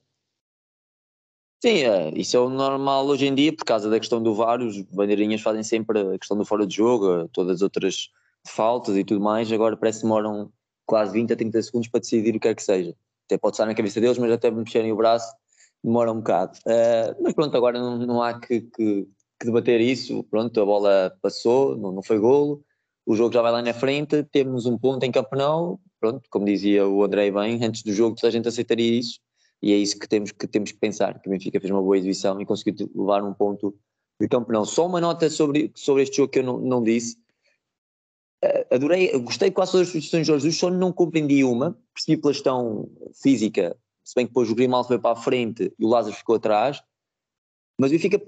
Sim, 1.64 1.85
é, 1.85 2.11
isso 2.18 2.37
é 2.37 2.40
o 2.40 2.48
normal 2.48 3.07
hoje 3.07 3.26
em 3.26 3.35
dia, 3.37 3.55
por 3.55 3.64
causa 3.64 3.88
da 3.88 4.00
questão 4.00 4.20
do 4.20 4.35
VAR, 4.35 4.61
os 4.61 4.81
bandeirinhas 4.83 5.40
fazem 5.40 5.62
sempre 5.62 6.00
a 6.00 6.18
questão 6.18 6.37
do 6.37 6.44
fora 6.44 6.66
de 6.66 6.74
jogo, 6.74 7.28
todas 7.28 7.59
as 7.59 7.62
outras 7.62 8.11
faltas 8.44 8.96
e 8.96 9.05
tudo 9.05 9.20
mais, 9.20 9.52
agora 9.52 9.76
parece 9.76 10.00
que 10.00 10.02
demoram 10.02 10.52
quase 10.85 11.12
20 11.12 11.33
a 11.33 11.37
30 11.37 11.62
segundos 11.62 11.88
para 11.88 12.00
decidir 12.00 12.35
o 12.35 12.40
que 12.40 12.48
é 12.48 12.55
que 12.57 12.64
seja. 12.64 12.96
Até 13.26 13.38
pode 13.38 13.55
estar 13.55 13.66
na 13.66 13.76
cabeça 13.76 14.00
deles, 14.00 14.18
mas 14.18 14.33
até 14.33 14.50
mexerem 14.50 14.90
o 14.90 14.96
braço 14.96 15.33
demora 15.83 16.12
um 16.12 16.16
bocado. 16.16 16.59
Uh, 16.66 17.23
mas 17.23 17.33
pronto, 17.33 17.57
agora 17.57 17.79
não, 17.79 17.99
não 17.99 18.23
há 18.23 18.38
que, 18.38 18.61
que, 18.61 19.07
que, 19.40 19.47
debater 19.47 19.81
isso. 19.81 20.25
Pronto, 20.25 20.61
a 20.61 20.64
bola 20.64 21.16
passou, 21.21 21.77
não, 21.77 21.92
não 21.92 22.03
foi 22.03 22.18
golo, 22.18 22.62
o 23.07 23.14
jogo 23.16 23.35
já 23.35 23.42
vai 23.42 23.53
lá 23.53 23.62
na 23.62 23.75
frente, 23.75 24.23
temos 24.25 24.66
um 24.66 24.79
ponto 24.79 25.05
em 25.05 25.11
campeonato. 25.11 25.81
Pronto, 26.01 26.23
como 26.31 26.47
dizia 26.47 26.87
o 26.87 27.03
André 27.03 27.31
bem, 27.31 27.64
antes 27.64 27.83
do 27.83 27.92
jogo 27.92 28.16
toda 28.16 28.29
a 28.29 28.31
gente 28.33 28.49
aceitaria 28.49 28.99
isso 28.99 29.21
e 29.62 29.73
é 29.73 29.77
isso 29.77 29.99
que 29.99 30.09
temos 30.09 30.33
que, 30.33 30.47
temos 30.49 30.73
que 30.73 30.79
pensar, 30.79 31.21
que 31.21 31.29
o 31.29 31.31
Benfica 31.31 31.61
fez 31.61 31.71
uma 31.71 31.81
boa 31.81 31.97
exibição 31.97 32.40
e 32.40 32.45
conseguiu 32.45 32.90
levar 32.95 33.23
um 33.23 33.33
ponto 33.33 33.75
de 34.21 34.27
campeonato. 34.27 34.66
Só 34.66 34.87
uma 34.87 35.01
nota 35.01 35.31
sobre, 35.31 35.71
sobre 35.77 36.03
este 36.03 36.16
jogo 36.16 36.33
que 36.33 36.40
eu 36.40 36.42
não, 36.42 36.59
não 36.59 36.83
disse. 36.83 37.16
Uh, 38.45 38.75
adorei, 38.75 39.16
gostei 39.21 39.53
quase 39.53 39.71
todas 39.71 39.87
as 39.87 39.92
substituições 39.92 40.27
de 40.27 40.33
Jorge 40.33 40.42
Jesus, 40.42 40.59
só 40.59 40.68
não 40.68 40.92
compreendi 40.92 41.45
uma, 41.45 41.79
percebi 41.95 42.21
pela 42.21 42.33
questão 42.33 42.90
física 43.23 43.77
se 44.04 44.14
bem 44.14 44.26
que 44.26 44.30
depois 44.30 44.50
o 44.50 44.54
Grimaldo 44.54 44.88
foi 44.88 44.98
para 44.98 45.12
a 45.12 45.16
frente 45.16 45.72
e 45.78 45.84
o 45.84 45.88
Lázaro 45.88 46.14
ficou 46.14 46.36
atrás, 46.36 46.82
mas 47.80 47.90
o 47.90 47.94
Benfica 47.94 48.20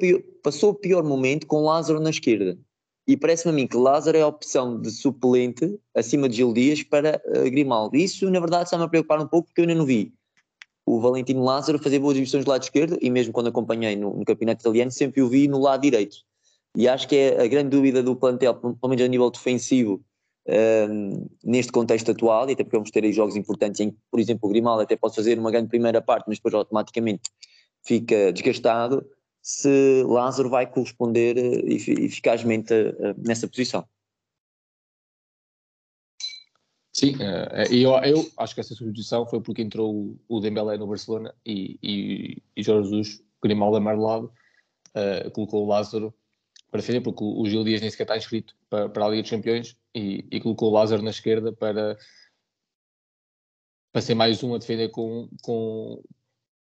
passou 0.43 0.71
o 0.71 0.75
pior 0.75 1.05
momento 1.05 1.47
com 1.47 1.57
o 1.57 1.65
Lázaro 1.65 2.01
na 2.01 2.11
esquerda. 2.11 2.59
E 3.07 3.17
parece-me 3.17 3.53
a 3.53 3.55
mim 3.55 3.67
que 3.67 3.77
Lázaro 3.77 4.17
é 4.17 4.23
a 4.23 4.27
opção 4.27 4.81
de 4.81 4.91
suplente 4.91 5.79
acima 5.95 6.29
de 6.29 6.37
Gil 6.37 6.55
Dias 6.55 6.83
para 6.83 7.21
uh, 7.27 7.51
Grimaldo. 7.51 7.97
Isso, 7.97 8.31
na 8.31 8.41
verdade, 8.41 8.65
está-me 8.65 8.85
a 8.85 8.89
preocupar 8.89 9.21
um 9.21 9.27
pouco 9.27 9.49
porque 9.49 9.61
eu 9.61 9.65
ainda 9.65 9.75
não 9.75 9.85
vi 9.85 10.13
o 10.87 11.01
Valentino 11.01 11.43
Lázaro 11.43 11.79
fazer 11.79 11.99
boas 11.99 12.15
divisões 12.15 12.45
do 12.45 12.51
lado 12.51 12.63
esquerdo 12.63 12.99
e 13.01 13.11
mesmo 13.11 13.33
quando 13.33 13.49
acompanhei 13.49 13.97
no, 13.97 14.15
no 14.15 14.25
campeonato 14.25 14.63
italiano 14.63 14.91
sempre 14.91 15.23
o 15.23 15.29
vi 15.29 15.49
no 15.49 15.59
lado 15.59 15.83
direito. 15.83 16.17
E 16.77 16.89
acho 16.89 17.09
que 17.09 17.17
é 17.17 17.43
a 17.43 17.47
grande 17.47 17.71
dúvida 17.71 18.03
do 18.03 18.17
plantel, 18.17 18.55
pelo 18.55 18.77
menos 18.83 19.03
a 19.03 19.09
nível 19.09 19.31
defensivo, 19.31 20.05
um, 20.47 21.29
neste 21.43 21.73
contexto 21.73 22.11
atual, 22.11 22.49
e 22.49 22.53
até 22.53 22.65
porque 22.65 22.77
vamos 22.77 22.91
ter 22.91 23.05
aí 23.05 23.13
jogos 23.13 23.37
importantes 23.37 23.81
em 23.81 23.91
que, 23.91 23.97
por 24.11 24.21
exemplo, 24.21 24.49
o 24.49 24.53
Grimaldo 24.53 24.83
até 24.83 24.97
pode 24.97 25.15
fazer 25.15 25.39
uma 25.39 25.51
grande 25.51 25.69
primeira 25.69 26.03
parte, 26.03 26.27
mas 26.29 26.39
depois 26.39 26.55
automaticamente 26.55 27.31
fica 27.83 28.33
desgastado, 28.33 29.07
se 29.43 30.03
Lázaro 30.05 30.49
vai 30.49 30.67
corresponder 30.67 31.37
uh, 31.37 31.69
eficazmente 31.69 32.73
uh, 32.73 33.15
nessa 33.19 33.49
posição. 33.49 33.87
Sim, 36.93 37.17
eu, 37.73 37.91
eu, 38.05 38.25
acho 38.39 38.55
que 38.55 38.61
essa 38.61 38.73
substituição 38.73 39.27
foi 39.27 39.41
porque 39.41 39.61
entrou 39.61 40.17
o 40.29 40.41
Dembélé 40.41 40.79
no 40.79 40.87
Barcelona 40.87 41.35
e, 41.45 41.77
e, 41.83 42.43
e 42.57 42.63
Jorge 42.63 42.89
Jesus, 42.89 43.23
Grimaldo 43.43 43.77
amarelado, 43.77 44.33
uh, 44.91 45.29
colocou 45.33 45.65
o 45.65 45.67
Lázaro 45.67 46.15
para 46.71 46.81
defender, 46.81 47.01
porque 47.01 47.25
o 47.25 47.45
Gil 47.47 47.65
Dias 47.65 47.81
nem 47.81 47.91
sequer 47.91 48.05
está 48.05 48.17
inscrito 48.17 48.55
para, 48.71 48.89
para 48.89 49.07
a 49.07 49.09
Liga 49.09 49.23
dos 49.23 49.31
Campeões 49.31 49.77
e, 49.95 50.27
e 50.31 50.41
colocou 50.41 50.71
o 50.71 50.73
Lázaro 50.75 51.03
na 51.03 51.11
esquerda 51.11 51.53
para, 51.53 51.97
para 53.93 54.03
ser 54.03 54.15
mais 54.15 54.43
um 54.43 54.55
a 54.55 54.59
defender 54.59 54.91
com, 54.91 55.29
com, 55.43 56.03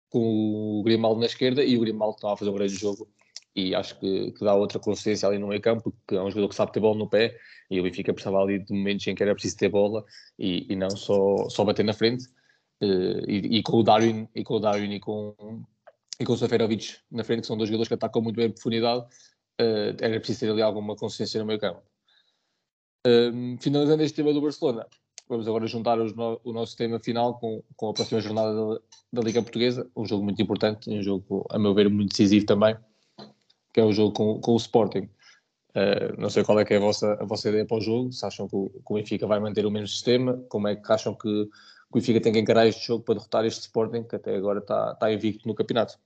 com 0.09 0.79
o 0.79 0.83
Grimaldo 0.83 1.19
na 1.19 1.25
esquerda 1.25 1.63
e 1.63 1.77
o 1.77 1.81
Grimaldo 1.81 2.15
estava 2.15 2.33
a 2.33 2.37
fazer 2.37 2.51
um 2.51 2.55
grande 2.55 2.75
jogo 2.75 3.07
e 3.55 3.75
acho 3.75 3.99
que, 3.99 4.31
que, 4.31 4.45
dá 4.45 4.55
outra 4.55 4.79
consciência 4.79 5.27
ali 5.27 5.37
no 5.37 5.47
meio 5.47 5.61
campo, 5.61 5.93
que 6.07 6.15
é 6.15 6.21
um 6.21 6.29
jogador 6.29 6.49
que 6.49 6.55
sabe 6.55 6.71
ter 6.71 6.79
bola 6.79 6.97
no 6.97 7.09
pé 7.09 7.37
e 7.69 7.79
o 7.79 7.83
Benfica 7.83 8.13
precisava 8.13 8.41
ali 8.41 8.59
de 8.59 8.73
momentos 8.73 9.05
em 9.07 9.15
que 9.15 9.23
era 9.23 9.33
preciso 9.33 9.57
ter 9.57 9.69
bola 9.69 10.05
e, 10.37 10.71
e 10.71 10.75
não 10.75 10.89
só, 10.89 11.49
só 11.49 11.63
bater 11.63 11.83
na 11.83 11.93
frente 11.93 12.25
uh, 12.81 13.29
e, 13.29 13.57
e, 13.59 13.63
com 13.63 13.77
o 13.77 13.83
Darwin 13.83 14.27
e 14.35 14.43
com 14.43 14.55
o 14.55 14.59
Darwin 14.59 14.93
e 14.93 14.99
com, 14.99 15.35
e 16.19 16.25
com 16.25 16.33
o 16.33 16.37
Saferovic 16.37 16.97
na 17.09 17.23
frente, 17.23 17.41
que 17.41 17.47
são 17.47 17.57
dois 17.57 17.69
jogadores 17.69 17.87
que 17.87 17.93
atacam 17.93 18.21
muito 18.21 18.37
bem 18.37 18.47
a 18.47 18.49
profundidade, 18.49 19.01
uh, 19.01 19.97
era 19.99 20.17
preciso 20.19 20.41
ter 20.41 20.51
ali 20.51 20.61
alguma 20.61 20.95
consciência 20.95 21.39
no 21.39 21.45
meio 21.45 21.59
campo. 21.59 21.90
Um, 23.05 23.57
finalizando 23.59 24.03
este 24.03 24.17
tema 24.17 24.31
do 24.31 24.41
Barcelona, 24.41 24.85
vamos 25.27 25.47
agora 25.47 25.65
juntar 25.65 25.97
no, 25.97 26.39
o 26.43 26.53
nosso 26.53 26.77
tema 26.77 26.99
final 26.99 27.39
com, 27.39 27.63
com 27.75 27.89
a 27.89 27.93
próxima 27.93 28.21
jornada 28.21 28.53
da, 28.53 28.79
da, 29.13 29.21
Liga 29.21 29.41
Portuguesa, 29.41 29.89
um 29.95 30.05
jogo 30.05 30.23
muito 30.23 30.39
importante, 30.39 30.87
um 30.87 31.01
jogo, 31.01 31.47
a 31.49 31.57
meu 31.57 31.73
ver, 31.73 31.89
muito 31.89 32.11
decisivo 32.11 32.45
também, 32.45 32.77
que 33.73 33.79
é 33.79 33.83
o 33.83 33.91
jogo 33.91 34.13
com, 34.13 34.39
com 34.39 34.53
o 34.53 34.57
Sporting. 34.57 35.09
Uh, 35.69 36.19
não 36.19 36.29
sei 36.29 36.43
qual 36.43 36.59
é, 36.59 36.65
é 36.69 36.75
a, 36.75 36.79
vossa, 36.79 37.13
a 37.13 37.25
vossa 37.25 37.49
ideia 37.49 37.65
para 37.65 37.77
o 37.77 37.81
jogo, 37.81 38.11
se 38.11 38.23
acham 38.23 38.47
que 38.47 38.55
o, 38.55 38.69
que 38.69 38.93
o 38.93 38.95
Benfica 38.95 39.25
vai 39.25 39.39
manter 39.39 39.65
o 39.65 39.71
mesmo 39.71 39.87
sistema, 39.87 40.37
como 40.47 40.67
é 40.67 40.75
que 40.75 40.91
acham 40.91 41.15
que, 41.15 41.21
que 41.23 41.49
o 41.89 41.95
Benfica 41.95 42.21
tem 42.21 42.33
que 42.33 42.39
encarar 42.39 42.67
este 42.67 42.85
jogo 42.85 43.03
para 43.03 43.15
derrotar 43.15 43.45
este 43.45 43.61
Sporting, 43.61 44.03
que 44.03 44.15
até 44.15 44.35
agora 44.35 44.59
está, 44.59 44.91
está 44.91 45.11
invicto 45.11 45.47
no 45.47 45.55
campeonato. 45.55 45.97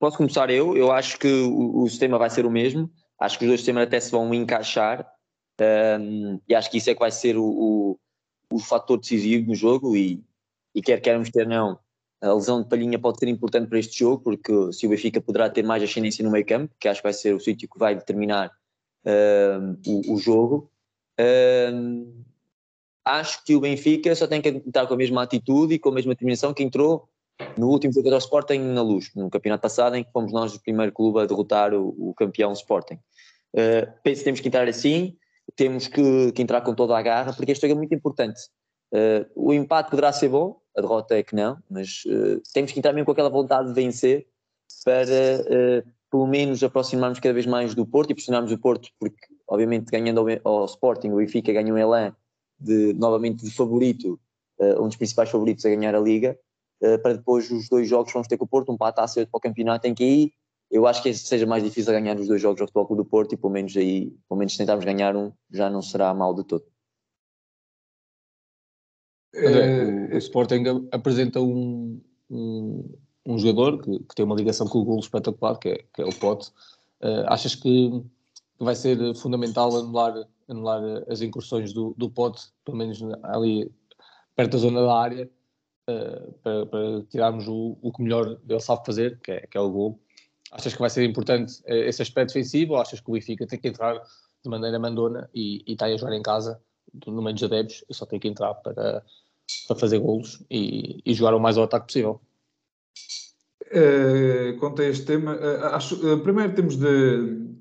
Posso 0.00 0.16
começar 0.16 0.48
eu? 0.48 0.74
Eu 0.74 0.90
acho 0.90 1.18
que 1.18 1.28
o, 1.28 1.82
o, 1.82 1.88
sistema 1.88 2.16
vai 2.16 2.30
ser 2.30 2.46
o 2.46 2.50
mesmo. 2.50 2.90
Acho 3.20 3.38
que 3.38 3.44
os 3.44 3.48
dois 3.48 3.60
sistemas 3.60 3.82
até 3.82 4.00
se 4.00 4.10
vão 4.10 4.32
encaixar. 4.32 5.06
Um, 6.00 6.40
e 6.48 6.54
acho 6.54 6.70
que 6.70 6.78
isso 6.78 6.88
é 6.88 6.94
que 6.94 7.00
vai 7.00 7.10
ser 7.10 7.36
o, 7.36 7.44
o, 7.44 8.00
o 8.50 8.58
fator 8.58 8.98
decisivo 8.98 9.48
no 9.48 9.54
jogo. 9.54 9.94
E, 9.94 10.24
e 10.74 10.80
quer 10.80 11.02
queremos, 11.02 11.28
quer 11.28 11.46
não, 11.46 11.78
a 12.22 12.32
lesão 12.32 12.62
de 12.62 12.68
Palhinha 12.70 12.98
pode 12.98 13.18
ser 13.18 13.28
importante 13.28 13.68
para 13.68 13.78
este 13.78 13.98
jogo, 13.98 14.22
porque 14.22 14.72
se 14.72 14.86
o 14.86 14.88
Benfica 14.88 15.20
poderá 15.20 15.50
ter 15.50 15.62
mais 15.62 15.82
ascendência 15.82 16.24
no 16.24 16.30
meio 16.30 16.46
campo, 16.46 16.74
que 16.80 16.88
acho 16.88 17.02
que 17.02 17.06
vai 17.06 17.12
ser 17.12 17.34
o 17.34 17.40
sítio 17.40 17.68
que 17.68 17.78
vai 17.78 17.94
determinar 17.94 18.50
o, 19.86 20.14
o, 20.14 20.16
jogo. 20.16 20.72
acho 23.04 23.44
que 23.44 23.54
o 23.54 23.60
Benfica 23.60 24.14
só 24.14 24.26
tem 24.26 24.40
que 24.40 24.48
entrar 24.48 24.86
com 24.86 24.94
a 24.94 24.96
mesma 24.96 25.22
atitude 25.22 25.74
e 25.74 25.78
com 25.78 25.90
a 25.90 25.92
mesma 25.92 26.14
determinação 26.14 26.54
que 26.54 26.62
entrou 26.62 27.06
no 27.56 27.68
último 27.68 27.92
jogo 27.92 28.10
do 28.10 28.16
Sporting 28.16 28.58
na 28.58 28.82
Luz, 28.82 29.10
no 29.14 29.30
campeonato 29.30 29.62
passado, 29.62 29.96
em 29.96 30.04
que 30.04 30.12
fomos 30.12 30.32
nós 30.32 30.54
o 30.54 30.62
primeiro 30.62 30.92
clube 30.92 31.20
a 31.20 31.26
derrotar 31.26 31.74
o, 31.74 31.94
o 31.98 32.14
campeão 32.14 32.52
Sporting. 32.52 32.98
Uh, 33.54 33.90
penso 34.02 34.20
que 34.20 34.24
temos 34.24 34.40
que 34.40 34.48
entrar 34.48 34.68
assim, 34.68 35.16
temos 35.56 35.88
que, 35.88 36.32
que, 36.32 36.42
entrar 36.42 36.60
com 36.60 36.74
toda 36.74 36.96
a 36.96 37.02
garra, 37.02 37.32
porque 37.32 37.52
este 37.52 37.66
jogo 37.66 37.74
é 37.74 37.78
muito 37.78 37.94
importante. 37.94 38.40
Uh, 38.92 39.26
o 39.34 39.52
empate 39.52 39.90
poderá 39.90 40.12
ser 40.12 40.28
bom, 40.28 40.60
a 40.76 40.80
derrota 40.80 41.16
é 41.16 41.22
que 41.22 41.34
não, 41.34 41.58
mas 41.68 42.02
uh, 42.06 42.40
temos 42.52 42.72
que 42.72 42.78
entrar 42.78 42.92
mesmo 42.92 43.06
com 43.06 43.12
aquela 43.12 43.30
vontade 43.30 43.68
de 43.68 43.74
vencer 43.74 44.26
para 44.84 45.84
pelo 46.10 46.26
menos 46.26 46.62
aproximarmos 46.62 47.20
cada 47.20 47.32
vez 47.32 47.44
mais 47.44 47.74
do 47.74 47.84
Porto 47.84 48.10
e 48.10 48.14
pressionarmos 48.14 48.50
o 48.52 48.58
Porto, 48.58 48.88
porque 48.98 49.26
obviamente 49.48 49.90
ganhando 49.90 50.20
ao, 50.20 50.26
ao 50.44 50.64
Sporting, 50.64 51.10
o 51.10 51.16
Benfica 51.16 51.52
ganha 51.52 51.72
um 51.72 51.78
elan 51.78 52.14
de, 52.58 52.92
novamente 52.94 53.44
de 53.44 53.50
favorito, 53.50 54.18
um 54.78 54.86
dos 54.86 54.96
principais 54.96 55.28
favoritos 55.28 55.64
a 55.64 55.68
ganhar 55.68 55.94
a 55.94 56.00
Liga, 56.00 56.38
para 57.02 57.14
depois 57.14 57.50
os 57.50 57.68
dois 57.68 57.88
jogos 57.88 58.12
vamos 58.12 58.28
ter 58.28 58.36
com 58.36 58.44
o 58.44 58.48
Porto, 58.48 58.72
um 58.72 58.76
para 58.76 58.88
a 58.88 58.92
taça 58.92 59.18
e 59.18 59.20
outro 59.20 59.32
para 59.32 59.38
o 59.38 59.42
campeonato, 59.42 59.86
em 59.86 59.94
que 59.94 60.02
aí 60.02 60.32
eu 60.70 60.86
acho 60.86 61.02
que 61.02 61.12
seja 61.12 61.46
mais 61.46 61.64
difícil 61.64 61.92
ganhar 61.92 62.18
os 62.18 62.28
dois 62.28 62.40
jogos 62.40 62.60
ao 62.60 62.66
Futebol 62.68 62.86
Clube 62.86 63.02
do 63.02 63.08
Porto 63.08 63.34
e 63.34 63.36
pelo 63.36 63.52
menos 63.52 63.76
aí, 63.76 64.10
pelo 64.28 64.38
menos 64.38 64.52
se 64.52 64.58
tentarmos 64.58 64.84
ganhar 64.84 65.16
um, 65.16 65.32
já 65.50 65.68
não 65.68 65.82
será 65.82 66.14
mal 66.14 66.32
de 66.34 66.44
todo. 66.44 66.64
O, 69.34 70.14
o 70.14 70.18
Sporting 70.18 70.88
apresenta 70.92 71.40
um, 71.40 72.00
um, 72.30 72.98
um 73.26 73.38
jogador 73.38 73.82
que, 73.82 73.98
que, 73.98 74.14
tem 74.14 74.24
uma 74.24 74.34
ligação 74.34 74.66
com 74.66 74.78
o 74.78 74.84
golo 74.84 75.00
espetacular, 75.00 75.58
que 75.58 75.68
é, 75.68 75.84
que 75.92 76.02
é 76.02 76.04
o 76.04 76.14
Pote. 76.14 76.50
Uh, 77.00 77.26
achas 77.26 77.54
que 77.54 78.02
vai 78.58 78.74
ser 78.74 79.14
fundamental 79.16 79.74
anular, 79.76 80.28
anular 80.48 80.82
as 81.08 81.20
incursões 81.20 81.72
do, 81.72 81.94
do 81.96 82.10
Pote, 82.10 82.48
pelo 82.64 82.76
menos 82.76 83.00
ali 83.24 83.72
perto 84.36 84.52
da 84.52 84.58
zona 84.58 84.82
da 84.82 84.94
área, 84.94 85.30
uh, 85.90 86.32
para, 86.42 86.66
para, 86.66 87.02
tirarmos 87.10 87.48
o, 87.48 87.76
o, 87.82 87.92
que 87.92 88.02
melhor 88.02 88.38
ele 88.48 88.60
sabe 88.60 88.84
fazer, 88.86 89.18
que 89.22 89.32
é, 89.32 89.46
que 89.46 89.56
é 89.56 89.60
o 89.60 89.70
gol. 89.70 90.00
Achas 90.52 90.72
que 90.72 90.80
vai 90.80 90.90
ser 90.90 91.04
importante 91.04 91.60
uh, 91.62 91.72
esse 91.72 92.02
aspecto 92.02 92.34
defensivo 92.34 92.74
ou 92.74 92.80
achas 92.80 93.00
que 93.00 93.10
o 93.10 93.12
Benfica 93.14 93.46
tem 93.46 93.58
que 93.58 93.68
entrar 93.68 94.00
de 94.42 94.50
maneira 94.50 94.78
mandona 94.78 95.28
e, 95.34 95.62
e 95.66 95.72
está 95.72 95.86
a 95.86 95.96
jogar 95.96 96.14
em 96.14 96.22
casa, 96.22 96.60
no 97.06 97.22
meio 97.22 97.34
dos 97.34 97.44
adeptos, 97.44 97.84
só 97.90 98.06
tem 98.06 98.18
que 98.18 98.28
entrar 98.28 98.54
para, 98.54 99.04
para 99.66 99.76
fazer 99.76 99.98
golos 99.98 100.42
e, 100.50 101.00
e 101.04 101.14
jogar 101.14 101.34
o 101.34 101.40
mais 101.40 101.56
ao 101.56 101.64
ataque 101.64 101.86
possível? 101.86 102.20
Uh, 103.66 104.58
quanto 104.58 104.82
a 104.82 104.86
este 104.86 105.06
tema, 105.06 105.36
uh, 105.36 105.66
acho, 105.74 105.94
uh, 105.94 106.18
primeiro 106.20 106.54
temos 106.54 106.76
de 106.76 107.54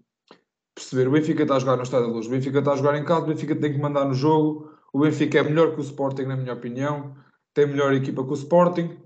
perceber: 0.74 1.08
o 1.08 1.12
Benfica 1.12 1.44
está 1.44 1.56
a 1.56 1.60
jogar 1.60 1.78
no 1.78 1.84
Estado 1.84 2.08
da 2.08 2.12
Luz, 2.12 2.26
o 2.26 2.32
Benfica 2.32 2.60
está 2.60 2.74
a 2.74 2.76
jogar 2.76 2.98
em 2.98 3.06
casa, 3.06 3.26
o 3.26 3.28
Benfica 3.28 3.56
tem 3.56 3.74
que 3.74 3.80
mandar 3.80 4.06
no 4.06 4.14
jogo. 4.14 4.72
O 4.92 5.02
Benfica 5.02 5.38
é 5.38 5.44
melhor 5.44 5.74
que 5.76 5.80
o 5.80 5.84
Sporting, 5.84 6.24
na 6.24 6.36
minha 6.36 6.54
opinião 6.54 7.16
tem 7.54 7.68
melhor 7.68 7.94
equipa 7.94 8.24
que 8.24 8.32
o 8.32 8.34
Sporting. 8.34 8.98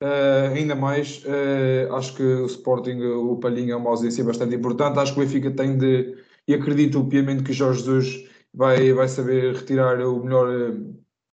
Uh, 0.00 0.54
ainda 0.54 0.76
mais, 0.76 1.24
uh, 1.24 1.92
acho 1.94 2.14
que 2.14 2.22
o 2.22 2.46
Sporting, 2.46 3.00
o 3.00 3.36
Palhinha 3.36 3.72
é 3.72 3.76
uma 3.76 3.90
ausência 3.90 4.22
bastante 4.22 4.54
importante. 4.54 4.98
Acho 4.98 5.14
que 5.14 5.20
o 5.20 5.24
Benfica 5.24 5.50
tem 5.50 5.76
de, 5.76 6.16
e 6.46 6.54
acredito 6.54 7.04
piamente 7.04 7.42
que 7.42 7.52
Jorge 7.52 7.80
Jesus 7.80 8.28
vai, 8.54 8.92
vai 8.92 9.08
saber 9.08 9.54
retirar 9.54 10.00
o 10.00 10.22
melhor 10.22 10.48
uh, 10.48 10.96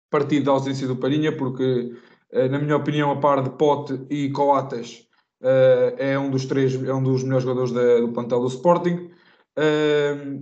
partido 0.09 0.45
da 0.45 0.51
ausência 0.51 0.87
do 0.87 0.97
Palhinha, 0.97 1.35
porque, 1.35 1.95
na 2.33 2.57
minha 2.57 2.75
opinião, 2.77 3.11
a 3.11 3.19
par 3.19 3.43
de 3.43 3.51
Pote 3.51 3.99
e 4.09 4.31
Coates, 4.31 5.07
é 5.99 6.17
um 6.17 6.31
dos 6.31 6.47
três, 6.47 6.73
é 6.83 6.91
um 6.91 7.03
dos 7.03 7.23
melhores 7.23 7.43
jogadores 7.43 7.71
da, 7.71 7.99
do 7.99 8.11
plantel 8.11 8.39
do 8.39 8.47
Sporting. 8.47 9.11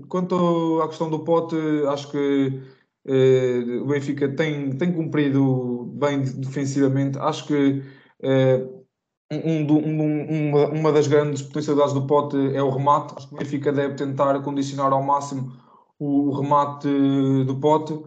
quanto 0.07 0.81
à 0.81 0.87
questão 0.87 1.09
do 1.09 1.19
Pote, 1.19 1.57
acho 1.89 2.09
que 2.11 2.61
o 3.81 3.87
Benfica 3.87 4.29
tem, 4.29 4.71
tem 4.77 4.93
cumprido 4.93 5.76
bem 5.97 6.21
defensivamente. 6.21 7.17
Acho 7.19 7.47
que 7.47 7.83
uh, 8.23 8.83
um, 9.31 9.73
um, 9.73 10.49
uma, 10.49 10.67
uma 10.67 10.91
das 10.91 11.07
grandes 11.07 11.41
potencialidades 11.41 11.93
do 11.93 12.07
Pote 12.07 12.37
é 12.55 12.61
o 12.61 12.69
remate. 12.69 13.13
Acho 13.17 13.29
que 13.29 13.35
o 13.35 13.37
Benfica 13.37 13.71
deve 13.71 13.95
tentar 13.95 14.39
condicionar 14.41 14.91
ao 14.93 15.03
máximo 15.03 15.51
o, 15.99 16.31
remate 16.31 16.87
do 17.45 17.55
Pote. 17.55 17.99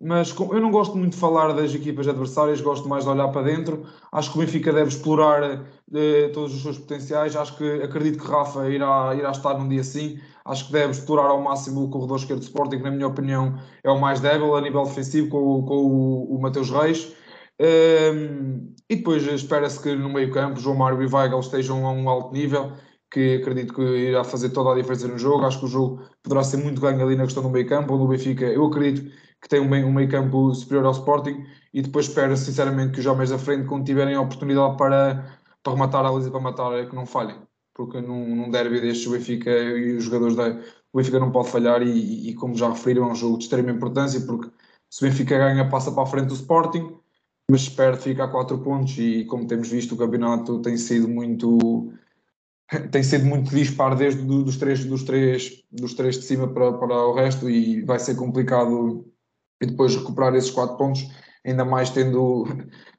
Mas 0.00 0.34
eu 0.36 0.60
não 0.60 0.70
gosto 0.70 0.96
muito 0.96 1.12
de 1.12 1.18
falar 1.18 1.52
das 1.52 1.72
equipas 1.74 2.06
adversárias, 2.06 2.60
gosto 2.60 2.88
mais 2.88 3.04
de 3.04 3.10
olhar 3.10 3.28
para 3.28 3.42
dentro. 3.42 3.86
Acho 4.12 4.32
que 4.32 4.38
o 4.38 4.40
Benfica 4.40 4.72
deve 4.72 4.88
explorar 4.88 5.42
uh, 5.42 6.32
todos 6.32 6.54
os 6.54 6.62
seus 6.62 6.78
potenciais. 6.78 7.36
Acho 7.36 7.56
que 7.56 7.82
acredito 7.82 8.22
que 8.22 8.28
Rafa 8.28 8.68
irá, 8.68 9.14
irá 9.14 9.30
estar 9.30 9.56
num 9.56 9.68
dia 9.68 9.80
assim 9.80 10.18
Acho 10.44 10.66
que 10.66 10.72
deve 10.72 10.90
explorar 10.90 11.30
ao 11.30 11.40
máximo 11.40 11.84
o 11.84 11.88
corredor 11.88 12.18
esquerdo 12.18 12.40
do 12.40 12.44
Sporting, 12.44 12.76
que 12.76 12.82
na 12.82 12.90
minha 12.90 13.06
opinião 13.06 13.58
é 13.82 13.90
o 13.90 13.98
mais 13.98 14.20
débil 14.20 14.54
a 14.54 14.60
nível 14.60 14.82
defensivo 14.82 15.30
com, 15.30 15.62
com 15.62 15.74
o, 15.74 16.36
o 16.36 16.40
Mateus 16.40 16.70
Reis. 16.70 17.14
Um, 17.60 18.74
e 18.88 18.96
depois 18.96 19.22
espera-se 19.26 19.80
que 19.80 19.94
no 19.94 20.12
meio 20.12 20.30
campo 20.32 20.60
João 20.60 20.76
Mário 20.76 21.02
e 21.02 21.06
Weigl 21.06 21.38
estejam 21.40 21.86
a 21.86 21.92
um 21.92 22.08
alto 22.08 22.32
nível, 22.32 22.72
que 23.10 23.36
acredito 23.36 23.74
que 23.74 23.82
irá 23.82 24.24
fazer 24.24 24.50
toda 24.50 24.72
a 24.72 24.74
diferença 24.74 25.06
no 25.08 25.18
jogo. 25.18 25.44
Acho 25.44 25.60
que 25.60 25.66
o 25.66 25.68
jogo 25.68 26.02
poderá 26.22 26.42
ser 26.42 26.56
muito 26.58 26.80
ganho 26.80 27.02
ali 27.02 27.16
na 27.16 27.24
questão 27.24 27.42
do 27.42 27.50
meio 27.50 27.66
campo, 27.66 27.94
onde 27.94 28.04
o 28.04 28.08
Benfica, 28.08 28.46
eu 28.46 28.64
acredito 28.66 29.10
que 29.40 29.48
tem 29.48 29.60
um 29.60 29.68
meio, 29.68 29.86
um 29.86 29.92
meio 29.92 30.08
campo 30.08 30.54
superior 30.54 30.86
ao 30.86 30.92
Sporting, 30.92 31.44
e 31.72 31.82
depois 31.82 32.06
espero 32.06 32.36
sinceramente 32.36 32.92
que 32.92 33.00
os 33.00 33.06
homens 33.06 33.30
da 33.30 33.38
frente, 33.38 33.66
quando 33.68 33.84
tiverem 33.84 34.14
a 34.14 34.20
oportunidade 34.20 34.76
para, 34.76 35.38
para 35.62 35.72
rematar 35.72 36.04
a 36.04 36.10
luz 36.10 36.26
e 36.26 36.30
para 36.30 36.40
matar, 36.40 36.88
que 36.88 36.94
não 36.96 37.06
falhem 37.06 37.36
porque 37.74 38.00
num, 38.00 38.36
num 38.36 38.50
derby 38.50 38.80
deste 38.80 39.08
o 39.08 39.12
Benfica 39.12 39.50
e 39.50 39.96
os 39.96 40.04
jogadores 40.04 40.36
da 40.36 40.48
o 40.92 40.96
Benfica 40.98 41.18
não 41.18 41.32
pode 41.32 41.50
falhar 41.50 41.82
e, 41.82 42.30
e, 42.30 42.34
como 42.34 42.54
já 42.54 42.68
referiram, 42.70 43.08
é 43.08 43.12
um 43.12 43.14
jogo 43.16 43.36
de 43.36 43.44
extrema 43.44 43.72
importância 43.72 44.20
porque 44.20 44.48
se 44.88 45.04
o 45.04 45.08
Benfica 45.08 45.36
ganha 45.36 45.68
passa 45.68 45.90
para 45.90 46.04
a 46.04 46.06
frente 46.06 46.28
do 46.28 46.34
Sporting, 46.34 46.96
mas 47.50 47.68
perde 47.68 48.02
fica 48.02 48.24
a 48.24 48.28
4 48.28 48.58
pontos 48.58 48.96
e 48.98 49.24
como 49.26 49.46
temos 49.46 49.68
visto 49.68 49.94
o 49.94 49.98
campeonato 49.98 50.60
tem 50.62 50.76
sido 50.76 51.08
muito 51.08 51.92
tem 52.90 53.02
sido 53.02 53.26
muito 53.26 53.54
dispar 53.54 53.94
desde 53.94 54.22
do, 54.22 54.42
dos 54.44 54.56
três 54.56 54.84
dos 54.84 55.02
três 55.02 55.62
dos 55.70 55.94
três 55.94 56.18
de 56.18 56.24
cima 56.24 56.48
para, 56.48 56.72
para 56.72 57.06
o 57.06 57.14
resto 57.14 57.48
e 57.50 57.82
vai 57.82 57.98
ser 57.98 58.16
complicado 58.16 59.06
e 59.60 59.66
depois 59.66 59.94
recuperar 59.94 60.34
esses 60.34 60.50
4 60.50 60.76
pontos 60.76 61.06
ainda 61.44 61.64
mais 61.64 61.90
tendo 61.90 62.46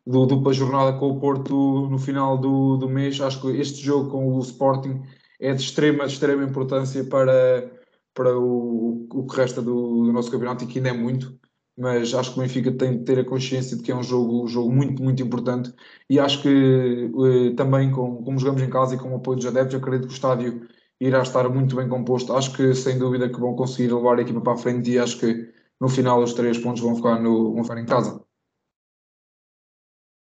do, 0.06 0.26
dupla 0.26 0.54
jornada 0.54 0.98
com 0.98 1.10
o 1.10 1.20
Porto 1.20 1.88
no 1.90 1.98
final 1.98 2.38
do, 2.38 2.78
do 2.78 2.88
mês. 2.88 3.20
Acho 3.20 3.42
que 3.42 3.48
este 3.60 3.82
jogo 3.82 4.12
com 4.12 4.36
o 4.36 4.40
Sporting 4.40 5.02
é 5.40 5.54
de 5.54 5.62
extrema, 5.62 6.06
de 6.06 6.14
extrema 6.14 6.44
importância 6.44 7.04
para, 7.04 7.72
para 8.14 8.38
o, 8.38 9.08
o 9.12 9.26
que 9.26 9.36
resta 9.36 9.62
do, 9.62 10.06
do 10.06 10.14
nosso 10.14 10.32
campeonato 10.32 10.64
e 10.64 10.68
que 10.68 10.78
ainda 10.78 10.90
é 10.90 10.94
muito. 10.94 11.38
Mas 11.78 12.14
acho 12.14 12.34
que 12.34 12.40
o 12.40 12.42
Benfica 12.42 12.72
tem 12.72 12.98
de 12.98 13.04
ter 13.04 13.20
a 13.20 13.26
consciência 13.26 13.76
de 13.76 13.84
que 13.84 13.92
é 13.92 13.96
um 13.96 14.04
jogo, 14.04 14.44
um 14.44 14.48
jogo 14.48 14.72
muito, 14.72 15.04
muito 15.04 15.22
importante 15.22 15.74
e 16.10 16.20
acho 16.20 16.42
que 16.42 16.50
eh, 16.50 17.56
também, 17.56 17.92
com, 17.92 18.24
como 18.24 18.40
jogamos 18.40 18.62
em 18.62 18.70
casa 18.70 18.96
e 18.96 18.98
com 18.98 19.12
o 19.12 19.16
apoio 19.18 19.38
dos 19.38 19.46
adeptos, 19.46 19.76
acredito 19.76 20.08
que 20.08 20.14
o 20.14 20.16
estádio 20.16 20.68
irá 21.00 21.22
estar 21.22 21.48
muito 21.50 21.76
bem 21.76 21.88
composto. 21.90 22.34
Acho 22.34 22.54
que 22.56 22.74
sem 22.74 22.98
dúvida 22.98 23.30
que 23.30 23.40
vão 23.40 23.56
conseguir 23.56 23.94
levar 23.94 24.18
a 24.18 24.22
equipa 24.22 24.42
para 24.42 24.54
a 24.54 24.58
frente 24.58 24.92
e 24.92 25.00
acho 25.00 25.20
que 25.20 25.52
no 25.80 25.90
final 25.90 26.22
os 26.24 26.34
três 26.34 26.58
pontos 26.58 26.82
vão 26.82 26.96
ficar, 26.96 27.20
no, 27.20 27.54
vão 27.54 27.64
ficar 27.64 27.80
em 27.80 27.86
casa. 27.86 28.24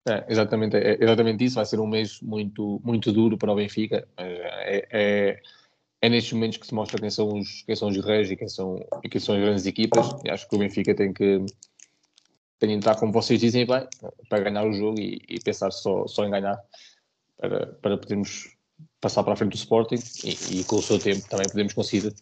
É, 0.07 0.25
exatamente, 0.29 0.77
é, 0.77 1.03
exatamente 1.03 1.45
isso. 1.45 1.55
Vai 1.55 1.65
ser 1.65 1.79
um 1.79 1.87
mês 1.87 2.21
muito, 2.21 2.81
muito 2.83 3.11
duro 3.11 3.37
para 3.37 3.51
o 3.51 3.55
Benfica. 3.55 4.07
É, 4.17 4.87
é, 4.91 5.41
é 6.01 6.09
nestes 6.09 6.33
momentos 6.33 6.57
que 6.57 6.67
se 6.67 6.73
mostra 6.73 6.99
quem 6.99 7.09
são 7.09 7.27
os, 7.37 7.63
quem 7.63 7.75
são 7.75 7.89
os 7.89 7.97
reis 8.03 8.31
e 8.31 8.35
quem 8.35 8.47
são, 8.47 8.79
e 9.03 9.09
quem 9.09 9.19
são 9.19 9.35
as 9.35 9.41
grandes 9.41 9.65
equipas. 9.65 10.07
E 10.23 10.29
acho 10.29 10.47
que 10.47 10.55
o 10.55 10.59
Benfica 10.59 10.95
tem 10.95 11.13
que, 11.13 11.45
tem 12.57 12.69
de 12.69 12.75
entrar, 12.75 12.95
como 12.95 13.11
vocês 13.11 13.39
dizem 13.39 13.65
bem, 13.65 13.87
para 14.29 14.43
ganhar 14.43 14.65
o 14.65 14.73
jogo 14.73 14.99
e, 14.99 15.21
e 15.27 15.39
pensar 15.39 15.71
só, 15.71 16.07
só 16.07 16.25
em 16.25 16.31
ganhar 16.31 16.57
para, 17.37 17.67
para 17.67 17.97
podermos 17.97 18.55
passar 19.01 19.23
para 19.23 19.33
a 19.33 19.35
frente 19.35 19.51
do 19.51 19.57
Sporting 19.57 19.99
e, 20.23 20.59
e, 20.59 20.63
com 20.63 20.77
o 20.77 20.81
seu 20.81 20.99
tempo 20.99 21.27
também 21.29 21.47
podemos 21.47 21.73
conseguir 21.73 22.13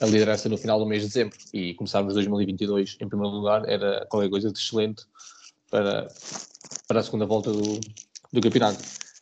a 0.00 0.06
liderança 0.06 0.48
no 0.48 0.56
final 0.56 0.78
do 0.78 0.86
mês 0.86 1.02
de 1.02 1.08
dezembro 1.08 1.36
e 1.52 1.74
começarmos 1.74 2.14
2022 2.14 2.96
em 3.00 3.08
primeiro 3.08 3.34
lugar 3.34 3.68
era 3.68 4.06
qualquer 4.06 4.30
coisa 4.30 4.50
de 4.50 4.58
excelente 4.58 5.04
para, 5.70 6.08
para 6.88 7.00
a 7.00 7.02
segunda 7.02 7.26
volta 7.26 7.52
do, 7.52 7.80
do 8.32 8.40
campeonato. 8.40 8.78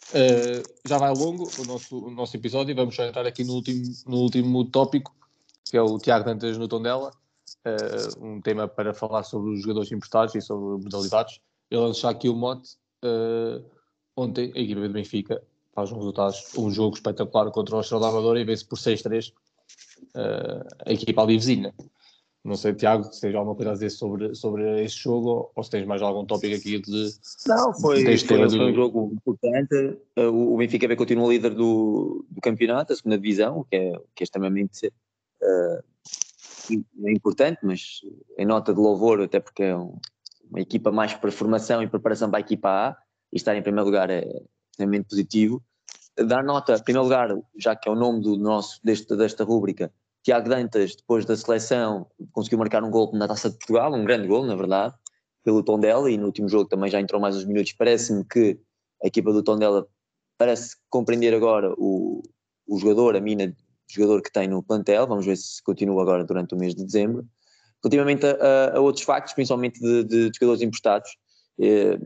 Uh, 0.09 0.63
já 0.87 0.97
vai 0.97 1.13
longo 1.13 1.51
o 1.59 1.65
nosso, 1.67 2.07
o 2.07 2.11
nosso 2.11 2.35
episódio 2.35 2.73
e 2.73 2.75
vamos 2.75 2.95
só 2.95 3.05
entrar 3.05 3.27
aqui 3.27 3.45
no 3.45 3.55
último, 3.55 3.83
no 4.07 4.17
último 4.19 4.65
tópico, 4.65 5.15
que 5.65 5.77
é 5.77 5.83
o 5.83 5.99
Tiago 5.99 6.25
Dantas 6.25 6.57
no 6.57 6.67
Tondela, 6.67 7.11
uh, 7.11 8.25
um 8.25 8.41
tema 8.41 8.67
para 8.67 8.95
falar 8.95 9.23
sobre 9.25 9.53
os 9.53 9.61
jogadores 9.61 9.93
emprestados 9.93 10.35
e 10.35 10.41
sobre 10.41 10.83
modalidades. 10.83 11.41
Ele 11.71 11.83
lançou 11.83 12.09
aqui 12.09 12.29
o 12.29 12.35
mote. 12.35 12.77
Uh, 13.05 13.63
ontem 14.17 14.51
a 14.57 14.59
equipa 14.59 14.81
do 14.81 14.91
Benfica 14.91 15.43
faz 15.75 15.93
um 15.93 15.97
resultados, 15.97 16.57
um 16.57 16.71
jogo 16.71 16.97
espetacular 16.97 17.51
contra 17.51 17.77
o 17.77 17.81
Estrela 17.81 18.09
Amadora 18.09 18.41
e 18.41 18.45
vê-se 18.45 18.65
por 18.65 18.79
6-3 18.79 19.33
a 20.87 20.93
equipa 20.93 21.23
ali 21.23 21.37
vizinha. 21.37 21.75
Não 22.49 22.57
sei, 22.57 22.73
Tiago, 22.73 23.05
se 23.05 23.21
tens 23.21 23.35
alguma 23.35 23.55
coisa 23.55 23.73
a 23.73 23.75
dizer 23.75 23.91
sobre, 23.91 24.35
sobre 24.35 24.83
este 24.83 25.03
jogo 25.03 25.53
ou 25.55 25.63
se 25.63 25.69
tens 25.69 25.87
mais 25.87 26.01
algum 26.01 26.25
tópico 26.25 26.57
aqui 26.57 26.81
de. 26.81 27.11
Não, 27.47 27.75
foi, 27.75 28.03
foi, 28.03 28.49
foi 28.49 28.71
um 28.71 28.75
jogo 28.75 29.13
importante. 29.13 29.99
O, 30.17 30.57
Benfica 30.57 30.97
continua 30.97 31.29
líder 31.29 31.55
do, 31.55 32.25
do 32.31 32.41
campeonato, 32.41 32.95
a 32.95 32.97
segunda 32.97 33.19
divisão, 33.19 33.59
o 33.59 33.65
que 33.65 33.77
é, 33.77 33.93
que 34.15 34.23
é 34.23 34.25
extremamente 34.25 34.87
uh, 34.87 35.83
é 37.05 37.13
importante, 37.13 37.59
mas 37.63 38.01
em 38.39 38.47
nota 38.47 38.73
de 38.73 38.81
louvor, 38.81 39.21
até 39.21 39.41
porque 39.41 39.65
é 39.65 39.77
um, 39.77 39.99
uma 40.51 40.61
equipa 40.61 40.91
mais 40.91 41.13
para 41.13 41.31
formação 41.31 41.83
e 41.83 41.87
preparação 41.87 42.31
para 42.31 42.39
a 42.39 42.41
equipa 42.41 42.71
A, 42.71 42.97
e 43.31 43.37
estar 43.37 43.55
em 43.57 43.63
primeiro 43.63 43.85
lugar 43.85 44.09
é 44.09 44.27
extremamente 44.71 45.09
positivo. 45.09 45.63
Dar 46.17 46.43
nota, 46.43 46.75
em 46.75 46.83
primeiro 46.83 47.05
lugar, 47.05 47.29
já 47.59 47.77
que 47.77 47.89
é 47.89 47.93
o 47.93 47.95
nome 47.95 48.23
do 48.23 48.39
nosso, 48.39 48.81
deste, 48.83 49.15
desta 49.15 49.45
rúbrica, 49.45 49.93
Tiago 50.29 50.47
Dantas, 50.47 50.95
depois 50.95 51.25
da 51.25 51.35
seleção, 51.35 52.07
conseguiu 52.33 52.59
marcar 52.59 52.85
um 52.85 52.91
gol 52.91 53.11
na 53.15 53.27
Taça 53.27 53.49
de 53.49 53.57
Portugal, 53.57 53.95
um 53.95 54.05
grande 54.05 54.29
gol, 54.29 54.45
na 54.45 54.55
verdade, 54.55 54.95
pelo 55.43 55.63
Tondela, 55.63 56.11
e 56.11 56.19
no 56.19 56.27
último 56.27 56.51
jogo 56.51 56.69
também 56.69 56.91
já 56.91 57.01
entrou 57.01 57.19
mais 57.19 57.35
uns 57.35 57.47
minutos. 57.47 57.73
Parece-me 57.73 58.23
que 58.27 58.61
a 59.03 59.07
equipa 59.07 59.33
do 59.33 59.43
Tondela 59.43 59.89
parece 60.37 60.77
compreender 60.91 61.33
agora 61.33 61.73
o, 61.79 62.21
o 62.67 62.79
jogador, 62.79 63.17
a 63.17 63.23
mina 63.23 63.47
de 63.47 63.57
jogador 63.89 64.21
que 64.21 64.31
tem 64.31 64.47
no 64.47 64.63
plantel. 64.63 65.07
Vamos 65.07 65.25
ver 65.25 65.35
se 65.39 65.63
continua 65.63 66.03
agora 66.03 66.23
durante 66.27 66.55
o 66.55 66.59
mês 66.59 66.75
de 66.75 66.85
dezembro. 66.85 67.27
Relativamente 67.83 68.27
a, 68.27 68.77
a, 68.77 68.81
outros 68.83 69.07
factos, 69.07 69.33
principalmente 69.33 69.81
de, 69.81 70.05
de, 70.05 70.31
de 70.31 70.39
jogadores 70.39 70.61
emprestados, 70.61 71.09
eh, 71.59 71.99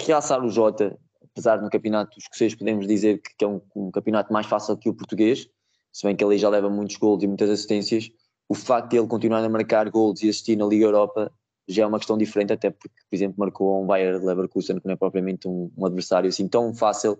realçar 0.00 0.44
o 0.44 0.50
Jota, 0.50 0.98
apesar 1.30 1.62
no 1.62 1.70
campeonato 1.70 2.18
escocês 2.18 2.56
podemos 2.56 2.88
dizer 2.88 3.22
que, 3.22 3.36
que 3.38 3.44
é 3.44 3.48
um, 3.48 3.60
um 3.76 3.92
campeonato 3.92 4.32
mais 4.32 4.46
fácil 4.46 4.76
que 4.76 4.88
o 4.88 4.94
português, 4.94 5.48
se 5.96 6.06
bem 6.06 6.14
que 6.14 6.22
ele 6.22 6.36
já 6.36 6.50
leva 6.50 6.68
muitos 6.68 6.96
gols 6.96 7.22
e 7.22 7.26
muitas 7.26 7.48
assistências, 7.48 8.12
o 8.46 8.54
facto 8.54 8.90
de 8.90 8.98
ele 8.98 9.06
continuar 9.06 9.42
a 9.42 9.48
marcar 9.48 9.88
gols 9.88 10.22
e 10.22 10.28
assistir 10.28 10.54
na 10.54 10.66
Liga 10.66 10.84
Europa 10.84 11.32
já 11.66 11.84
é 11.84 11.86
uma 11.86 11.96
questão 11.96 12.18
diferente, 12.18 12.52
até 12.52 12.68
porque, 12.68 12.94
por 13.08 13.16
exemplo, 13.16 13.36
marcou 13.38 13.82
um 13.82 13.86
Bayer 13.86 14.22
Leverkusen, 14.22 14.78
que 14.78 14.84
não 14.84 14.92
é 14.92 14.96
propriamente 14.96 15.48
um, 15.48 15.72
um 15.74 15.86
adversário 15.86 16.28
assim 16.28 16.46
tão 16.48 16.74
fácil 16.74 17.18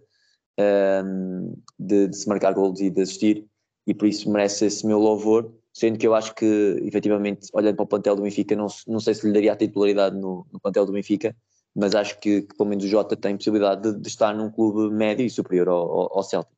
um, 0.61 1.55
de, 1.79 2.09
de, 2.09 2.17
se 2.19 2.29
marcar 2.29 2.53
gols 2.53 2.79
e 2.81 2.91
de 2.91 3.01
assistir, 3.01 3.47
e 3.87 3.95
por 3.95 4.07
isso 4.07 4.31
merece 4.31 4.67
esse 4.67 4.87
meu 4.87 4.99
louvor, 4.99 5.51
sendo 5.73 5.99
que 5.99 6.07
eu 6.07 6.15
acho 6.15 6.35
que, 6.35 6.45
efetivamente, 6.83 7.49
olhando 7.55 7.77
para 7.77 7.85
o 7.85 7.89
plantel 7.89 8.15
do 8.15 8.23
Benfica, 8.23 8.55
não, 8.55 8.67
não 8.87 9.01
sei 9.01 9.15
se 9.15 9.27
lhe 9.27 9.33
daria 9.33 9.55
a 9.55 9.57
titularidade 9.57 10.19
no, 10.19 10.47
no 10.53 10.61
plantel 10.61 10.85
do 10.85 10.93
Benfica, 10.93 11.35
mas 11.75 11.95
acho 11.95 12.21
que, 12.21 12.43
que, 12.43 12.55
pelo 12.55 12.69
menos 12.69 12.85
o 12.85 12.89
Jota 12.89 13.17
tem 13.17 13.39
possibilidade 13.39 13.91
de, 13.91 13.99
de 13.99 14.09
estar 14.09 14.35
num 14.35 14.51
clube 14.51 14.95
médio 14.95 15.25
e 15.25 15.31
superior 15.31 15.67
ao, 15.67 16.15
ao 16.15 16.23
Celtic. 16.23 16.55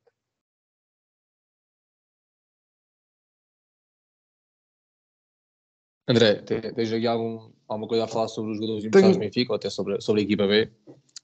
André, 6.09 6.41
tens 6.41 6.91
aqui 6.91 7.05
algum, 7.05 7.51
alguma 7.67 7.87
coisa 7.87 8.05
a 8.05 8.07
falar 8.07 8.27
sobre 8.27 8.51
os 8.51 8.57
jogadores 8.57 8.83
emprestados 8.83 9.15
do 9.15 9.19
Benfica 9.19 9.51
ou 9.51 9.55
até 9.55 9.69
sobre, 9.69 10.01
sobre 10.01 10.21
a 10.21 10.23
equipa 10.23 10.47
B? 10.47 10.67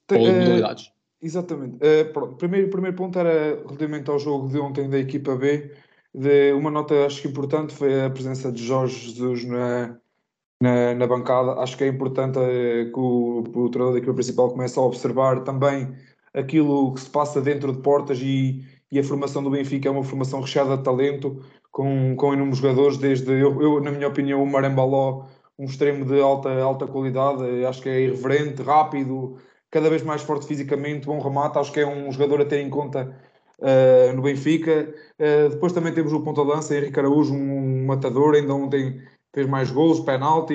Tem, 0.06 0.20
ou 0.20 0.32
modalidades? 0.32 0.86
Uh, 0.86 0.90
exatamente. 1.22 1.74
Uh, 1.74 2.36
primeiro, 2.36 2.70
primeiro 2.70 2.96
ponto 2.96 3.18
era 3.18 3.56
relativamente 3.56 4.08
ao 4.08 4.18
jogo 4.20 4.48
de 4.48 4.60
ontem 4.60 4.88
da 4.88 4.98
equipa 4.98 5.34
B. 5.34 5.72
De, 6.14 6.52
uma 6.52 6.70
nota 6.70 7.04
acho 7.04 7.20
que 7.20 7.26
importante 7.28 7.74
foi 7.74 8.04
a 8.04 8.10
presença 8.10 8.52
de 8.52 8.64
Jorge 8.64 9.08
Jesus 9.08 9.44
na, 9.44 9.98
na, 10.62 10.94
na 10.94 11.06
bancada. 11.08 11.60
Acho 11.60 11.76
que 11.76 11.82
é 11.82 11.88
importante 11.88 12.38
uh, 12.38 12.92
que 12.92 13.00
o, 13.00 13.40
o 13.40 13.68
treinador 13.68 13.92
da 13.92 13.98
equipa 13.98 14.14
principal 14.14 14.50
comece 14.50 14.78
a 14.78 14.82
observar 14.82 15.42
também 15.42 15.92
aquilo 16.32 16.94
que 16.94 17.00
se 17.00 17.10
passa 17.10 17.40
dentro 17.40 17.72
de 17.72 17.80
portas 17.80 18.20
e, 18.20 18.64
e 18.92 19.00
a 19.00 19.02
formação 19.02 19.42
do 19.42 19.50
Benfica 19.50 19.88
é 19.88 19.90
uma 19.90 20.04
formação 20.04 20.40
recheada 20.42 20.76
de 20.76 20.84
talento 20.84 21.42
com, 21.76 22.16
com 22.16 22.32
inúmeros 22.32 22.56
jogadores, 22.58 22.96
desde, 22.96 23.30
eu, 23.30 23.60
eu, 23.60 23.80
na 23.82 23.90
minha 23.90 24.08
opinião, 24.08 24.42
o 24.42 24.46
Marembaló, 24.46 25.26
um 25.58 25.66
extremo 25.66 26.06
de 26.06 26.18
alta, 26.18 26.50
alta 26.62 26.86
qualidade, 26.86 27.66
acho 27.66 27.82
que 27.82 27.90
é 27.90 28.00
irreverente, 28.00 28.62
rápido, 28.62 29.36
cada 29.70 29.90
vez 29.90 30.02
mais 30.02 30.22
forte 30.22 30.46
fisicamente, 30.46 31.04
bom 31.04 31.20
remate, 31.20 31.58
acho 31.58 31.70
que 31.70 31.80
é 31.80 31.86
um 31.86 32.10
jogador 32.10 32.40
a 32.40 32.46
ter 32.46 32.60
em 32.60 32.70
conta 32.70 33.14
uh, 33.58 34.16
no 34.16 34.22
Benfica. 34.22 34.88
Uh, 35.20 35.50
depois 35.50 35.74
também 35.74 35.92
temos 35.92 36.14
o 36.14 36.22
ponta-lança, 36.22 36.74
Henrique 36.74 36.98
Araújo, 36.98 37.34
um, 37.34 37.82
um, 37.82 37.84
matador, 37.84 38.34
ainda 38.34 38.54
ontem 38.54 38.98
fez 39.34 39.46
mais 39.46 39.70
gols, 39.70 40.00
penalti, 40.00 40.54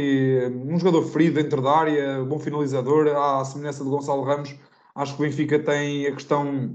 um 0.65 0.79
jogador 0.79 1.03
ferido 1.03 1.35
dentro 1.35 1.61
da 1.61 1.71
área, 1.71 2.23
bom 2.23 2.39
finalizador, 2.39 3.07
à 3.15 3.45
semelhança 3.45 3.83
de 3.83 3.91
Gonçalo 3.91 4.23
Ramos, 4.23 4.55
acho 4.95 5.15
que 5.15 5.21
o 5.21 5.25
Benfica 5.27 5.59
tem 5.59 6.07
a 6.07 6.13
questão 6.13 6.73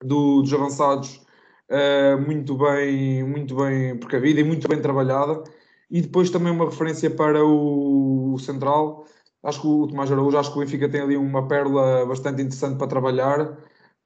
do, 0.00 0.42
dos 0.42 0.54
avançados 0.54 1.28
uh, 1.70 2.20
muito 2.20 2.56
bem, 2.56 3.22
muito 3.24 3.54
bem 3.56 3.96
precavida 3.96 4.40
e 4.40 4.44
muito 4.44 4.68
bem 4.68 4.80
trabalhada. 4.80 5.42
E 5.90 6.00
depois 6.00 6.30
também 6.30 6.52
uma 6.52 6.66
referência 6.66 7.10
para 7.10 7.44
o, 7.44 8.34
o 8.34 8.38
Central. 8.38 9.04
Acho 9.42 9.62
que 9.62 9.66
o 9.66 9.86
Tomás 9.88 10.12
Araújo, 10.12 10.36
acho 10.36 10.52
que 10.52 10.58
o 10.58 10.60
Benfica 10.60 10.88
tem 10.88 11.00
ali 11.00 11.16
uma 11.16 11.48
pérola 11.48 12.04
bastante 12.06 12.42
interessante 12.42 12.76
para 12.76 12.86
trabalhar. 12.86 13.40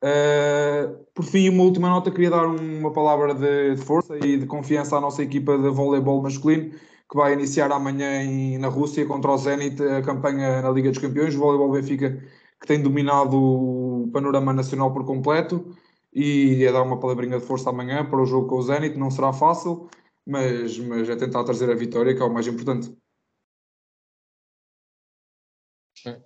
Uh, 0.02 1.04
por 1.14 1.24
fim, 1.24 1.48
uma 1.48 1.64
última 1.64 1.88
nota, 1.88 2.10
queria 2.10 2.30
dar 2.30 2.46
uma 2.46 2.92
palavra 2.92 3.34
de, 3.34 3.74
de, 3.74 3.82
força 3.82 4.16
e 4.18 4.38
de 4.38 4.46
confiança 4.46 4.96
à 4.96 5.00
nossa 5.00 5.22
equipa 5.22 5.56
de 5.58 5.68
voleibol 5.70 6.22
masculino, 6.22 6.70
que 6.70 7.16
vai 7.16 7.32
iniciar 7.32 7.72
amanhã 7.72 8.22
em, 8.22 8.58
na 8.58 8.68
Rússia 8.68 9.06
contra 9.06 9.30
o 9.30 9.38
Zenit 9.38 9.82
a 9.82 10.02
campanha 10.02 10.62
na 10.62 10.70
Liga 10.70 10.90
dos 10.90 10.98
Campeões. 10.98 11.34
O 11.34 11.38
voleibol 11.38 11.72
Benfica 11.72 12.22
que 12.60 12.66
tem 12.66 12.82
dominado 12.82 13.36
o 13.36 14.10
panorama 14.12 14.52
nacional 14.52 14.92
por 14.92 15.04
completo 15.04 15.74
e 16.14 16.64
é 16.64 16.72
dar 16.72 16.82
uma 16.82 17.00
palavrinha 17.00 17.40
de 17.40 17.44
força 17.44 17.70
amanhã 17.70 18.08
para 18.08 18.22
o 18.22 18.26
jogo 18.26 18.48
com 18.48 18.56
o 18.56 18.62
Zenit. 18.62 18.96
Não 18.96 19.10
será 19.10 19.32
fácil, 19.32 19.88
mas, 20.24 20.78
mas 20.78 21.08
é 21.08 21.16
tentar 21.16 21.42
trazer 21.44 21.68
a 21.70 21.74
vitória, 21.74 22.14
que 22.14 22.22
é 22.22 22.24
o 22.24 22.32
mais 22.32 22.46
importante. 22.46 22.96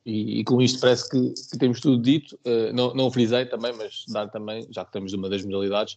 E, 0.04 0.40
e, 0.40 0.44
com 0.44 0.60
isto 0.60 0.80
parece 0.80 1.08
que, 1.08 1.32
que 1.50 1.58
temos 1.58 1.80
tudo 1.80 2.02
dito. 2.02 2.38
Uh, 2.44 2.72
não, 2.74 2.92
não 2.94 3.10
frisei 3.10 3.46
também, 3.46 3.72
mas 3.72 4.04
dar 4.08 4.28
também, 4.28 4.66
já 4.70 4.84
que 4.84 4.90
estamos 4.90 5.12
numa 5.12 5.30
das 5.30 5.44
modalidades, 5.44 5.96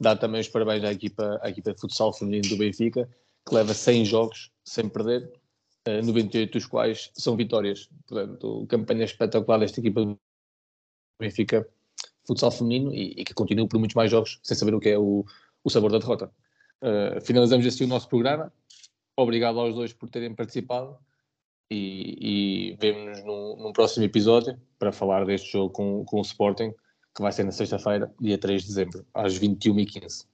dar 0.00 0.16
também 0.16 0.40
os 0.40 0.48
parabéns 0.48 0.82
à 0.82 0.92
equipa, 0.92 1.38
à 1.42 1.50
equipa 1.50 1.74
de 1.74 1.80
futsal 1.80 2.12
feminino 2.12 2.48
do 2.48 2.56
Benfica, 2.56 3.08
que 3.46 3.54
leva 3.54 3.74
100 3.74 4.04
jogos 4.06 4.50
sem 4.64 4.88
perder, 4.88 5.30
uh, 5.86 5.90
eh, 5.90 6.02
98 6.02 6.52
dos 6.52 6.66
quais 6.66 7.10
são 7.14 7.36
vitórias. 7.36 7.88
Portanto, 8.06 8.66
campanha 8.66 9.04
espetacular 9.04 9.58
desta 9.60 9.80
equipa 9.80 10.04
do 10.04 10.18
Benfica 11.20 11.68
futsal 12.26 12.50
feminino 12.50 12.94
e, 12.94 13.14
e, 13.16 13.24
que 13.24 13.34
continua 13.34 13.66
por 13.66 13.78
muitos 13.78 13.94
mais 13.94 14.10
jogos 14.10 14.38
sem 14.42 14.56
saber 14.56 14.74
o 14.74 14.80
que 14.80 14.90
é 14.90 14.98
o, 14.98 15.24
o 15.64 15.70
sabor 15.70 15.90
da 15.90 15.98
derrota. 15.98 16.30
Uh, 16.82 17.20
finalizamos 17.22 17.66
assim 17.66 17.84
o 17.84 17.88
nosso 17.88 18.08
programa. 18.08 18.52
Obrigado 19.16 19.58
aos 19.58 19.74
dois 19.74 19.92
por 19.92 20.08
terem 20.08 20.34
participado 20.34 20.96
e, 21.70 22.70
e 22.72 22.76
vemo-nos 22.80 23.24
num, 23.24 23.56
num, 23.56 23.72
próximo 23.72 24.04
episódio 24.04 24.58
para 24.78 24.92
falar 24.92 25.24
deste 25.24 25.52
jogo 25.52 25.70
com, 25.70 26.04
com 26.04 26.18
o 26.18 26.22
Sporting, 26.22 26.72
que 27.14 27.22
vai 27.22 27.32
ser 27.32 27.44
na 27.44 27.52
sexta-feira, 27.52 28.12
dia 28.20 28.38
3 28.38 28.62
de 28.62 28.68
dezembro, 28.68 29.06
às 29.12 29.38
21h15. 29.38 30.26